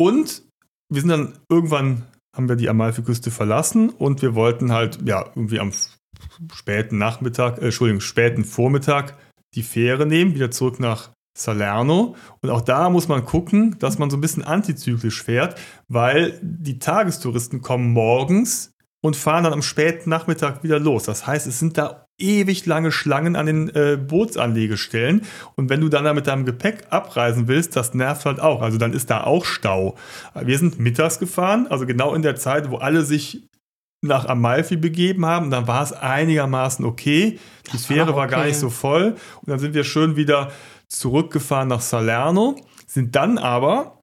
und 0.00 0.42
wir 0.88 1.00
sind 1.00 1.10
dann 1.10 1.38
irgendwann, 1.50 2.04
haben 2.34 2.48
wir 2.48 2.56
die 2.56 2.68
Amalfiküste 2.68 3.30
verlassen 3.30 3.90
und 3.90 4.22
wir 4.22 4.34
wollten 4.34 4.72
halt, 4.72 4.98
ja, 5.06 5.26
irgendwie 5.34 5.60
am 5.60 5.72
späten 6.52 6.98
Nachmittag, 6.98 7.58
äh, 7.58 7.66
Entschuldigung, 7.66 8.00
späten 8.00 8.44
Vormittag 8.44 9.16
die 9.54 9.62
Fähre 9.62 10.06
nehmen, 10.06 10.34
wieder 10.34 10.50
zurück 10.50 10.80
nach 10.80 11.10
Salerno. 11.36 12.14
Und 12.40 12.50
auch 12.50 12.60
da 12.60 12.90
muss 12.90 13.08
man 13.08 13.24
gucken, 13.24 13.76
dass 13.80 13.98
man 13.98 14.10
so 14.10 14.16
ein 14.16 14.20
bisschen 14.20 14.44
antizyklisch 14.44 15.22
fährt, 15.22 15.58
weil 15.88 16.38
die 16.42 16.78
Tagestouristen 16.78 17.60
kommen 17.60 17.92
morgens 17.92 18.72
und 19.00 19.16
fahren 19.16 19.44
dann 19.44 19.52
am 19.52 19.62
späten 19.62 20.08
Nachmittag 20.08 20.62
wieder 20.62 20.78
los. 20.78 21.04
Das 21.04 21.26
heißt, 21.26 21.46
es 21.46 21.58
sind 21.58 21.76
da 21.76 22.06
ewig 22.18 22.64
lange 22.64 22.92
Schlangen 22.92 23.36
an 23.36 23.46
den 23.46 23.68
äh, 23.74 23.96
Bootsanlegestellen. 23.96 25.22
Und 25.56 25.68
wenn 25.68 25.80
du 25.80 25.88
dann 25.88 26.04
da 26.04 26.14
mit 26.14 26.26
deinem 26.26 26.44
Gepäck 26.44 26.86
abreisen 26.90 27.48
willst, 27.48 27.76
das 27.76 27.92
nervt 27.92 28.24
halt 28.24 28.40
auch. 28.40 28.62
Also 28.62 28.78
dann 28.78 28.92
ist 28.92 29.10
da 29.10 29.24
auch 29.24 29.44
Stau. 29.44 29.96
Wir 30.40 30.58
sind 30.58 30.78
mittags 30.78 31.18
gefahren, 31.18 31.66
also 31.68 31.86
genau 31.86 32.14
in 32.14 32.22
der 32.22 32.36
Zeit, 32.36 32.70
wo 32.70 32.76
alle 32.76 33.02
sich 33.02 33.48
nach 34.00 34.26
Amalfi 34.26 34.76
begeben 34.76 35.26
haben. 35.26 35.50
Dann 35.50 35.66
war 35.66 35.82
es 35.82 35.92
einigermaßen 35.92 36.84
okay. 36.84 37.38
Die 37.72 37.78
Fähre 37.78 38.08
war, 38.08 38.08
okay. 38.08 38.16
war 38.16 38.28
gar 38.28 38.44
nicht 38.46 38.58
so 38.58 38.70
voll. 38.70 39.16
Und 39.40 39.48
dann 39.48 39.58
sind 39.58 39.74
wir 39.74 39.84
schön 39.84 40.16
wieder 40.16 40.52
zurückgefahren 40.98 41.68
nach 41.68 41.80
Salerno, 41.80 42.56
sind 42.86 43.16
dann 43.16 43.38
aber 43.38 44.00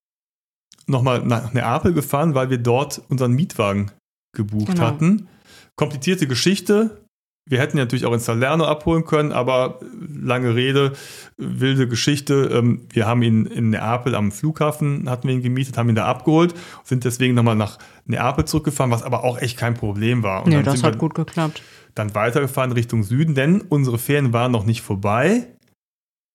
nochmal 0.87 1.23
nach 1.25 1.53
Neapel 1.53 1.93
gefahren, 1.93 2.35
weil 2.35 2.49
wir 2.49 2.57
dort 2.57 3.01
unseren 3.09 3.33
Mietwagen 3.33 3.91
gebucht 4.35 4.73
genau. 4.73 4.83
hatten. 4.83 5.27
Komplizierte 5.75 6.27
Geschichte. 6.27 7.01
Wir 7.49 7.59
hätten 7.59 7.77
natürlich 7.77 8.05
auch 8.05 8.13
in 8.13 8.19
Salerno 8.19 8.65
abholen 8.65 9.03
können, 9.03 9.31
aber 9.31 9.79
lange 9.99 10.53
Rede, 10.53 10.93
wilde 11.37 11.87
Geschichte. 11.87 12.49
Ähm, 12.53 12.85
wir 12.91 13.07
haben 13.07 13.23
ihn 13.23 13.45
in 13.45 13.71
Neapel 13.71 14.13
am 14.13 14.31
Flughafen, 14.31 15.09
hatten 15.09 15.27
wir 15.27 15.33
ihn 15.33 15.41
gemietet, 15.41 15.77
haben 15.77 15.89
ihn 15.89 15.95
da 15.95 16.05
abgeholt, 16.05 16.53
sind 16.83 17.03
deswegen 17.03 17.33
nochmal 17.33 17.55
nach 17.55 17.79
Neapel 18.05 18.45
zurückgefahren, 18.45 18.91
was 18.91 19.01
aber 19.01 19.23
auch 19.23 19.39
echt 19.39 19.57
kein 19.57 19.73
Problem 19.73 20.21
war. 20.21 20.45
Und 20.45 20.51
nee, 20.51 20.61
das 20.61 20.83
hat 20.83 20.99
gut 20.99 21.15
geklappt. 21.15 21.63
Dann 21.95 22.13
weitergefahren 22.13 22.71
Richtung 22.71 23.03
Süden, 23.03 23.33
denn 23.33 23.61
unsere 23.61 23.97
Ferien 23.97 24.33
waren 24.33 24.51
noch 24.51 24.65
nicht 24.65 24.81
vorbei. 24.81 25.47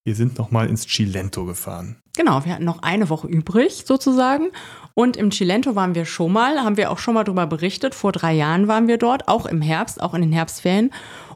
Wir 0.06 0.14
sind 0.14 0.38
nochmal 0.38 0.68
ins 0.68 0.86
Cilento 0.86 1.44
gefahren. 1.46 1.96
Genau, 2.16 2.44
wir 2.44 2.54
hatten 2.54 2.64
noch 2.64 2.82
eine 2.82 3.10
Woche 3.10 3.26
übrig 3.26 3.82
sozusagen. 3.86 4.50
Und 4.94 5.16
im 5.16 5.32
Cilento 5.32 5.74
waren 5.74 5.96
wir 5.96 6.04
schon 6.04 6.32
mal, 6.32 6.62
haben 6.62 6.76
wir 6.76 6.92
auch 6.92 6.98
schon 6.98 7.14
mal 7.14 7.24
darüber 7.24 7.48
berichtet. 7.48 7.92
Vor 7.92 8.12
drei 8.12 8.32
Jahren 8.32 8.68
waren 8.68 8.86
wir 8.86 8.98
dort, 8.98 9.26
auch 9.26 9.46
im 9.46 9.60
Herbst, 9.60 10.00
auch 10.00 10.14
in 10.14 10.22
den 10.22 10.32
Herbstferien. 10.32 10.92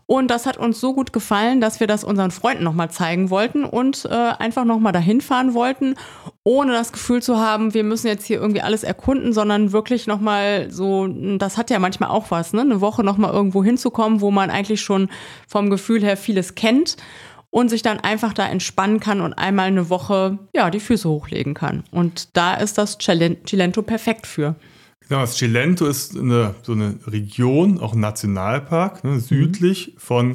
Und 0.06 0.28
das 0.28 0.46
hat 0.46 0.56
uns 0.56 0.80
so 0.80 0.94
gut 0.94 1.12
gefallen, 1.12 1.60
dass 1.60 1.80
wir 1.80 1.88
das 1.88 2.04
unseren 2.04 2.30
Freunden 2.30 2.62
nochmal 2.62 2.90
zeigen 2.90 3.28
wollten 3.28 3.64
und 3.64 4.04
äh, 4.04 4.14
einfach 4.14 4.64
nochmal 4.64 4.92
dahin 4.92 5.20
fahren 5.20 5.52
wollten, 5.54 5.96
ohne 6.44 6.72
das 6.72 6.92
Gefühl 6.92 7.22
zu 7.22 7.38
haben, 7.38 7.74
wir 7.74 7.84
müssen 7.84 8.06
jetzt 8.06 8.24
hier 8.24 8.40
irgendwie 8.40 8.60
alles 8.60 8.82
erkunden, 8.82 9.32
sondern 9.32 9.72
wirklich 9.72 10.06
nochmal 10.06 10.70
so, 10.70 11.06
das 11.06 11.56
hat 11.56 11.70
ja 11.70 11.78
manchmal 11.78 12.10
auch 12.10 12.30
was, 12.30 12.52
ne? 12.52 12.62
eine 12.62 12.80
Woche 12.80 13.04
nochmal 13.04 13.32
irgendwo 13.32 13.62
hinzukommen, 13.62 14.20
wo 14.20 14.30
man 14.30 14.50
eigentlich 14.50 14.80
schon 14.80 15.10
vom 15.46 15.70
Gefühl 15.70 16.02
her 16.02 16.16
vieles 16.16 16.54
kennt 16.54 16.96
und 17.50 17.68
sich 17.68 17.82
dann 17.82 18.00
einfach 18.00 18.32
da 18.32 18.48
entspannen 18.48 19.00
kann 19.00 19.20
und 19.20 19.34
einmal 19.34 19.66
eine 19.66 19.90
Woche 19.90 20.38
ja 20.54 20.70
die 20.70 20.80
Füße 20.80 21.08
hochlegen 21.08 21.54
kann. 21.54 21.84
Und 21.90 22.36
da 22.36 22.54
ist 22.54 22.78
das 22.78 22.98
Cilento 22.98 23.82
perfekt 23.82 24.26
für. 24.26 24.54
Genau, 25.08 25.22
das 25.22 25.36
Cilento 25.36 25.86
ist 25.86 26.16
eine, 26.16 26.54
so 26.62 26.72
eine 26.72 26.94
Region, 27.06 27.80
auch 27.80 27.94
ein 27.94 28.00
Nationalpark, 28.00 29.02
ne, 29.02 29.18
südlich 29.18 29.94
mhm. 29.94 29.98
von, 29.98 30.28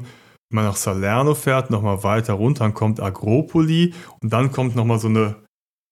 wenn 0.49 0.55
man 0.55 0.65
nach 0.65 0.75
Salerno 0.75 1.33
fährt, 1.33 1.69
nochmal 1.69 2.03
weiter 2.03 2.33
runter, 2.33 2.65
dann 2.65 2.73
kommt 2.73 2.99
Agropoli 2.99 3.93
und 4.21 4.33
dann 4.33 4.51
kommt 4.51 4.75
nochmal 4.75 4.99
so 4.99 5.07
eine, 5.07 5.35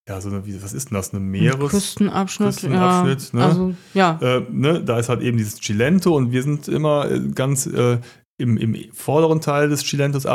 ja, 0.09 0.19
so 0.19 0.27
eine, 0.27 0.45
wie, 0.45 0.62
was 0.62 0.73
ist 0.73 0.89
denn 0.89 0.95
das, 0.95 1.13
eine 1.13 1.21
Meeres... 1.21 1.71
Küstenabschnitt. 1.71 2.49
Küstenabschnitt, 2.49 3.31
ja. 3.31 3.39
Ne? 3.39 3.45
Also, 3.45 3.73
ja. 3.93 4.19
Äh, 4.21 4.45
ne, 4.51 4.83
da 4.83 4.99
ist 4.99 5.07
halt 5.07 5.21
eben 5.21 5.38
dieses 5.38 5.62
Cilento 5.62 6.13
und 6.13 6.33
wir 6.33 6.43
sind 6.43 6.67
immer 6.67 7.09
äh, 7.09 7.21
ganz 7.33 7.65
äh, 7.67 7.99
im, 8.38 8.57
im 8.57 8.75
vorderen 8.91 9.39
Teil 9.39 9.69
des 9.69 9.86
Cilentos 9.86 10.25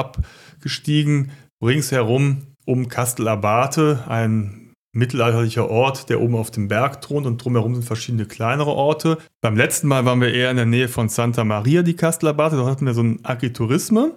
abgestiegen, 0.58 1.30
ringsherum 1.62 2.38
um 2.64 2.88
Castel 2.88 3.28
Abate, 3.28 4.04
ein 4.08 4.72
mittelalterlicher 4.92 5.70
Ort, 5.70 6.10
der 6.10 6.20
oben 6.20 6.34
auf 6.34 6.50
dem 6.50 6.66
Berg 6.66 7.00
thront 7.00 7.26
und 7.26 7.42
drumherum 7.42 7.74
sind 7.74 7.84
verschiedene 7.84 8.26
kleinere 8.26 8.72
Orte. 8.72 9.18
Beim 9.40 9.56
letzten 9.56 9.86
Mal 9.86 10.04
waren 10.04 10.20
wir 10.20 10.34
eher 10.34 10.50
in 10.50 10.56
der 10.56 10.66
Nähe 10.66 10.88
von 10.88 11.08
Santa 11.08 11.44
Maria 11.44 11.82
di 11.82 11.94
Castellabate, 11.94 12.56
dort 12.56 12.68
hatten 12.68 12.86
wir 12.86 12.94
so 12.94 13.02
ein 13.02 13.24
Agriturisme. 13.24 14.16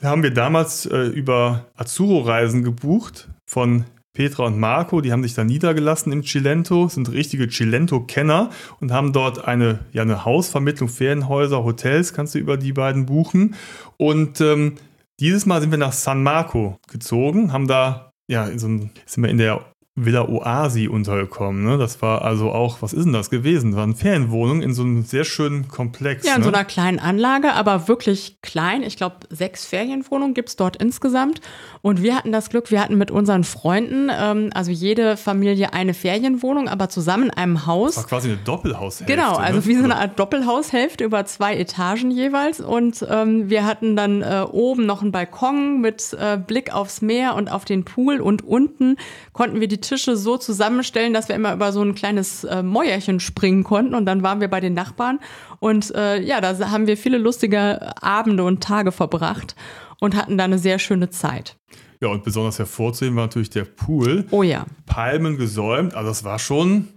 Den 0.00 0.08
haben 0.08 0.22
wir 0.22 0.32
damals 0.32 0.86
äh, 0.86 1.06
über 1.06 1.66
Azzurro-Reisen 1.76 2.62
gebucht 2.62 3.28
von 3.46 3.84
Petra 4.12 4.46
und 4.46 4.58
Marco, 4.58 5.00
die 5.00 5.12
haben 5.12 5.22
sich 5.22 5.34
da 5.34 5.44
niedergelassen 5.44 6.12
im 6.12 6.24
Cilento, 6.24 6.88
sind 6.88 7.10
richtige 7.10 7.48
Cilento-Kenner 7.48 8.50
und 8.80 8.92
haben 8.92 9.12
dort 9.12 9.44
eine, 9.44 9.80
ja, 9.92 10.02
eine 10.02 10.24
Hausvermittlung, 10.24 10.88
Ferienhäuser, 10.88 11.64
Hotels, 11.64 12.14
kannst 12.14 12.34
du 12.34 12.38
über 12.38 12.56
die 12.56 12.72
beiden 12.72 13.06
buchen. 13.06 13.54
Und 13.96 14.40
ähm, 14.40 14.74
dieses 15.20 15.46
Mal 15.46 15.60
sind 15.60 15.70
wir 15.70 15.78
nach 15.78 15.92
San 15.92 16.22
Marco 16.22 16.78
gezogen, 16.88 17.52
haben 17.52 17.66
da 17.66 18.12
ja, 18.28 18.56
so 18.58 18.68
ein, 18.68 18.90
sind 19.06 19.22
wir 19.22 19.30
in 19.30 19.38
der 19.38 19.64
Villa 20.04 20.28
Oasi 20.28 20.88
untergekommen. 20.88 21.64
Ne? 21.64 21.78
Das 21.78 22.00
war 22.02 22.22
also 22.22 22.50
auch, 22.50 22.82
was 22.82 22.92
ist 22.92 23.04
denn 23.04 23.12
das 23.12 23.30
gewesen? 23.30 23.70
Das 23.70 23.76
war 23.76 23.84
eine 23.84 23.94
Ferienwohnung 23.94 24.62
in 24.62 24.74
so 24.74 24.82
einem 24.82 25.02
sehr 25.02 25.24
schönen 25.24 25.68
Komplex. 25.68 26.26
Ja, 26.26 26.34
in 26.34 26.40
ne? 26.40 26.44
so 26.44 26.52
einer 26.52 26.64
kleinen 26.64 26.98
Anlage, 26.98 27.52
aber 27.52 27.88
wirklich 27.88 28.40
klein. 28.42 28.82
Ich 28.82 28.96
glaube, 28.96 29.16
sechs 29.30 29.66
Ferienwohnungen 29.66 30.34
gibt 30.34 30.50
es 30.50 30.56
dort 30.56 30.76
insgesamt. 30.76 31.40
Und 31.82 32.02
wir 32.02 32.16
hatten 32.16 32.32
das 32.32 32.50
Glück, 32.50 32.70
wir 32.70 32.80
hatten 32.80 32.98
mit 32.98 33.10
unseren 33.10 33.44
Freunden, 33.44 34.10
ähm, 34.12 34.50
also 34.54 34.70
jede 34.70 35.16
Familie 35.16 35.72
eine 35.72 35.94
Ferienwohnung, 35.94 36.68
aber 36.68 36.88
zusammen 36.88 37.24
in 37.24 37.30
einem 37.30 37.66
Haus. 37.66 37.94
Das 37.94 38.04
war 38.04 38.08
quasi 38.08 38.28
eine 38.28 38.38
Doppelhaushälfte. 38.38 39.12
Genau, 39.12 39.36
also 39.36 39.58
ne? 39.58 39.66
wie 39.66 39.74
so 39.76 39.84
eine 39.84 39.96
Art 39.96 40.18
Doppelhaushälfte 40.18 41.04
über 41.04 41.24
zwei 41.26 41.56
Etagen 41.56 42.10
jeweils. 42.10 42.60
Und 42.60 43.06
ähm, 43.08 43.48
wir 43.50 43.64
hatten 43.64 43.96
dann 43.96 44.22
äh, 44.22 44.44
oben 44.50 44.86
noch 44.86 45.02
einen 45.02 45.12
Balkon 45.12 45.80
mit 45.80 46.16
äh, 46.18 46.36
Blick 46.36 46.72
aufs 46.74 47.02
Meer 47.02 47.34
und 47.34 47.50
auf 47.50 47.64
den 47.64 47.84
Pool. 47.84 48.20
Und 48.20 48.44
unten 48.44 48.96
konnten 49.32 49.60
wir 49.60 49.68
die 49.68 49.80
Tische 49.88 50.16
so 50.16 50.36
zusammenstellen, 50.36 51.14
dass 51.14 51.28
wir 51.28 51.36
immer 51.36 51.54
über 51.54 51.72
so 51.72 51.82
ein 51.82 51.94
kleines 51.94 52.44
äh, 52.44 52.62
Mäuerchen 52.62 53.20
springen 53.20 53.64
konnten. 53.64 53.94
Und 53.94 54.06
dann 54.06 54.22
waren 54.22 54.40
wir 54.40 54.48
bei 54.48 54.60
den 54.60 54.74
Nachbarn. 54.74 55.20
Und 55.60 55.94
äh, 55.94 56.20
ja, 56.20 56.40
da 56.40 56.70
haben 56.70 56.86
wir 56.86 56.96
viele 56.96 57.18
lustige 57.18 57.96
Abende 58.02 58.44
und 58.44 58.62
Tage 58.62 58.92
verbracht 58.92 59.56
und 60.00 60.14
hatten 60.14 60.36
da 60.36 60.44
eine 60.44 60.58
sehr 60.58 60.78
schöne 60.78 61.10
Zeit. 61.10 61.56
Ja, 62.00 62.08
und 62.08 62.22
besonders 62.22 62.58
hervorzuheben 62.58 63.16
war 63.16 63.24
natürlich 63.24 63.50
der 63.50 63.64
Pool. 63.64 64.26
Oh 64.30 64.42
ja. 64.42 64.66
Palmen 64.86 65.36
gesäumt, 65.36 65.94
also 65.94 66.08
das 66.08 66.22
war 66.22 66.38
schon. 66.38 66.88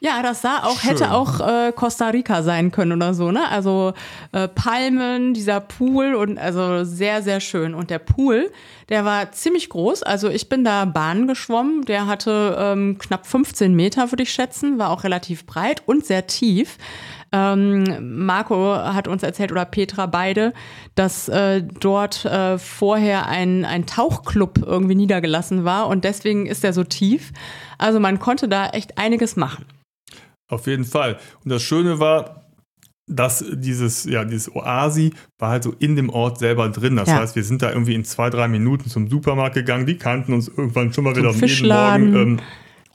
Ja, 0.00 0.22
das 0.22 0.42
sah 0.42 0.62
auch, 0.62 0.80
Schön. 0.80 0.90
hätte 0.90 1.10
auch 1.10 1.40
äh, 1.40 1.72
Costa 1.72 2.08
Rica 2.08 2.42
sein 2.42 2.70
können 2.70 2.92
oder 2.92 3.14
so, 3.14 3.32
ne? 3.32 3.48
Also 3.48 3.94
äh, 4.32 4.46
Palmen, 4.46 5.34
dieser 5.34 5.60
Pool 5.60 6.14
und 6.14 6.38
also 6.38 6.84
sehr, 6.84 7.22
sehr 7.22 7.40
schön. 7.40 7.74
Und 7.74 7.90
der 7.90 7.98
Pool, 7.98 8.50
der 8.88 9.04
war 9.04 9.32
ziemlich 9.32 9.68
groß. 9.68 10.04
Also 10.04 10.28
ich 10.28 10.48
bin 10.48 10.62
da 10.62 10.84
Bahn 10.84 11.26
geschwommen. 11.26 11.84
Der 11.84 12.06
hatte 12.06 12.56
ähm, 12.60 12.98
knapp 12.98 13.26
15 13.26 13.74
Meter, 13.74 14.12
würde 14.12 14.22
ich 14.22 14.32
schätzen, 14.32 14.78
war 14.78 14.90
auch 14.90 15.02
relativ 15.02 15.46
breit 15.46 15.82
und 15.86 16.06
sehr 16.06 16.28
tief. 16.28 16.78
Ähm, 17.32 18.24
Marco 18.24 18.74
hat 18.74 19.08
uns 19.08 19.22
erzählt, 19.22 19.52
oder 19.52 19.64
Petra 19.64 20.06
beide, 20.06 20.54
dass 20.94 21.28
äh, 21.28 21.62
dort 21.62 22.24
äh, 22.24 22.56
vorher 22.56 23.26
ein, 23.26 23.64
ein 23.64 23.84
Tauchclub 23.84 24.60
irgendwie 24.64 24.94
niedergelassen 24.94 25.64
war 25.64 25.88
und 25.88 26.04
deswegen 26.04 26.46
ist 26.46 26.64
er 26.64 26.72
so 26.72 26.84
tief. 26.84 27.32
Also 27.76 28.00
man 28.00 28.18
konnte 28.18 28.48
da 28.48 28.68
echt 28.70 28.96
einiges 28.96 29.36
machen. 29.36 29.66
Auf 30.48 30.66
jeden 30.66 30.84
Fall. 30.84 31.18
Und 31.44 31.50
das 31.50 31.62
Schöne 31.62 32.00
war, 32.00 32.48
dass 33.06 33.44
dieses, 33.52 34.04
ja, 34.04 34.24
dieses 34.24 34.54
Oasi 34.54 35.12
war 35.38 35.50
halt 35.50 35.62
so 35.62 35.74
in 35.78 35.96
dem 35.96 36.10
Ort 36.10 36.38
selber 36.38 36.68
drin. 36.68 36.96
Das 36.96 37.08
ja. 37.08 37.16
heißt, 37.16 37.36
wir 37.36 37.44
sind 37.44 37.62
da 37.62 37.70
irgendwie 37.70 37.94
in 37.94 38.04
zwei, 38.04 38.30
drei 38.30 38.48
Minuten 38.48 38.88
zum 38.90 39.08
Supermarkt 39.08 39.54
gegangen. 39.54 39.86
Die 39.86 39.96
kannten 39.96 40.34
uns 40.34 40.48
irgendwann 40.48 40.92
schon 40.92 41.04
mal 41.04 41.16
wieder 41.16 41.30
am 41.30 41.40
jeden 41.40 41.68
Morgen. 41.68 42.16
Ähm, 42.16 42.40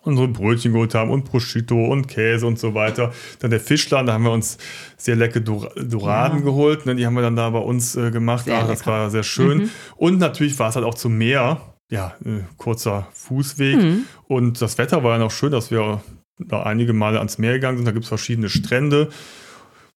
unsere 0.03 0.27
Brötchen 0.27 0.73
geholt 0.73 0.93
haben 0.95 1.09
und 1.11 1.23
Prosciutto 1.23 1.85
und 1.85 2.07
Käse 2.07 2.45
und 2.45 2.59
so 2.59 2.73
weiter. 2.73 3.13
Dann 3.39 3.51
der 3.51 3.59
Fischladen, 3.59 4.07
da 4.07 4.13
haben 4.13 4.25
wir 4.25 4.31
uns 4.31 4.57
sehr 4.97 5.15
lecker 5.15 5.39
Doraden 5.39 6.39
ja. 6.39 6.43
geholt. 6.43 6.85
Ne? 6.85 6.95
Die 6.95 7.05
haben 7.05 7.13
wir 7.13 7.21
dann 7.21 7.35
da 7.35 7.49
bei 7.49 7.59
uns 7.59 7.95
äh, 7.95 8.11
gemacht. 8.11 8.45
Ach, 8.49 8.67
das 8.67 8.85
war 8.85 9.09
sehr 9.09 9.23
schön. 9.23 9.59
Mhm. 9.59 9.69
Und 9.95 10.19
natürlich 10.19 10.59
war 10.59 10.69
es 10.69 10.75
halt 10.75 10.85
auch 10.85 10.95
zum 10.95 11.17
Meer. 11.17 11.61
Ja, 11.89 12.15
äh, 12.25 12.41
kurzer 12.57 13.07
Fußweg. 13.13 13.77
Mhm. 13.77 14.03
Und 14.27 14.61
das 14.61 14.77
Wetter 14.77 15.03
war 15.03 15.13
ja 15.13 15.19
noch 15.19 15.31
schön, 15.31 15.51
dass 15.51 15.71
wir 15.71 16.01
da 16.39 16.63
einige 16.63 16.93
Male 16.93 17.19
ans 17.19 17.37
Meer 17.37 17.53
gegangen 17.53 17.77
sind. 17.77 17.85
Da 17.85 17.91
gibt 17.91 18.03
es 18.03 18.09
verschiedene 18.09 18.49
Strände, 18.49 19.09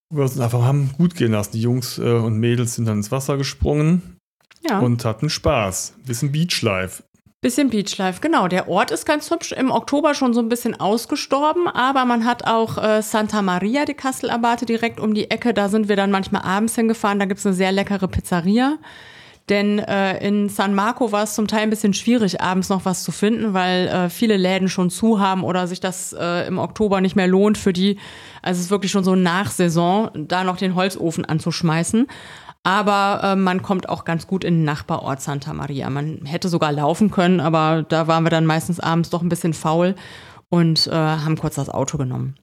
wo 0.10 0.18
wir 0.18 0.24
uns 0.24 0.40
einfach 0.40 0.64
haben 0.64 0.92
gut 0.98 1.16
gehen 1.16 1.32
lassen. 1.32 1.52
Die 1.54 1.62
Jungs 1.62 1.98
äh, 1.98 2.12
und 2.12 2.38
Mädels 2.40 2.76
sind 2.76 2.86
dann 2.86 2.98
ins 2.98 3.12
Wasser 3.12 3.38
gesprungen 3.38 4.18
ja. 4.68 4.80
und 4.80 5.04
hatten 5.06 5.30
Spaß. 5.30 5.96
bisschen 6.06 6.32
Beachlife. 6.32 7.04
Bisschen 7.40 7.70
Beachlife, 7.70 8.20
genau. 8.20 8.48
Der 8.48 8.68
Ort 8.68 8.90
ist 8.90 9.06
ganz 9.06 9.30
hübsch. 9.30 9.52
Im 9.52 9.70
Oktober 9.70 10.16
schon 10.16 10.34
so 10.34 10.40
ein 10.40 10.50
bisschen 10.50 10.80
ausgestorben, 10.80 11.68
aber 11.68 12.04
man 12.06 12.26
hat 12.26 12.48
auch 12.48 12.84
äh, 12.84 13.02
Santa 13.04 13.44
Maria 13.44 13.86
de 13.86 13.94
Castelabate 13.94 14.66
direkt 14.66 15.00
um 15.00 15.14
die 15.14 15.30
Ecke. 15.30 15.54
Da 15.54 15.70
sind 15.70 15.88
wir 15.88 15.96
dann 15.96 16.10
manchmal 16.10 16.42
abends 16.42 16.74
hingefahren. 16.74 17.20
Da 17.20 17.26
gibt 17.26 17.40
es 17.40 17.46
eine 17.46 17.54
sehr 17.54 17.72
leckere 17.72 18.08
Pizzeria. 18.08 18.80
Denn 19.50 19.80
äh, 19.80 20.18
in 20.26 20.50
San 20.50 20.76
Marco 20.76 21.14
war 21.14 21.24
es 21.24 21.34
zum 21.34 21.48
Teil 21.48 21.62
ein 21.62 21.70
bisschen 21.70 21.94
schwierig, 21.94 22.42
abends 22.42 22.68
noch 22.68 22.84
was 22.84 23.04
zu 23.04 23.14
finden, 23.14 23.54
weil 23.54 23.88
äh, 23.88 24.10
viele 24.10 24.36
Läden 24.36 24.68
schon 24.68 24.90
zu 24.90 25.22
haben 25.22 25.44
oder 25.44 25.68
sich 25.68 25.80
das 25.80 26.14
äh, 26.14 26.48
im 26.48 26.58
Oktober 26.60 27.00
nicht 27.00 27.16
mehr 27.16 27.28
lohnt 27.28 27.58
für 27.58 27.72
die. 27.72 27.98
Also 28.42 28.60
es 28.60 28.66
ist 28.66 28.72
wirklich 28.72 28.92
schon 28.92 29.06
so 29.06 29.16
Nachsaison, 29.16 30.10
da 30.14 30.44
noch 30.44 30.58
den 30.58 30.76
Holzofen 30.76 31.24
anzuschmeißen. 31.24 32.08
Aber 32.64 33.22
äh, 33.24 33.36
man 33.38 33.62
kommt 33.62 33.88
auch 33.88 34.04
ganz 34.04 34.28
gut 34.28 34.44
in 34.44 34.56
den 34.56 34.64
Nachbarort 34.66 35.22
Santa 35.22 35.54
Maria. 35.54 35.90
Man 35.90 36.26
hätte 36.26 36.50
sogar 36.50 36.74
laufen 36.74 37.10
können, 37.12 37.40
aber 37.40 37.86
da 37.88 38.08
waren 38.08 38.26
wir 38.26 38.30
dann 38.30 38.46
meistens 38.46 38.82
abends 38.82 39.10
doch 39.10 39.22
ein 39.22 39.30
bisschen 39.30 39.54
faul 39.54 39.96
und 40.50 40.88
äh, 40.88 40.92
haben 40.92 41.38
kurz 41.38 41.56
das 41.56 41.70
Auto 41.70 41.98
genommen. 41.98 42.36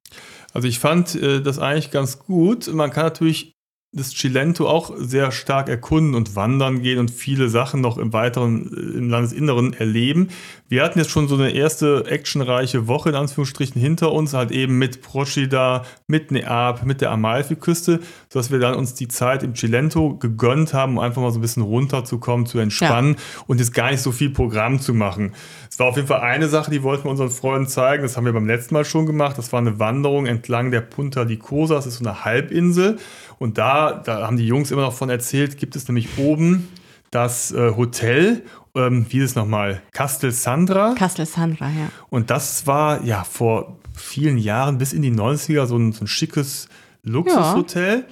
Also 0.54 0.68
ich 0.68 0.78
fand 0.78 1.14
äh, 1.16 1.42
das 1.42 1.58
eigentlich 1.58 1.90
ganz 1.90 2.20
gut. 2.20 2.72
Man 2.72 2.90
kann 2.90 3.04
natürlich 3.04 3.53
das 3.94 4.11
Cilento 4.11 4.68
auch 4.68 4.92
sehr 4.96 5.30
stark 5.30 5.68
erkunden 5.68 6.14
und 6.14 6.35
wandern 6.35 6.83
gehen 6.83 6.98
und 6.98 7.11
viele 7.11 7.48
Sachen 7.48 7.80
noch 7.80 7.96
im 7.96 8.12
weiteren, 8.12 8.72
äh, 8.72 8.98
im 8.98 9.09
Landesinneren 9.09 9.72
erleben. 9.72 10.28
Wir 10.68 10.83
hatten 10.83 10.98
jetzt 10.98 11.11
schon 11.11 11.28
so 11.28 11.37
eine 11.37 11.50
erste 11.50 12.04
actionreiche 12.07 12.88
Woche 12.88 13.11
in 13.11 13.14
Anführungsstrichen 13.14 13.80
hinter 13.80 14.12
uns, 14.12 14.35
halt 14.35 14.50
eben 14.50 14.78
mit 14.78 15.02
Procida, 15.02 15.85
mit 16.07 16.33
Neap, 16.33 16.85
mit 16.85 17.00
der 17.00 17.12
Amalfi-Küste, 17.12 18.00
sodass 18.28 18.50
wir 18.50 18.59
dann 18.59 18.74
uns 18.74 18.94
die 18.94 19.09
Zeit 19.09 19.42
im 19.42 19.54
Cilento 19.54 20.16
gegönnt 20.16 20.74
haben, 20.74 20.94
um 20.94 20.98
einfach 20.98 21.22
mal 21.22 21.30
so 21.30 21.38
ein 21.38 21.42
bisschen 21.42 21.62
runterzukommen, 21.62 22.46
zu 22.46 22.59
entspannen 22.59 23.14
ja. 23.14 23.44
und 23.46 23.59
jetzt 23.59 23.74
gar 23.74 23.90
nicht 23.90 24.00
so 24.00 24.11
viel 24.11 24.30
Programm 24.30 24.80
zu 24.80 24.94
machen. 24.94 25.33
Es 25.70 25.78
war 25.78 25.88
auf 25.88 25.96
jeden 25.96 26.09
Fall 26.09 26.20
eine 26.20 26.48
Sache, 26.48 26.70
die 26.70 26.83
wollten 26.83 27.04
wir 27.04 27.11
unseren 27.11 27.30
Freunden 27.30 27.68
zeigen. 27.68 28.04
Das 28.04 28.16
haben 28.16 28.24
wir 28.24 28.33
beim 28.33 28.46
letzten 28.46 28.74
Mal 28.74 28.85
schon 28.85 29.07
gemacht. 29.07 29.37
Das 29.38 29.52
war 29.52 29.59
eine 29.59 29.80
Wanderung 29.80 30.27
entlang 30.27 30.71
der 30.71 30.81
Punta 30.81 31.25
di 31.25 31.37
Cosa. 31.37 31.75
Das 31.75 31.87
ist 31.87 31.96
so 31.96 32.04
eine 32.04 32.25
Halbinsel. 32.25 32.98
Und 33.38 33.58
da, 33.58 33.92
da 33.92 34.26
haben 34.26 34.37
die 34.37 34.46
Jungs 34.46 34.70
immer 34.70 34.82
noch 34.82 34.92
von 34.92 35.10
erzählt, 35.10 35.58
gibt 35.58 35.76
es 35.76 35.88
nämlich 35.88 36.18
oben 36.18 36.68
das 37.10 37.52
äh, 37.52 37.76
Hotel, 37.76 38.42
ähm, 38.74 39.06
wie 39.08 39.18
ist 39.18 39.30
es 39.30 39.35
nochmal? 39.37 39.82
Castel 39.92 40.32
Sandra. 40.32 40.94
Castel 40.94 41.26
Sandra, 41.26 41.68
ja. 41.68 41.88
Und 42.10 42.30
das 42.30 42.66
war 42.66 43.04
ja 43.04 43.22
vor 43.22 43.78
vielen 43.94 44.37
Jahren, 44.37 44.78
bis 44.78 44.92
in 44.92 45.02
die 45.02 45.12
90er, 45.12 45.66
so 45.66 45.76
ein, 45.76 45.92
so 45.92 46.04
ein 46.04 46.06
schickes 46.08 46.68
Luxushotel. 47.04 47.98
Ja. 47.98 48.04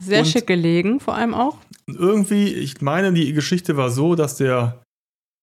Sehr 0.00 0.20
Und 0.20 0.26
schick 0.26 0.46
gelegen, 0.46 0.98
vor 0.98 1.14
allem 1.14 1.34
auch. 1.34 1.58
Irgendwie, 1.86 2.48
ich 2.48 2.80
meine, 2.80 3.12
die 3.12 3.32
Geschichte 3.32 3.76
war 3.76 3.90
so, 3.90 4.14
dass 4.14 4.36
der 4.36 4.82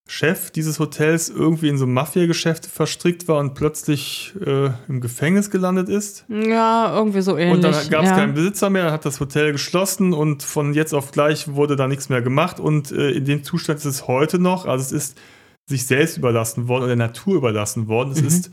Chef 0.08 0.52
dieses 0.52 0.80
Hotels 0.80 1.30
irgendwie 1.30 1.68
in 1.68 1.78
so 1.78 1.86
Mafia-Geschäfte 1.86 2.70
verstrickt 2.70 3.28
war 3.28 3.40
und 3.40 3.54
plötzlich 3.56 4.34
äh, 4.46 4.70
im 4.88 5.02
Gefängnis 5.02 5.52
gelandet 5.52 5.90
ist. 5.90 6.26
Ja, 6.30 6.96
irgendwie 6.96 7.22
so 7.22 7.38
ähnlich. 7.38 7.56
Und 7.56 7.62
dann 7.64 7.90
gab 7.90 8.04
es 8.04 8.10
ja. 8.10 8.16
keinen 8.16 8.34
Besitzer 8.34 8.70
mehr, 8.70 8.86
dann 8.86 8.94
hat 8.94 9.06
das 9.06 9.20
Hotel 9.20 9.52
geschlossen 9.52 10.14
und 10.14 10.44
von 10.44 10.74
jetzt 10.74 10.94
auf 10.94 11.12
gleich 11.12 11.50
wurde 11.54 11.76
da 11.76 11.88
nichts 11.88 12.08
mehr 12.08 12.22
gemacht. 12.22 12.60
Und 12.60 12.92
äh, 12.92 13.12
in 13.12 13.26
dem 13.26 13.44
Zustand 13.44 13.80
ist 13.80 13.86
es 13.86 14.08
heute 14.08 14.40
noch. 14.40 14.66
Also 14.66 14.84
es 14.86 14.92
ist 14.94 15.18
sich 15.66 15.86
selbst 15.86 16.18
überlassen 16.18 16.70
worden 16.70 16.84
oder 16.84 16.96
der 16.96 17.08
Natur 17.08 17.36
überlassen 17.36 17.88
worden. 17.88 18.12
Es 18.12 18.22
mhm. 18.22 18.28
ist, 18.28 18.52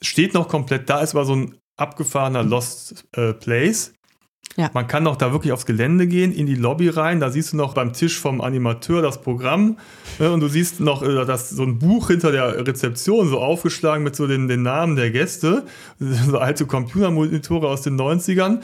steht 0.00 0.32
noch 0.32 0.48
komplett 0.48 0.88
da. 0.88 1.02
Es 1.02 1.14
war 1.14 1.26
so 1.26 1.36
ein 1.36 1.54
abgefahrener 1.76 2.42
Lost 2.42 3.04
äh, 3.12 3.34
Place. 3.34 3.92
Ja. 4.56 4.70
Man 4.72 4.86
kann 4.86 5.06
auch 5.06 5.16
da 5.16 5.32
wirklich 5.32 5.52
aufs 5.52 5.66
Gelände 5.66 6.06
gehen, 6.06 6.32
in 6.32 6.46
die 6.46 6.54
Lobby 6.54 6.88
rein. 6.88 7.20
Da 7.20 7.30
siehst 7.30 7.52
du 7.52 7.58
noch 7.58 7.74
beim 7.74 7.92
Tisch 7.92 8.18
vom 8.18 8.40
Animateur 8.40 9.02
das 9.02 9.20
Programm. 9.20 9.76
Ne, 10.18 10.32
und 10.32 10.40
du 10.40 10.48
siehst 10.48 10.80
noch 10.80 11.02
äh, 11.02 11.26
das, 11.26 11.50
so 11.50 11.62
ein 11.62 11.78
Buch 11.78 12.08
hinter 12.08 12.32
der 12.32 12.66
Rezeption, 12.66 13.28
so 13.28 13.38
aufgeschlagen 13.38 14.02
mit 14.02 14.16
so 14.16 14.26
den, 14.26 14.48
den 14.48 14.62
Namen 14.62 14.96
der 14.96 15.10
Gäste. 15.10 15.64
So 16.26 16.38
alte 16.38 16.66
Computermonitore 16.66 17.68
aus 17.68 17.82
den 17.82 17.98
90ern. 18.00 18.60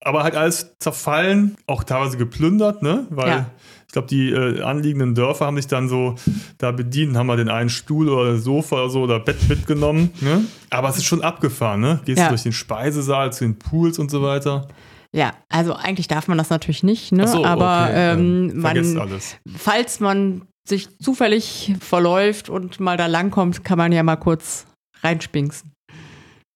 Aber 0.00 0.22
halt 0.22 0.34
alles 0.34 0.76
zerfallen, 0.78 1.56
auch 1.66 1.84
teilweise 1.84 2.16
geplündert, 2.16 2.82
ne? 2.82 3.06
Weil 3.10 3.28
ja. 3.28 3.50
ich 3.86 3.92
glaube, 3.92 4.08
die 4.08 4.30
äh, 4.30 4.62
anliegenden 4.62 5.14
Dörfer 5.14 5.46
haben 5.46 5.56
sich 5.56 5.66
dann 5.66 5.88
so 5.88 6.14
da 6.56 6.70
bedient, 6.72 7.16
haben 7.16 7.26
mal 7.26 7.36
den 7.36 7.48
einen 7.48 7.68
Stuhl 7.68 8.08
oder 8.08 8.36
Sofa 8.38 8.76
oder 8.76 8.90
so 8.90 9.02
oder 9.02 9.20
Bett 9.20 9.48
mitgenommen. 9.48 10.10
Ne? 10.20 10.44
Aber 10.70 10.88
es 10.88 10.96
ist 10.96 11.04
schon 11.04 11.22
abgefahren, 11.22 11.80
ne? 11.80 12.00
Gehst 12.04 12.20
ja. 12.20 12.28
durch 12.28 12.42
den 12.42 12.52
Speisesaal 12.52 13.32
zu 13.32 13.44
den 13.44 13.58
Pools 13.58 13.98
und 13.98 14.10
so 14.10 14.22
weiter. 14.22 14.68
Ja, 15.12 15.32
also 15.48 15.74
eigentlich 15.74 16.08
darf 16.08 16.28
man 16.28 16.36
das 16.36 16.50
natürlich 16.50 16.82
nicht, 16.82 17.12
ne? 17.12 17.26
So, 17.26 17.44
aber 17.44 17.88
okay. 17.88 18.12
ähm, 18.12 18.60
man, 18.60 19.20
falls 19.56 20.00
man 20.00 20.42
sich 20.66 20.98
zufällig 20.98 21.74
verläuft 21.80 22.50
und 22.50 22.78
mal 22.78 22.96
da 22.98 23.06
langkommt, 23.06 23.64
kann 23.64 23.78
man 23.78 23.90
ja 23.92 24.02
mal 24.02 24.16
kurz 24.16 24.66
reinspinksen. 25.02 25.72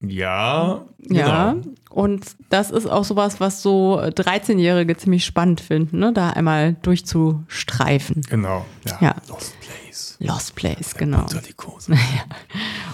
Ja, 0.05 0.85
genau. 0.99 1.19
ja. 1.21 1.57
Und 1.91 2.27
das 2.51 2.71
ist 2.71 2.87
auch 2.87 3.05
sowas, 3.05 3.41
was 3.41 3.63
so 3.63 4.01
13-Jährige 4.01 4.97
ziemlich 4.97 5.25
spannend 5.25 5.61
finden, 5.61 6.01
ne? 6.01 6.13
da 6.13 6.31
einmal 6.31 6.75
durchzustreifen. 6.83 8.23
Genau, 8.29 8.67
ja. 8.87 8.99
ja. 9.01 9.15
Lost 9.29 9.59
Place. 9.61 9.82
Lost 10.23 10.55
Place, 10.55 10.95
genau. 10.95 11.23
Unter 11.23 11.41
die 11.41 11.53
Kurse. 11.53 11.95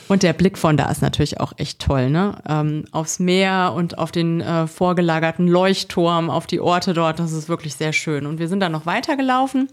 Und 0.09 0.23
der 0.23 0.33
Blick 0.33 0.57
von 0.57 0.77
da 0.77 0.91
ist 0.91 1.03
natürlich 1.03 1.41
auch 1.41 1.53
echt 1.57 1.81
toll, 1.81 2.11
ne? 2.11 2.41
Ähm, 2.49 2.85
aufs 2.93 3.19
Meer 3.19 3.73
und 3.77 3.99
auf 3.99 4.11
den 4.11 4.41
äh, 4.41 4.67
vorgelagerten 4.67 5.47
Leuchtturm, 5.47 6.31
auf 6.31 6.47
die 6.47 6.61
Orte 6.61 6.95
dort, 6.95 7.19
das 7.19 7.33
ist 7.33 7.49
wirklich 7.49 7.75
sehr 7.75 7.93
schön. 7.93 8.27
Und 8.27 8.39
wir 8.39 8.49
sind 8.49 8.61
dann 8.61 8.73
noch 8.73 8.87
weitergelaufen 8.87 9.69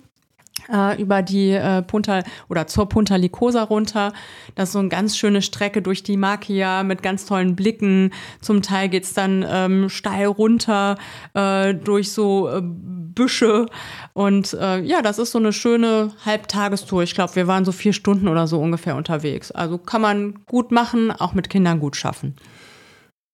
äh, 0.71 1.01
über 1.01 1.21
die 1.21 1.51
äh, 1.51 1.81
Punta 1.81 2.23
oder 2.49 2.67
zur 2.67 2.89
Punta 2.89 3.15
Licosa 3.15 3.63
runter. 3.63 4.13
Das 4.55 4.69
ist 4.69 4.73
so 4.73 4.79
eine 4.79 4.89
ganz 4.89 5.17
schöne 5.17 5.41
Strecke 5.41 5.81
durch 5.81 6.03
die 6.03 6.17
Makia 6.17 6.83
mit 6.83 7.03
ganz 7.03 7.25
tollen 7.25 7.55
Blicken. 7.55 8.11
Zum 8.41 8.61
Teil 8.61 8.89
geht's 8.89 9.13
dann 9.13 9.45
ähm, 9.47 9.89
steil 9.89 10.27
runter 10.27 10.97
äh, 11.33 11.73
durch 11.73 12.11
so 12.11 12.49
äh, 12.49 12.61
Büsche. 12.63 13.67
Und 14.13 14.53
äh, 14.53 14.81
ja, 14.81 15.01
das 15.01 15.19
ist 15.19 15.31
so 15.31 15.39
eine 15.39 15.53
schöne 15.53 16.11
Halbtagestour. 16.25 17.03
Ich 17.03 17.15
glaube, 17.15 17.35
wir 17.35 17.47
waren 17.47 17.65
so 17.65 17.71
vier 17.71 17.93
Stunden 17.93 18.27
oder 18.27 18.47
so 18.47 18.59
ungefähr 18.59 18.95
unterwegs. 18.95 19.51
Also 19.51 19.77
kann 19.77 20.01
man 20.01 20.45
gut 20.45 20.71
machen, 20.71 21.11
auch 21.11 21.33
mit 21.33 21.49
Kindern 21.49 21.79
gut 21.79 21.95
schaffen. 21.95 22.35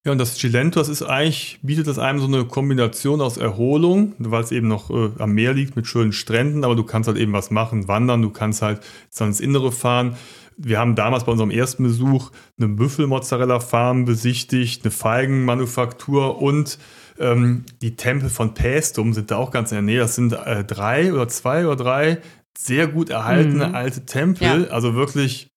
Ja, 0.03 0.11
und 0.11 0.17
das 0.17 0.35
Cilento, 0.35 0.79
das 0.79 0.89
ist 0.89 1.03
eigentlich, 1.03 1.59
bietet 1.61 1.85
das 1.85 1.99
einem 1.99 2.19
so 2.19 2.25
eine 2.25 2.45
Kombination 2.45 3.21
aus 3.21 3.37
Erholung, 3.37 4.13
weil 4.17 4.43
es 4.43 4.51
eben 4.51 4.67
noch 4.67 4.89
äh, 4.89 5.11
am 5.19 5.33
Meer 5.33 5.53
liegt 5.53 5.75
mit 5.75 5.85
schönen 5.85 6.11
Stränden, 6.11 6.63
aber 6.63 6.75
du 6.75 6.83
kannst 6.83 7.07
halt 7.07 7.19
eben 7.19 7.33
was 7.33 7.51
machen, 7.51 7.87
wandern, 7.87 8.23
du 8.23 8.31
kannst 8.31 8.63
halt 8.63 8.81
dann 9.15 9.27
ins 9.27 9.39
Innere 9.39 9.71
fahren. 9.71 10.15
Wir 10.57 10.79
haben 10.79 10.95
damals 10.95 11.25
bei 11.25 11.31
unserem 11.31 11.51
ersten 11.51 11.83
Besuch 11.83 12.31
eine 12.57 12.67
Büffelmozzarella-Farm 12.69 14.05
besichtigt, 14.05 14.83
eine 14.83 14.91
Feigenmanufaktur 14.91 16.41
und 16.41 16.79
ähm, 17.19 17.65
die 17.83 17.95
Tempel 17.95 18.29
von 18.29 18.55
Pästum 18.55 19.13
sind 19.13 19.29
da 19.29 19.37
auch 19.37 19.51
ganz 19.51 19.71
in 19.71 19.75
der 19.75 19.81
Nähe. 19.83 19.99
Das 19.99 20.15
sind 20.15 20.33
äh, 20.33 20.63
drei 20.63 21.13
oder 21.13 21.27
zwei 21.27 21.67
oder 21.67 21.75
drei 21.75 22.21
sehr 22.57 22.87
gut 22.87 23.11
erhaltene 23.11 23.67
mhm. 23.67 23.75
alte 23.75 24.05
Tempel, 24.05 24.63
ja. 24.63 24.71
also 24.71 24.95
wirklich 24.95 25.50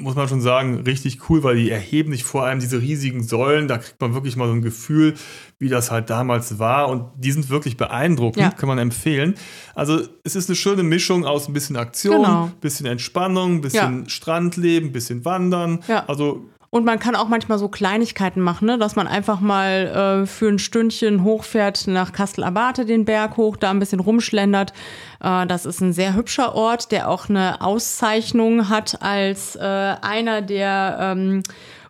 muss 0.00 0.14
man 0.14 0.28
schon 0.28 0.40
sagen, 0.40 0.80
richtig 0.80 1.28
cool, 1.28 1.42
weil 1.42 1.56
die 1.56 1.70
erheben 1.70 2.12
sich 2.12 2.24
vor 2.24 2.44
allem 2.44 2.60
diese 2.60 2.80
riesigen 2.80 3.22
Säulen. 3.22 3.68
Da 3.68 3.78
kriegt 3.78 4.00
man 4.00 4.14
wirklich 4.14 4.36
mal 4.36 4.46
so 4.46 4.54
ein 4.54 4.62
Gefühl, 4.62 5.14
wie 5.58 5.68
das 5.68 5.90
halt 5.90 6.10
damals 6.10 6.58
war. 6.58 6.88
Und 6.88 7.04
die 7.16 7.32
sind 7.32 7.50
wirklich 7.50 7.76
beeindruckend, 7.76 8.42
ja. 8.42 8.50
kann 8.50 8.68
man 8.68 8.78
empfehlen. 8.78 9.34
Also 9.74 10.00
es 10.24 10.36
ist 10.36 10.48
eine 10.48 10.56
schöne 10.56 10.82
Mischung 10.82 11.24
aus 11.24 11.48
ein 11.48 11.52
bisschen 11.52 11.76
Aktion, 11.76 12.22
genau. 12.22 12.50
bisschen 12.60 12.86
Entspannung, 12.86 13.60
bisschen 13.60 14.02
ja. 14.04 14.08
Strandleben, 14.08 14.92
bisschen 14.92 15.24
Wandern. 15.24 15.80
Ja. 15.86 16.04
Also 16.06 16.46
und 16.70 16.84
man 16.84 17.00
kann 17.00 17.16
auch 17.16 17.28
manchmal 17.28 17.58
so 17.58 17.68
Kleinigkeiten 17.68 18.40
machen, 18.40 18.66
ne? 18.66 18.78
dass 18.78 18.94
man 18.94 19.08
einfach 19.08 19.40
mal 19.40 20.22
äh, 20.22 20.26
für 20.26 20.48
ein 20.48 20.60
Stündchen 20.60 21.24
hochfährt 21.24 21.88
nach 21.88 22.12
Kastel-Abate, 22.12 22.86
den 22.86 23.04
Berg 23.04 23.36
hoch, 23.36 23.56
da 23.56 23.70
ein 23.70 23.80
bisschen 23.80 23.98
rumschlendert. 23.98 24.72
Äh, 25.20 25.46
das 25.46 25.66
ist 25.66 25.80
ein 25.80 25.92
sehr 25.92 26.14
hübscher 26.14 26.54
Ort, 26.54 26.92
der 26.92 27.08
auch 27.08 27.28
eine 27.28 27.60
Auszeichnung 27.60 28.68
hat 28.68 29.02
als 29.02 29.56
äh, 29.56 29.60
einer 29.60 30.42
der 30.42 30.98
ähm, 31.00 31.42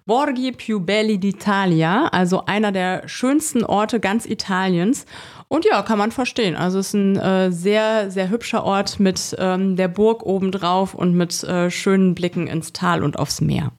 Borghi 0.07 0.53
più 0.53 0.81
belli 0.81 1.19
d'Italia, 1.19 2.09
also 2.11 2.47
einer 2.47 2.73
der 2.73 3.07
schönsten 3.07 3.63
Orte 3.63 4.01
ganz 4.01 4.25
Italiens. 4.25 5.05
Und 5.49 5.67
ja, 5.67 5.83
kann 5.83 5.99
man 5.99 6.11
verstehen. 6.11 6.57
Also 6.57 6.79
es 6.79 6.89
ist 6.89 6.95
ein 6.95 7.17
äh, 7.17 7.53
sehr, 7.53 8.11
sehr 8.11 8.31
hübscher 8.31 8.65
Ort 8.65 8.99
mit 8.99 9.37
ähm, 9.39 9.77
der 9.77 9.89
Burg 9.89 10.25
obendrauf 10.25 10.95
und 10.95 11.15
mit 11.15 11.45
äh, 11.45 11.71
schönen 11.71 12.15
Blicken 12.15 12.47
ins 12.47 12.73
Tal 12.73 13.03
und 13.05 13.19
aufs 13.19 13.41
Meer 13.41 13.73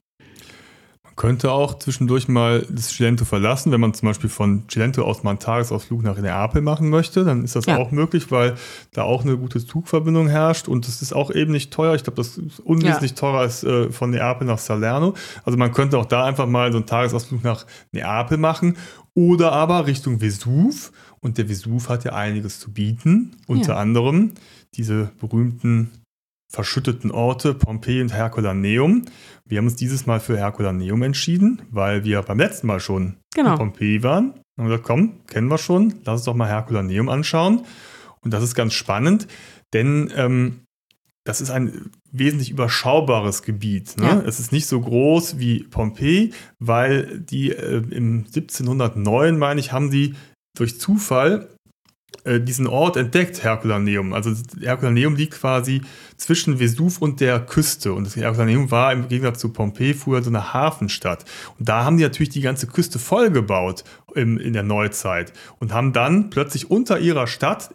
könnte 1.16 1.50
auch 1.52 1.78
zwischendurch 1.78 2.28
mal 2.28 2.66
das 2.70 2.88
Cilento 2.88 3.24
verlassen, 3.24 3.72
wenn 3.72 3.80
man 3.80 3.94
zum 3.94 4.08
Beispiel 4.08 4.30
von 4.30 4.64
Cilento 4.68 5.02
aus 5.02 5.22
mal 5.22 5.30
einen 5.30 5.38
Tagesausflug 5.38 6.02
nach 6.02 6.18
Neapel 6.18 6.62
machen 6.62 6.88
möchte, 6.88 7.24
dann 7.24 7.44
ist 7.44 7.56
das 7.56 7.66
ja. 7.66 7.76
auch 7.76 7.90
möglich, 7.90 8.30
weil 8.30 8.54
da 8.92 9.02
auch 9.02 9.24
eine 9.24 9.36
gute 9.36 9.64
Zugverbindung 9.64 10.28
herrscht 10.28 10.68
und 10.68 10.88
es 10.88 11.02
ist 11.02 11.12
auch 11.12 11.30
eben 11.30 11.52
nicht 11.52 11.72
teuer. 11.72 11.94
Ich 11.94 12.04
glaube, 12.04 12.16
das 12.16 12.38
ist 12.38 12.60
unwesentlich 12.60 13.12
ja. 13.12 13.16
teurer 13.16 13.40
als 13.40 13.62
äh, 13.64 13.90
von 13.90 14.10
Neapel 14.10 14.46
nach 14.46 14.58
Salerno. 14.58 15.14
Also 15.44 15.58
man 15.58 15.72
könnte 15.72 15.98
auch 15.98 16.06
da 16.06 16.24
einfach 16.24 16.46
mal 16.46 16.72
so 16.72 16.78
einen 16.78 16.86
Tagesausflug 16.86 17.44
nach 17.44 17.66
Neapel 17.92 18.38
machen 18.38 18.76
oder 19.14 19.52
aber 19.52 19.86
Richtung 19.86 20.20
Vesuv. 20.20 20.92
Und 21.20 21.38
der 21.38 21.48
Vesuv 21.48 21.88
hat 21.88 22.04
ja 22.04 22.14
einiges 22.14 22.58
zu 22.58 22.72
bieten, 22.72 23.36
unter 23.46 23.74
ja. 23.74 23.78
anderem 23.78 24.32
diese 24.74 25.12
berühmten 25.20 25.90
verschütteten 26.52 27.10
Orte 27.10 27.54
Pompeji 27.54 28.02
und 28.02 28.12
Herculaneum. 28.12 29.06
Wir 29.46 29.58
haben 29.58 29.64
uns 29.64 29.76
dieses 29.76 30.06
Mal 30.06 30.20
für 30.20 30.36
Herculaneum 30.36 31.02
entschieden, 31.02 31.62
weil 31.70 32.04
wir 32.04 32.20
beim 32.22 32.38
letzten 32.38 32.66
Mal 32.66 32.78
schon 32.78 33.16
genau. 33.34 33.52
in 33.52 33.58
Pompeji 33.58 34.02
waren. 34.02 34.34
Und 34.58 34.66
gesagt, 34.66 34.84
komm, 34.84 35.24
kennen 35.26 35.48
wir 35.48 35.56
schon, 35.56 35.94
lass 36.04 36.20
uns 36.20 36.24
doch 36.24 36.34
mal 36.34 36.46
Herculaneum 36.48 37.08
anschauen. 37.08 37.62
Und 38.20 38.32
das 38.34 38.44
ist 38.44 38.54
ganz 38.54 38.74
spannend, 38.74 39.26
denn 39.72 40.12
ähm, 40.14 40.60
das 41.24 41.40
ist 41.40 41.50
ein 41.50 41.90
wesentlich 42.10 42.50
überschaubares 42.50 43.42
Gebiet. 43.42 43.96
Ne? 43.96 44.06
Ja. 44.06 44.22
Es 44.26 44.38
ist 44.38 44.52
nicht 44.52 44.66
so 44.66 44.78
groß 44.80 45.38
wie 45.38 45.64
Pompeji, 45.64 46.34
weil 46.58 47.20
die 47.20 47.50
äh, 47.50 47.82
im 47.90 48.24
1709, 48.26 49.38
meine 49.38 49.58
ich, 49.58 49.72
haben 49.72 49.90
sie 49.90 50.14
durch 50.54 50.78
Zufall 50.78 51.48
diesen 52.24 52.68
Ort 52.68 52.96
entdeckt, 52.96 53.42
Herculaneum. 53.42 54.12
Also 54.12 54.32
Herculaneum 54.60 55.16
liegt 55.16 55.34
quasi 55.34 55.82
zwischen 56.16 56.60
Vesuv 56.60 56.98
und 57.02 57.20
der 57.20 57.40
Küste. 57.40 57.92
Und 57.92 58.14
Herculaneum 58.14 58.70
war 58.70 58.92
im 58.92 59.08
Gegensatz 59.08 59.40
zu 59.40 59.48
Pompeji 59.48 59.94
früher 59.94 60.22
so 60.22 60.30
eine 60.30 60.52
Hafenstadt. 60.52 61.24
Und 61.58 61.68
da 61.68 61.84
haben 61.84 61.96
die 61.96 62.04
natürlich 62.04 62.30
die 62.30 62.40
ganze 62.40 62.68
Küste 62.68 62.98
vollgebaut 62.98 63.82
in 64.14 64.52
der 64.52 64.62
Neuzeit 64.62 65.32
und 65.58 65.72
haben 65.72 65.92
dann 65.92 66.30
plötzlich 66.30 66.70
unter 66.70 67.00
ihrer 67.00 67.26
Stadt 67.26 67.70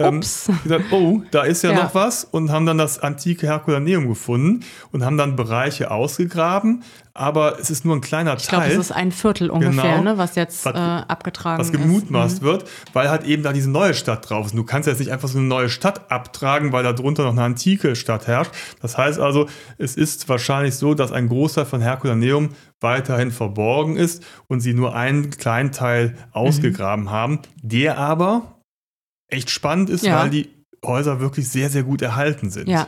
Ähm, 0.00 0.20
gesagt, 0.20 0.84
oh, 0.90 1.22
da 1.30 1.42
ist 1.42 1.62
ja, 1.62 1.72
ja, 1.72 1.84
noch 1.84 1.94
was 1.94 2.24
und 2.24 2.50
haben 2.50 2.66
dann 2.66 2.78
das 2.78 2.98
antike 2.98 3.46
Herculaneum 3.46 4.08
gefunden 4.08 4.64
und 4.92 5.04
haben 5.04 5.16
dann 5.16 5.36
Bereiche 5.36 5.90
ausgegraben, 5.90 6.82
aber 7.12 7.58
es 7.58 7.70
ist 7.70 7.84
nur 7.84 7.96
ein 7.96 8.00
kleiner 8.00 8.36
ich 8.36 8.46
Teil. 8.46 8.60
Ich 8.60 8.66
glaube, 8.66 8.80
es 8.80 8.90
ist 8.90 8.92
ein 8.92 9.12
Viertel 9.12 9.50
ungefähr, 9.50 9.98
genau, 9.98 10.02
ne, 10.02 10.18
was 10.18 10.36
jetzt 10.36 10.64
was, 10.64 10.74
äh, 10.74 10.78
abgetragen 10.78 11.60
ist. 11.60 11.72
Was 11.72 11.80
gemutmaßt 11.80 12.42
mhm. 12.42 12.46
wird, 12.46 12.64
weil 12.92 13.10
halt 13.10 13.24
eben 13.24 13.42
da 13.42 13.52
diese 13.52 13.70
neue 13.70 13.94
Stadt 13.94 14.28
drauf 14.30 14.46
ist. 14.46 14.56
Du 14.56 14.64
kannst 14.64 14.86
jetzt 14.88 15.00
nicht 15.00 15.12
einfach 15.12 15.28
so 15.28 15.38
eine 15.38 15.46
neue 15.46 15.68
Stadt 15.68 16.10
abtragen, 16.10 16.72
weil 16.72 16.82
da 16.82 16.92
drunter 16.92 17.24
noch 17.24 17.32
eine 17.32 17.42
antike 17.42 17.96
Stadt 17.96 18.26
herrscht. 18.26 18.52
Das 18.80 18.96
heißt 18.96 19.18
also, 19.18 19.48
es 19.76 19.96
ist 19.96 20.28
wahrscheinlich 20.28 20.76
so, 20.76 20.94
dass 20.94 21.12
ein 21.12 21.28
Großteil 21.28 21.66
von 21.66 21.80
Herculaneum 21.80 22.50
weiterhin 22.80 23.30
verborgen 23.30 23.96
ist 23.96 24.24
und 24.48 24.60
sie 24.60 24.72
nur 24.72 24.94
einen 24.94 25.30
kleinen 25.30 25.72
Teil 25.72 26.14
ausgegraben 26.32 27.04
mhm. 27.04 27.10
haben, 27.10 27.38
der 27.62 27.98
aber 27.98 28.59
echt 29.30 29.50
spannend 29.50 29.90
ist, 29.90 30.04
ja. 30.04 30.20
weil 30.20 30.30
die 30.30 30.48
Häuser 30.84 31.20
wirklich 31.20 31.48
sehr, 31.48 31.70
sehr 31.70 31.82
gut 31.82 32.02
erhalten 32.02 32.50
sind. 32.50 32.68
Ja. 32.68 32.86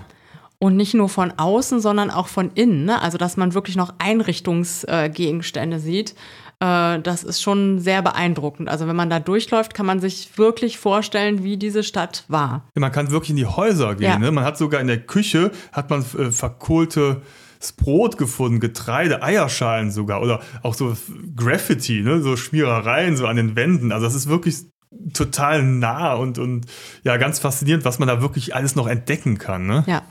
Und 0.58 0.76
nicht 0.76 0.94
nur 0.94 1.08
von 1.08 1.32
außen, 1.36 1.80
sondern 1.80 2.10
auch 2.10 2.28
von 2.28 2.52
innen. 2.54 2.84
Ne? 2.84 3.02
Also, 3.02 3.18
dass 3.18 3.36
man 3.36 3.52
wirklich 3.52 3.76
noch 3.76 3.94
Einrichtungsgegenstände 3.98 5.76
äh, 5.76 5.80
sieht. 5.80 6.14
äh, 6.60 7.00
das 7.00 7.24
ist 7.24 7.42
schon 7.42 7.80
sehr 7.80 8.00
beeindruckend. 8.00 8.68
Also 8.68 8.86
wenn 8.86 8.94
man 8.94 9.10
da 9.10 9.18
durchläuft, 9.18 9.74
kann 9.74 9.86
man 9.86 9.98
sich 9.98 10.38
wirklich 10.38 10.78
vorstellen, 10.78 11.42
wie 11.42 11.56
diese 11.56 11.82
Stadt 11.82 12.24
war. 12.28 12.68
Ja, 12.76 12.80
man 12.80 12.92
kann 12.92 13.10
wirklich 13.10 13.30
in 13.30 13.36
die 13.36 13.46
Häuser 13.46 13.96
gehen. 13.96 14.04
Ja. 14.04 14.18
Ne? 14.18 14.30
Man 14.30 14.44
hat 14.44 14.56
sogar 14.56 14.80
in 14.80 14.86
der 14.86 15.00
Küche, 15.00 15.50
hat 15.72 15.90
man 15.90 16.04
äh, 16.16 16.30
verkohlte 16.30 17.22
Brot 17.70 18.18
gefunden, 18.18 18.58
Getreide, 18.58 19.22
Eierschalen 19.22 19.92
sogar 19.92 20.22
oder 20.22 20.40
auch 20.62 20.74
so 20.74 20.96
Graffiti, 21.36 22.02
ne? 22.02 22.20
so 22.20 22.36
Schmierereien 22.36 23.16
so 23.16 23.26
an 23.26 23.36
den 23.36 23.54
Wänden. 23.54 23.92
Also 23.92 24.06
das 24.06 24.14
ist 24.14 24.28
wirklich 24.28 24.71
total 25.12 25.62
nah 25.62 26.14
und, 26.14 26.38
und 26.38 26.66
ja, 27.02 27.16
ganz 27.16 27.38
faszinierend, 27.38 27.84
was 27.84 27.98
man 27.98 28.08
da 28.08 28.20
wirklich 28.20 28.54
alles 28.54 28.76
noch 28.76 28.86
entdecken 28.86 29.38
kann. 29.38 29.66
Ne? 29.66 29.84
Ja. 29.86 30.02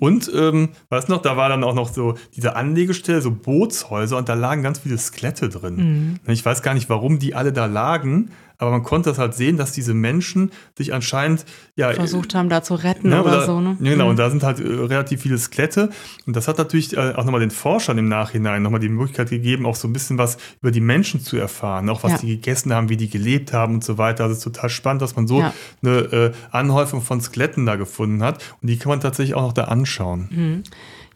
Und, 0.00 0.30
ähm, 0.34 0.70
weißt 0.88 1.08
du 1.08 1.12
noch, 1.12 1.22
da 1.22 1.36
war 1.36 1.48
dann 1.48 1.62
auch 1.62 1.74
noch 1.74 1.92
so 1.92 2.14
diese 2.34 2.56
Anlegestelle, 2.56 3.22
so 3.22 3.30
Bootshäuser 3.30 4.16
und 4.16 4.28
da 4.28 4.34
lagen 4.34 4.62
ganz 4.62 4.80
viele 4.80 4.98
Skelette 4.98 5.48
drin. 5.48 6.18
Mhm. 6.24 6.32
Ich 6.32 6.44
weiß 6.44 6.62
gar 6.62 6.74
nicht, 6.74 6.88
warum 6.88 7.20
die 7.20 7.36
alle 7.36 7.52
da 7.52 7.66
lagen, 7.66 8.30
aber 8.60 8.72
man 8.72 8.82
konnte 8.82 9.08
das 9.08 9.18
halt 9.18 9.32
sehen, 9.32 9.56
dass 9.56 9.72
diese 9.72 9.94
Menschen 9.94 10.52
sich 10.76 10.92
anscheinend 10.92 11.46
ja 11.76 11.92
versucht 11.94 12.34
haben, 12.34 12.50
da 12.50 12.62
zu 12.62 12.74
retten 12.74 13.08
ne, 13.08 13.22
oder, 13.22 13.38
oder, 13.38 13.46
so. 13.46 13.58
Ne? 13.58 13.78
Genau, 13.80 14.04
mhm. 14.04 14.10
und 14.10 14.18
da 14.18 14.28
sind 14.28 14.42
halt 14.42 14.60
äh, 14.60 14.64
relativ 14.64 15.22
viele 15.22 15.38
Skelette. 15.38 15.88
Und 16.26 16.36
das 16.36 16.46
hat 16.46 16.58
natürlich 16.58 16.94
äh, 16.94 17.14
auch 17.16 17.24
nochmal 17.24 17.40
den 17.40 17.50
Forschern 17.50 17.96
im 17.96 18.08
Nachhinein 18.08 18.62
nochmal 18.62 18.80
die 18.80 18.90
Möglichkeit 18.90 19.30
gegeben, 19.30 19.64
auch 19.64 19.76
so 19.76 19.88
ein 19.88 19.94
bisschen 19.94 20.18
was 20.18 20.36
über 20.60 20.70
die 20.70 20.82
Menschen 20.82 21.20
zu 21.20 21.38
erfahren, 21.38 21.88
auch 21.88 22.02
was 22.02 22.12
ja. 22.12 22.18
die 22.18 22.26
gegessen 22.36 22.74
haben, 22.74 22.90
wie 22.90 22.98
die 22.98 23.08
gelebt 23.08 23.54
haben 23.54 23.76
und 23.76 23.84
so 23.84 23.96
weiter. 23.96 24.24
Also 24.24 24.32
es 24.32 24.38
ist 24.38 24.44
total 24.44 24.68
spannend, 24.68 25.00
dass 25.00 25.16
man 25.16 25.26
so 25.26 25.40
ja. 25.40 25.54
eine 25.82 25.98
äh, 25.98 26.32
Anhäufung 26.50 27.00
von 27.00 27.22
Skeletten 27.22 27.64
da 27.64 27.76
gefunden 27.76 28.22
hat. 28.22 28.44
Und 28.60 28.68
die 28.68 28.76
kann 28.76 28.90
man 28.90 29.00
tatsächlich 29.00 29.34
auch 29.34 29.42
noch 29.42 29.54
da 29.54 29.64
anschauen. 29.64 29.89
Mhm. 30.30 30.62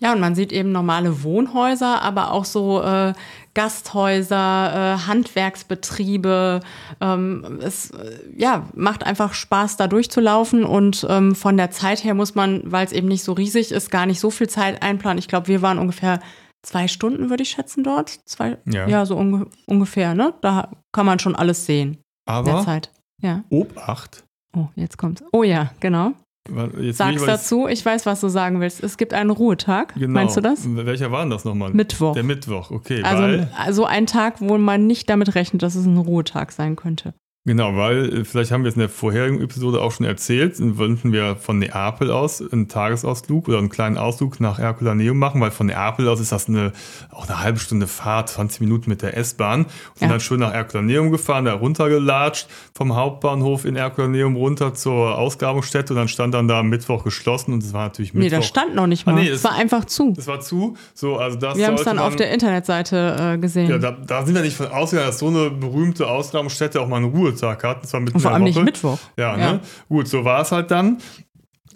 Ja, 0.00 0.12
und 0.12 0.20
man 0.20 0.34
sieht 0.34 0.52
eben 0.52 0.72
normale 0.72 1.22
Wohnhäuser, 1.22 2.02
aber 2.02 2.32
auch 2.32 2.44
so 2.44 2.82
äh, 2.82 3.14
Gasthäuser, 3.54 4.96
äh, 4.96 5.06
Handwerksbetriebe. 5.06 6.60
Ähm, 7.00 7.58
es 7.62 7.90
äh, 7.92 8.18
ja, 8.36 8.68
macht 8.74 9.06
einfach 9.06 9.32
Spaß, 9.32 9.76
da 9.76 9.86
durchzulaufen. 9.86 10.64
Und 10.64 11.06
ähm, 11.08 11.34
von 11.34 11.56
der 11.56 11.70
Zeit 11.70 12.04
her 12.04 12.14
muss 12.14 12.34
man, 12.34 12.60
weil 12.64 12.84
es 12.84 12.92
eben 12.92 13.08
nicht 13.08 13.24
so 13.24 13.32
riesig 13.32 13.72
ist, 13.72 13.90
gar 13.90 14.06
nicht 14.06 14.20
so 14.20 14.30
viel 14.30 14.48
Zeit 14.48 14.82
einplanen. 14.82 15.18
Ich 15.18 15.28
glaube, 15.28 15.48
wir 15.48 15.62
waren 15.62 15.78
ungefähr 15.78 16.20
zwei 16.62 16.88
Stunden, 16.88 17.30
würde 17.30 17.42
ich 17.42 17.50
schätzen, 17.50 17.84
dort. 17.84 18.20
Zwei, 18.26 18.58
ja. 18.66 18.88
ja, 18.88 19.06
so 19.06 19.16
unge 19.16 19.46
ungefähr, 19.66 20.14
ne? 20.14 20.34
Da 20.40 20.70
kann 20.92 21.06
man 21.06 21.18
schon 21.18 21.36
alles 21.36 21.66
sehen. 21.66 21.98
Aber 22.26 22.52
der 22.52 22.62
Zeit. 22.62 22.90
Ja. 23.22 23.44
Obacht. 23.50 24.24
Oh, 24.56 24.66
jetzt 24.74 24.98
kommt's. 24.98 25.22
Oh 25.32 25.42
ja, 25.42 25.70
genau. 25.80 26.12
Jetzt 26.78 26.98
Sag's 26.98 27.22
ich, 27.22 27.26
dazu, 27.26 27.68
ich 27.68 27.84
weiß, 27.84 28.04
was 28.04 28.20
du 28.20 28.28
sagen 28.28 28.60
willst. 28.60 28.82
Es 28.82 28.98
gibt 28.98 29.14
einen 29.14 29.30
Ruhetag. 29.30 29.94
Genau. 29.94 30.12
Meinst 30.12 30.36
du 30.36 30.42
das? 30.42 30.64
Welcher 30.66 31.10
war 31.10 31.22
denn 31.22 31.30
das 31.30 31.44
nochmal? 31.44 31.72
Mittwoch. 31.72 32.12
Der 32.12 32.22
Mittwoch, 32.22 32.70
okay. 32.70 33.02
Also, 33.02 33.46
also 33.56 33.84
ein 33.86 34.06
Tag, 34.06 34.40
wo 34.40 34.58
man 34.58 34.86
nicht 34.86 35.08
damit 35.08 35.34
rechnet, 35.34 35.62
dass 35.62 35.74
es 35.74 35.86
ein 35.86 35.96
Ruhetag 35.96 36.52
sein 36.52 36.76
könnte. 36.76 37.14
Genau, 37.46 37.76
weil 37.76 38.20
äh, 38.20 38.24
vielleicht 38.24 38.52
haben 38.52 38.64
wir 38.64 38.70
es 38.70 38.74
in 38.74 38.80
der 38.80 38.88
vorherigen 38.88 39.42
Episode 39.42 39.82
auch 39.82 39.92
schon 39.92 40.06
erzählt, 40.06 40.54
wollten 40.78 41.12
wir 41.12 41.36
von 41.36 41.58
Neapel 41.58 42.10
aus 42.10 42.40
einen 42.40 42.68
Tagesausflug 42.68 43.48
oder 43.48 43.58
einen 43.58 43.68
kleinen 43.68 43.98
Ausflug 43.98 44.40
nach 44.40 44.58
Herculaneum 44.58 45.18
machen, 45.18 45.42
weil 45.42 45.50
von 45.50 45.66
Neapel 45.66 46.08
aus 46.08 46.20
ist 46.20 46.32
das 46.32 46.48
eine, 46.48 46.72
auch 47.10 47.28
eine 47.28 47.40
halbe 47.40 47.58
Stunde 47.58 47.86
Fahrt, 47.86 48.30
20 48.30 48.62
Minuten 48.62 48.88
mit 48.88 49.02
der 49.02 49.14
S-Bahn. 49.18 49.64
Und 49.64 49.70
ja. 50.00 50.08
dann 50.08 50.20
schön 50.20 50.40
nach 50.40 50.54
Herculaneum 50.54 51.10
gefahren, 51.10 51.44
da 51.44 51.52
runtergelatscht 51.52 52.48
vom 52.74 52.96
Hauptbahnhof 52.96 53.66
in 53.66 53.76
Herculaneum 53.76 54.36
runter 54.36 54.72
zur 54.72 55.18
Ausgrabungsstätte 55.18 55.92
und 55.92 55.98
dann 55.98 56.08
stand 56.08 56.32
dann 56.32 56.48
da 56.48 56.62
Mittwoch 56.62 57.04
geschlossen 57.04 57.52
und 57.52 57.62
es 57.62 57.74
war 57.74 57.84
natürlich 57.84 58.14
Mittwoch. 58.14 58.30
Nee, 58.30 58.36
das 58.36 58.46
stand 58.46 58.74
noch 58.74 58.86
nicht 58.86 59.06
ah, 59.06 59.12
mal. 59.12 59.20
Ah, 59.20 59.22
nee, 59.22 59.28
es 59.28 59.44
war 59.44 59.52
einfach 59.52 59.84
zu. 59.84 60.14
Es 60.16 60.26
war 60.26 60.40
zu. 60.40 60.78
So, 60.94 61.18
also 61.18 61.36
das 61.36 61.58
wir 61.58 61.66
haben 61.66 61.74
es 61.74 61.84
dann 61.84 61.96
man, 61.96 62.06
auf 62.06 62.16
der 62.16 62.32
Internetseite 62.32 63.34
äh, 63.34 63.38
gesehen. 63.38 63.68
Ja, 63.68 63.76
da, 63.76 63.90
da, 63.90 64.24
sind 64.24 64.34
wir 64.34 64.40
nicht 64.40 64.56
von 64.56 64.68
ausgegangen, 64.68 65.08
dass 65.08 65.18
so 65.18 65.28
eine 65.28 65.50
berühmte 65.50 66.08
Ausgrabungsstätte 66.08 66.80
auch 66.80 66.88
mal 66.88 66.96
eine 66.96 67.08
Ruhe 67.08 67.33
Ruhetag 67.34 67.64
hatten. 67.64 67.86
Zwar 67.86 68.00
mitten 68.00 68.16
Und 68.16 68.20
vor 68.20 68.32
allem 68.32 68.44
nicht 68.44 68.62
Mittwoch. 68.62 68.98
Ja, 69.16 69.36
ja. 69.36 69.52
Ne? 69.52 69.60
gut, 69.88 70.08
so 70.08 70.24
war 70.24 70.42
es 70.42 70.52
halt 70.52 70.70
dann. 70.70 70.98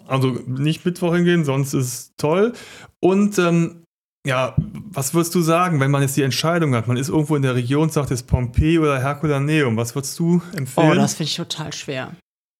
Also 0.07 0.39
nicht 0.47 0.85
Mittwoch 0.85 1.13
hingehen, 1.13 1.45
sonst 1.45 1.73
ist 1.73 1.85
es 1.85 2.13
toll. 2.17 2.53
Und 2.99 3.37
ähm, 3.37 3.83
ja, 4.25 4.55
was 4.91 5.13
würdest 5.13 5.33
du 5.35 5.41
sagen, 5.41 5.79
wenn 5.79 5.91
man 5.91 6.01
jetzt 6.01 6.17
die 6.17 6.23
Entscheidung 6.23 6.75
hat? 6.75 6.87
Man 6.87 6.97
ist 6.97 7.09
irgendwo 7.09 7.35
in 7.35 7.41
der 7.41 7.55
Region, 7.55 7.89
sagt 7.89 8.11
es 8.11 8.23
Pompeji 8.23 8.79
oder 8.79 8.99
Herculaneum. 8.99 9.77
Was 9.77 9.95
würdest 9.95 10.17
du 10.19 10.41
empfehlen? 10.55 10.91
Oh, 10.91 10.95
das 10.95 11.13
finde 11.13 11.29
ich 11.29 11.35
total 11.35 11.71
schwer. 11.73 12.15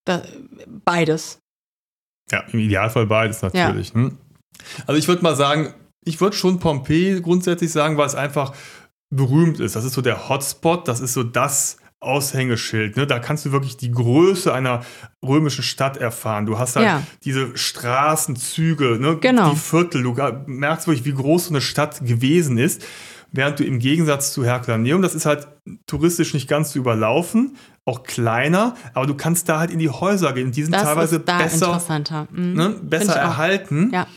Da, 0.06 0.22
beides. 0.86 1.40
Ja, 2.32 2.42
im 2.52 2.60
Idealfall 2.60 3.08
beides 3.08 3.42
natürlich. 3.42 3.90
Ja. 3.90 3.96
Hm? 3.96 4.18
Also 4.86 5.00
ich 5.00 5.08
würde 5.08 5.24
mal 5.24 5.36
sagen, 5.36 5.74
ich 6.06 6.22
würde 6.22 6.36
schon 6.36 6.60
Pompeji 6.60 7.22
grundsätzlich 7.22 7.72
sagen, 7.72 7.98
weil 7.98 8.08
es 8.08 8.16
einfach 8.16 8.54
berühmt 9.10 9.60
ist. 9.60 9.76
Das 9.76 9.86
ist 9.86 9.94
so 9.94 10.02
der 10.02 10.30
Hotspot, 10.30 10.88
das 10.88 11.00
ist 11.00 11.14
so 11.14 11.24
das 11.24 11.79
Aushängeschild. 12.02 12.96
Ne? 12.96 13.06
Da 13.08 13.20
kannst 13.20 13.46
du 13.46 13.52
wirklich 13.52 13.78
die 13.78 13.92
Größe 13.92 14.54
einer 14.54 14.86
römischen 15.22 15.64
Stadt 15.64 15.98
erfahren. 15.98 16.46
Du 16.46 16.58
hast 16.58 16.76
halt 16.76 16.86
ja. 16.86 17.04
diese 17.24 17.58
Straßenzüge, 17.58 18.98
ne? 19.00 19.18
genau. 19.20 19.52
die 19.52 19.58
Viertel. 19.58 20.04
Du 20.04 20.16
merkst 20.46 20.88
wirklich, 20.88 21.06
wie 21.06 21.14
groß 21.14 21.46
so 21.46 21.50
eine 21.52 21.62
Stadt 21.62 22.06
gewesen 22.06 22.58
ist. 22.58 22.86
Während 23.32 23.60
du 23.60 23.64
im 23.64 23.78
Gegensatz 23.78 24.34
zu 24.34 24.44
Herculaneum, 24.44 25.04
das 25.04 25.14
ist 25.14 25.28
halt 25.28 25.48
touristisch 25.86 26.34
nicht 26.34 26.48
ganz 26.48 26.72
zu 26.72 26.80
überlaufen, 26.80 27.58
auch 27.86 28.02
kleiner, 28.02 28.76
aber 28.96 29.06
du 29.06 29.14
kannst 29.14 29.50
da 29.50 29.60
halt 29.60 29.70
in 29.70 29.78
die 29.78 29.90
Häuser 29.90 30.34
gehen. 30.34 30.52
Die 30.52 30.64
sind 30.64 30.74
das 30.74 30.82
teilweise 30.82 31.20
besser, 31.20 32.28
mhm. 32.32 32.54
ne? 32.54 32.70
besser 32.82 33.16
erhalten. 33.16 33.92
Ja. 33.94 34.08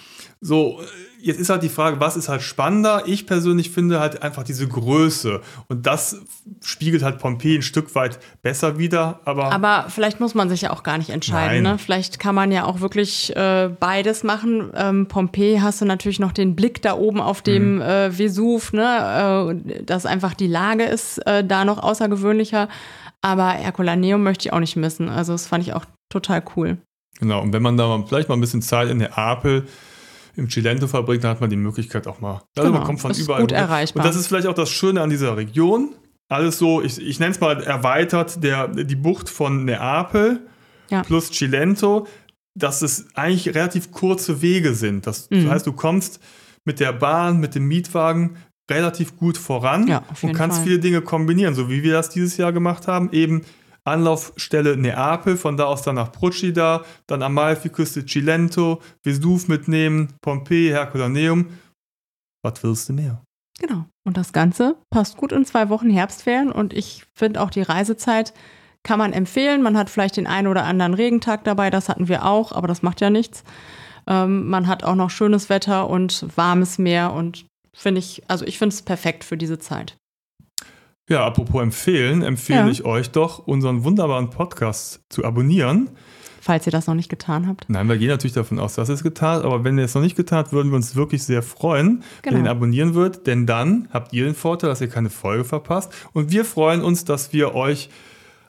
So, 0.40 0.80
jetzt 1.22 1.40
ist 1.40 1.50
halt 1.50 1.62
die 1.62 1.68
Frage, 1.68 2.00
was 2.00 2.16
ist 2.16 2.28
halt 2.28 2.42
spannender? 2.42 3.04
Ich 3.06 3.26
persönlich 3.26 3.70
finde 3.70 4.00
halt 4.00 4.22
einfach 4.22 4.42
diese 4.42 4.66
Größe. 4.66 5.40
Und 5.68 5.86
das 5.86 6.20
spiegelt 6.62 7.02
halt 7.02 7.18
Pompeji 7.18 7.56
ein 7.56 7.62
Stück 7.62 7.94
weit 7.94 8.18
besser 8.42 8.78
wieder. 8.78 9.20
Aber, 9.24 9.52
aber 9.52 9.86
vielleicht 9.88 10.20
muss 10.20 10.34
man 10.34 10.48
sich 10.48 10.62
ja 10.62 10.70
auch 10.70 10.82
gar 10.82 10.98
nicht 10.98 11.10
entscheiden. 11.10 11.62
Ne? 11.62 11.78
Vielleicht 11.78 12.18
kann 12.18 12.34
man 12.34 12.50
ja 12.50 12.64
auch 12.64 12.80
wirklich 12.80 13.34
äh, 13.36 13.70
beides 13.78 14.24
machen. 14.24 14.70
Ähm, 14.74 15.06
Pompeji 15.06 15.58
hast 15.58 15.80
du 15.80 15.84
natürlich 15.84 16.18
noch 16.20 16.32
den 16.32 16.56
Blick 16.56 16.82
da 16.82 16.94
oben 16.94 17.20
auf 17.20 17.40
dem 17.40 17.76
mhm. 17.76 17.82
äh, 17.82 18.18
Vesuv, 18.18 18.72
ne? 18.72 19.54
Äh, 19.76 19.82
dass 19.84 20.06
einfach 20.06 20.34
die 20.34 20.48
Lage 20.48 20.84
ist 20.84 21.18
äh, 21.26 21.44
da 21.44 21.64
noch 21.64 21.78
außergewöhnlicher. 21.78 22.68
Aber 23.20 23.50
Herculaneum 23.50 24.22
möchte 24.22 24.48
ich 24.48 24.52
auch 24.52 24.60
nicht 24.60 24.76
missen. 24.76 25.08
Also 25.08 25.32
das 25.32 25.46
fand 25.46 25.62
ich 25.62 25.72
auch 25.72 25.84
total 26.10 26.42
cool. 26.56 26.78
Genau, 27.20 27.40
und 27.40 27.52
wenn 27.52 27.62
man 27.62 27.76
da 27.76 28.02
vielleicht 28.08 28.28
mal 28.28 28.34
ein 28.34 28.40
bisschen 28.40 28.62
Zeit 28.62 28.90
in 28.90 28.98
Neapel 28.98 29.66
im 30.36 30.48
Cilento 30.48 30.86
verbringt, 30.86 31.24
dann 31.24 31.32
hat 31.32 31.40
man 31.40 31.50
die 31.50 31.56
Möglichkeit 31.56 32.06
auch 32.06 32.20
mal. 32.20 32.42
Also 32.56 32.68
genau, 32.68 32.78
man 32.78 32.84
kommt 32.84 33.00
von 33.00 33.12
überall. 33.12 33.42
Gut 33.42 33.52
erreichbar. 33.52 34.04
Und 34.04 34.08
das 34.08 34.16
ist 34.16 34.28
vielleicht 34.28 34.46
auch 34.46 34.54
das 34.54 34.70
Schöne 34.70 35.00
an 35.00 35.10
dieser 35.10 35.36
Region. 35.36 35.94
Alles 36.28 36.58
so, 36.58 36.82
ich, 36.82 37.00
ich 37.00 37.20
nenne 37.20 37.32
es 37.32 37.40
mal 37.40 37.62
erweitert, 37.62 38.42
der, 38.42 38.68
die 38.68 38.96
Bucht 38.96 39.28
von 39.28 39.64
Neapel 39.64 40.40
ja. 40.90 41.02
plus 41.02 41.30
Cilento, 41.30 42.06
dass 42.54 42.82
es 42.82 43.06
eigentlich 43.14 43.54
relativ 43.54 43.92
kurze 43.92 44.40
Wege 44.40 44.74
sind. 44.74 45.06
Das, 45.06 45.28
mhm. 45.30 45.44
das 45.44 45.52
heißt, 45.52 45.66
du 45.66 45.72
kommst 45.72 46.20
mit 46.64 46.80
der 46.80 46.92
Bahn, 46.92 47.38
mit 47.40 47.54
dem 47.54 47.66
Mietwagen 47.66 48.36
relativ 48.70 49.16
gut 49.16 49.36
voran 49.36 49.86
ja, 49.88 50.04
und 50.22 50.32
kannst 50.32 50.58
Fall. 50.58 50.66
viele 50.66 50.78
Dinge 50.78 51.02
kombinieren, 51.02 51.54
so 51.54 51.68
wie 51.68 51.82
wir 51.82 51.92
das 51.92 52.08
dieses 52.08 52.36
Jahr 52.36 52.52
gemacht 52.52 52.86
haben. 52.86 53.10
Eben 53.12 53.42
Anlaufstelle 53.84 54.76
Neapel, 54.76 55.36
von 55.36 55.56
da 55.56 55.64
aus 55.64 55.82
dann 55.82 55.96
nach 55.96 56.12
Procida, 56.12 56.84
dann 57.06 57.22
Amalfiküste 57.22 58.06
Cilento, 58.06 58.80
Vesuv 59.02 59.48
mitnehmen, 59.48 60.14
Pompeji, 60.20 60.68
Herculaneum. 60.68 61.58
Was 62.44 62.62
willst 62.62 62.88
du 62.88 62.92
mehr? 62.92 63.22
Genau. 63.58 63.86
Und 64.04 64.16
das 64.16 64.32
Ganze 64.32 64.76
passt 64.90 65.16
gut 65.16 65.32
in 65.32 65.44
zwei 65.44 65.68
Wochen 65.68 65.90
Herbstferien 65.90 66.50
und 66.50 66.72
ich 66.72 67.04
finde 67.14 67.40
auch 67.40 67.50
die 67.50 67.62
Reisezeit 67.62 68.32
kann 68.82 68.98
man 68.98 69.12
empfehlen. 69.12 69.62
Man 69.62 69.76
hat 69.76 69.90
vielleicht 69.90 70.16
den 70.16 70.26
einen 70.26 70.48
oder 70.48 70.64
anderen 70.64 70.94
Regentag 70.94 71.44
dabei, 71.44 71.70
das 71.70 71.88
hatten 71.88 72.08
wir 72.08 72.24
auch, 72.24 72.52
aber 72.52 72.66
das 72.66 72.82
macht 72.82 73.00
ja 73.00 73.10
nichts. 73.10 73.44
Ähm, 74.08 74.48
man 74.48 74.66
hat 74.66 74.82
auch 74.82 74.96
noch 74.96 75.10
schönes 75.10 75.48
Wetter 75.48 75.88
und 75.88 76.26
warmes 76.36 76.78
Meer 76.78 77.12
und 77.12 77.46
finde 77.74 78.00
ich, 78.00 78.22
also 78.28 78.44
ich 78.44 78.58
finde 78.58 78.74
es 78.74 78.82
perfekt 78.82 79.22
für 79.22 79.36
diese 79.36 79.58
Zeit. 79.58 79.96
Ja, 81.08 81.26
apropos 81.26 81.62
empfehlen, 81.62 82.22
empfehle 82.22 82.60
ja. 82.60 82.68
ich 82.68 82.84
euch 82.84 83.10
doch, 83.10 83.40
unseren 83.46 83.82
wunderbaren 83.82 84.30
Podcast 84.30 85.00
zu 85.08 85.24
abonnieren. 85.24 85.90
Falls 86.40 86.66
ihr 86.66 86.72
das 86.72 86.86
noch 86.86 86.94
nicht 86.94 87.08
getan 87.08 87.46
habt. 87.46 87.68
Nein, 87.68 87.88
wir 87.88 87.96
gehen 87.96 88.08
natürlich 88.08 88.34
davon 88.34 88.58
aus, 88.58 88.74
dass 88.74 88.88
ihr 88.88 88.94
es 88.94 89.02
getan 89.02 89.36
habt, 89.36 89.44
aber 89.44 89.64
wenn 89.64 89.78
ihr 89.78 89.84
es 89.84 89.94
noch 89.94 90.02
nicht 90.02 90.16
getan 90.16 90.38
habt, 90.38 90.52
würden 90.52 90.70
wir 90.70 90.76
uns 90.76 90.96
wirklich 90.96 91.22
sehr 91.22 91.42
freuen, 91.42 92.02
genau. 92.22 92.34
wenn 92.34 92.34
ihr 92.34 92.40
ihn 92.40 92.48
abonnieren 92.48 92.94
würdet, 92.94 93.26
denn 93.26 93.46
dann 93.46 93.88
habt 93.92 94.12
ihr 94.12 94.24
den 94.24 94.34
Vorteil, 94.34 94.70
dass 94.70 94.80
ihr 94.80 94.88
keine 94.88 95.10
Folge 95.10 95.44
verpasst 95.44 95.92
und 96.12 96.30
wir 96.30 96.44
freuen 96.44 96.82
uns, 96.82 97.04
dass 97.04 97.32
wir 97.32 97.54
euch 97.54 97.90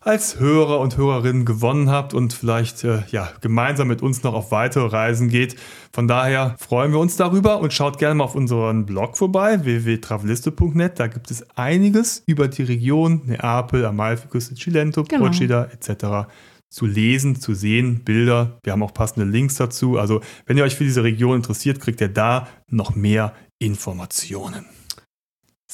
als 0.06 0.40
Hörer 0.40 0.80
und 0.80 0.98
Hörerinnen 0.98 1.46
gewonnen 1.46 1.90
habt 1.90 2.14
und 2.14 2.34
vielleicht 2.34 2.84
äh, 2.84 3.04
ja, 3.12 3.30
gemeinsam 3.42 3.88
mit 3.88 4.02
uns 4.02 4.24
noch 4.24 4.34
auf 4.34 4.52
weitere 4.52 4.88
Reisen 4.88 5.30
geht. 5.30 5.56
Von 5.92 6.08
daher 6.08 6.56
freuen 6.60 6.92
wir 6.92 7.00
uns 7.00 7.16
darüber 7.16 7.60
und 7.60 7.74
schaut 7.74 7.98
gerne 7.98 8.16
mal 8.16 8.26
auf 8.26 8.36
unseren 8.36 8.86
Blog 8.86 9.18
vorbei, 9.18 9.64
www.traveliste.net. 9.64 11.00
Da 11.00 11.08
gibt 11.08 11.32
es 11.32 11.46
einiges 11.56 12.24
über 12.26 12.48
die 12.48 12.64
Region 12.64 13.22
Neapel, 13.26 13.86
Amalfiküste, 13.86 14.56
Cilento, 14.56 15.04
genau. 15.04 15.26
Procida 15.26 15.66
etc. 15.66 16.30
zu 16.70 16.86
lesen, 16.86 17.40
zu 17.40 17.54
sehen, 17.54 18.04
Bilder. 18.04 18.60
Wir 18.64 18.74
haben 18.74 18.84
auch 18.84 18.94
passende 18.94 19.26
Links 19.26 19.56
dazu. 19.56 19.98
Also 19.98 20.22
wenn 20.46 20.58
ihr 20.58 20.64
euch 20.64 20.76
für 20.76 20.84
diese 20.84 21.04
Region 21.04 21.38
interessiert, 21.38 21.80
kriegt 21.80 22.02
ihr 22.02 22.10
da 22.10 22.48
noch 22.68 22.96
mehr 22.96 23.34
Informationen. 23.60 24.66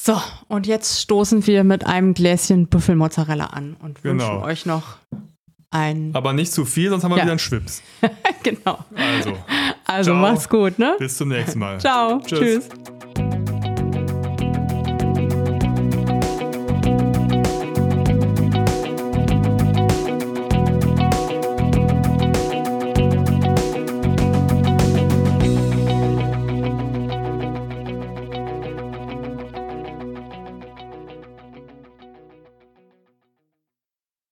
So, 0.01 0.19
und 0.47 0.65
jetzt 0.65 1.01
stoßen 1.01 1.45
wir 1.45 1.65
mit 1.65 1.85
einem 1.85 2.13
Gläschen 2.13 2.67
Büffelmozzarella 2.67 3.47
an 3.47 3.75
und 3.81 4.01
genau. 4.01 4.23
wünschen 4.23 4.43
euch 4.43 4.65
noch 4.65 4.97
ein. 5.71 6.11
Aber 6.13 6.31
nicht 6.31 6.53
zu 6.53 6.63
viel, 6.63 6.89
sonst 6.89 7.03
haben 7.03 7.11
wir 7.11 7.17
ja. 7.17 7.23
wieder 7.23 7.33
einen 7.33 7.39
Schwips. 7.39 7.83
genau. 8.43 8.79
Also. 8.95 9.33
Also, 9.85 10.11
Ciao. 10.11 10.21
mach's 10.21 10.47
gut, 10.47 10.79
ne? 10.79 10.95
Bis 10.99 11.17
zum 11.17 11.29
nächsten 11.29 11.59
Mal. 11.59 11.79
Ciao. 11.81 12.21
Tschüss. 12.21 12.69
Tschüss. 12.69 12.98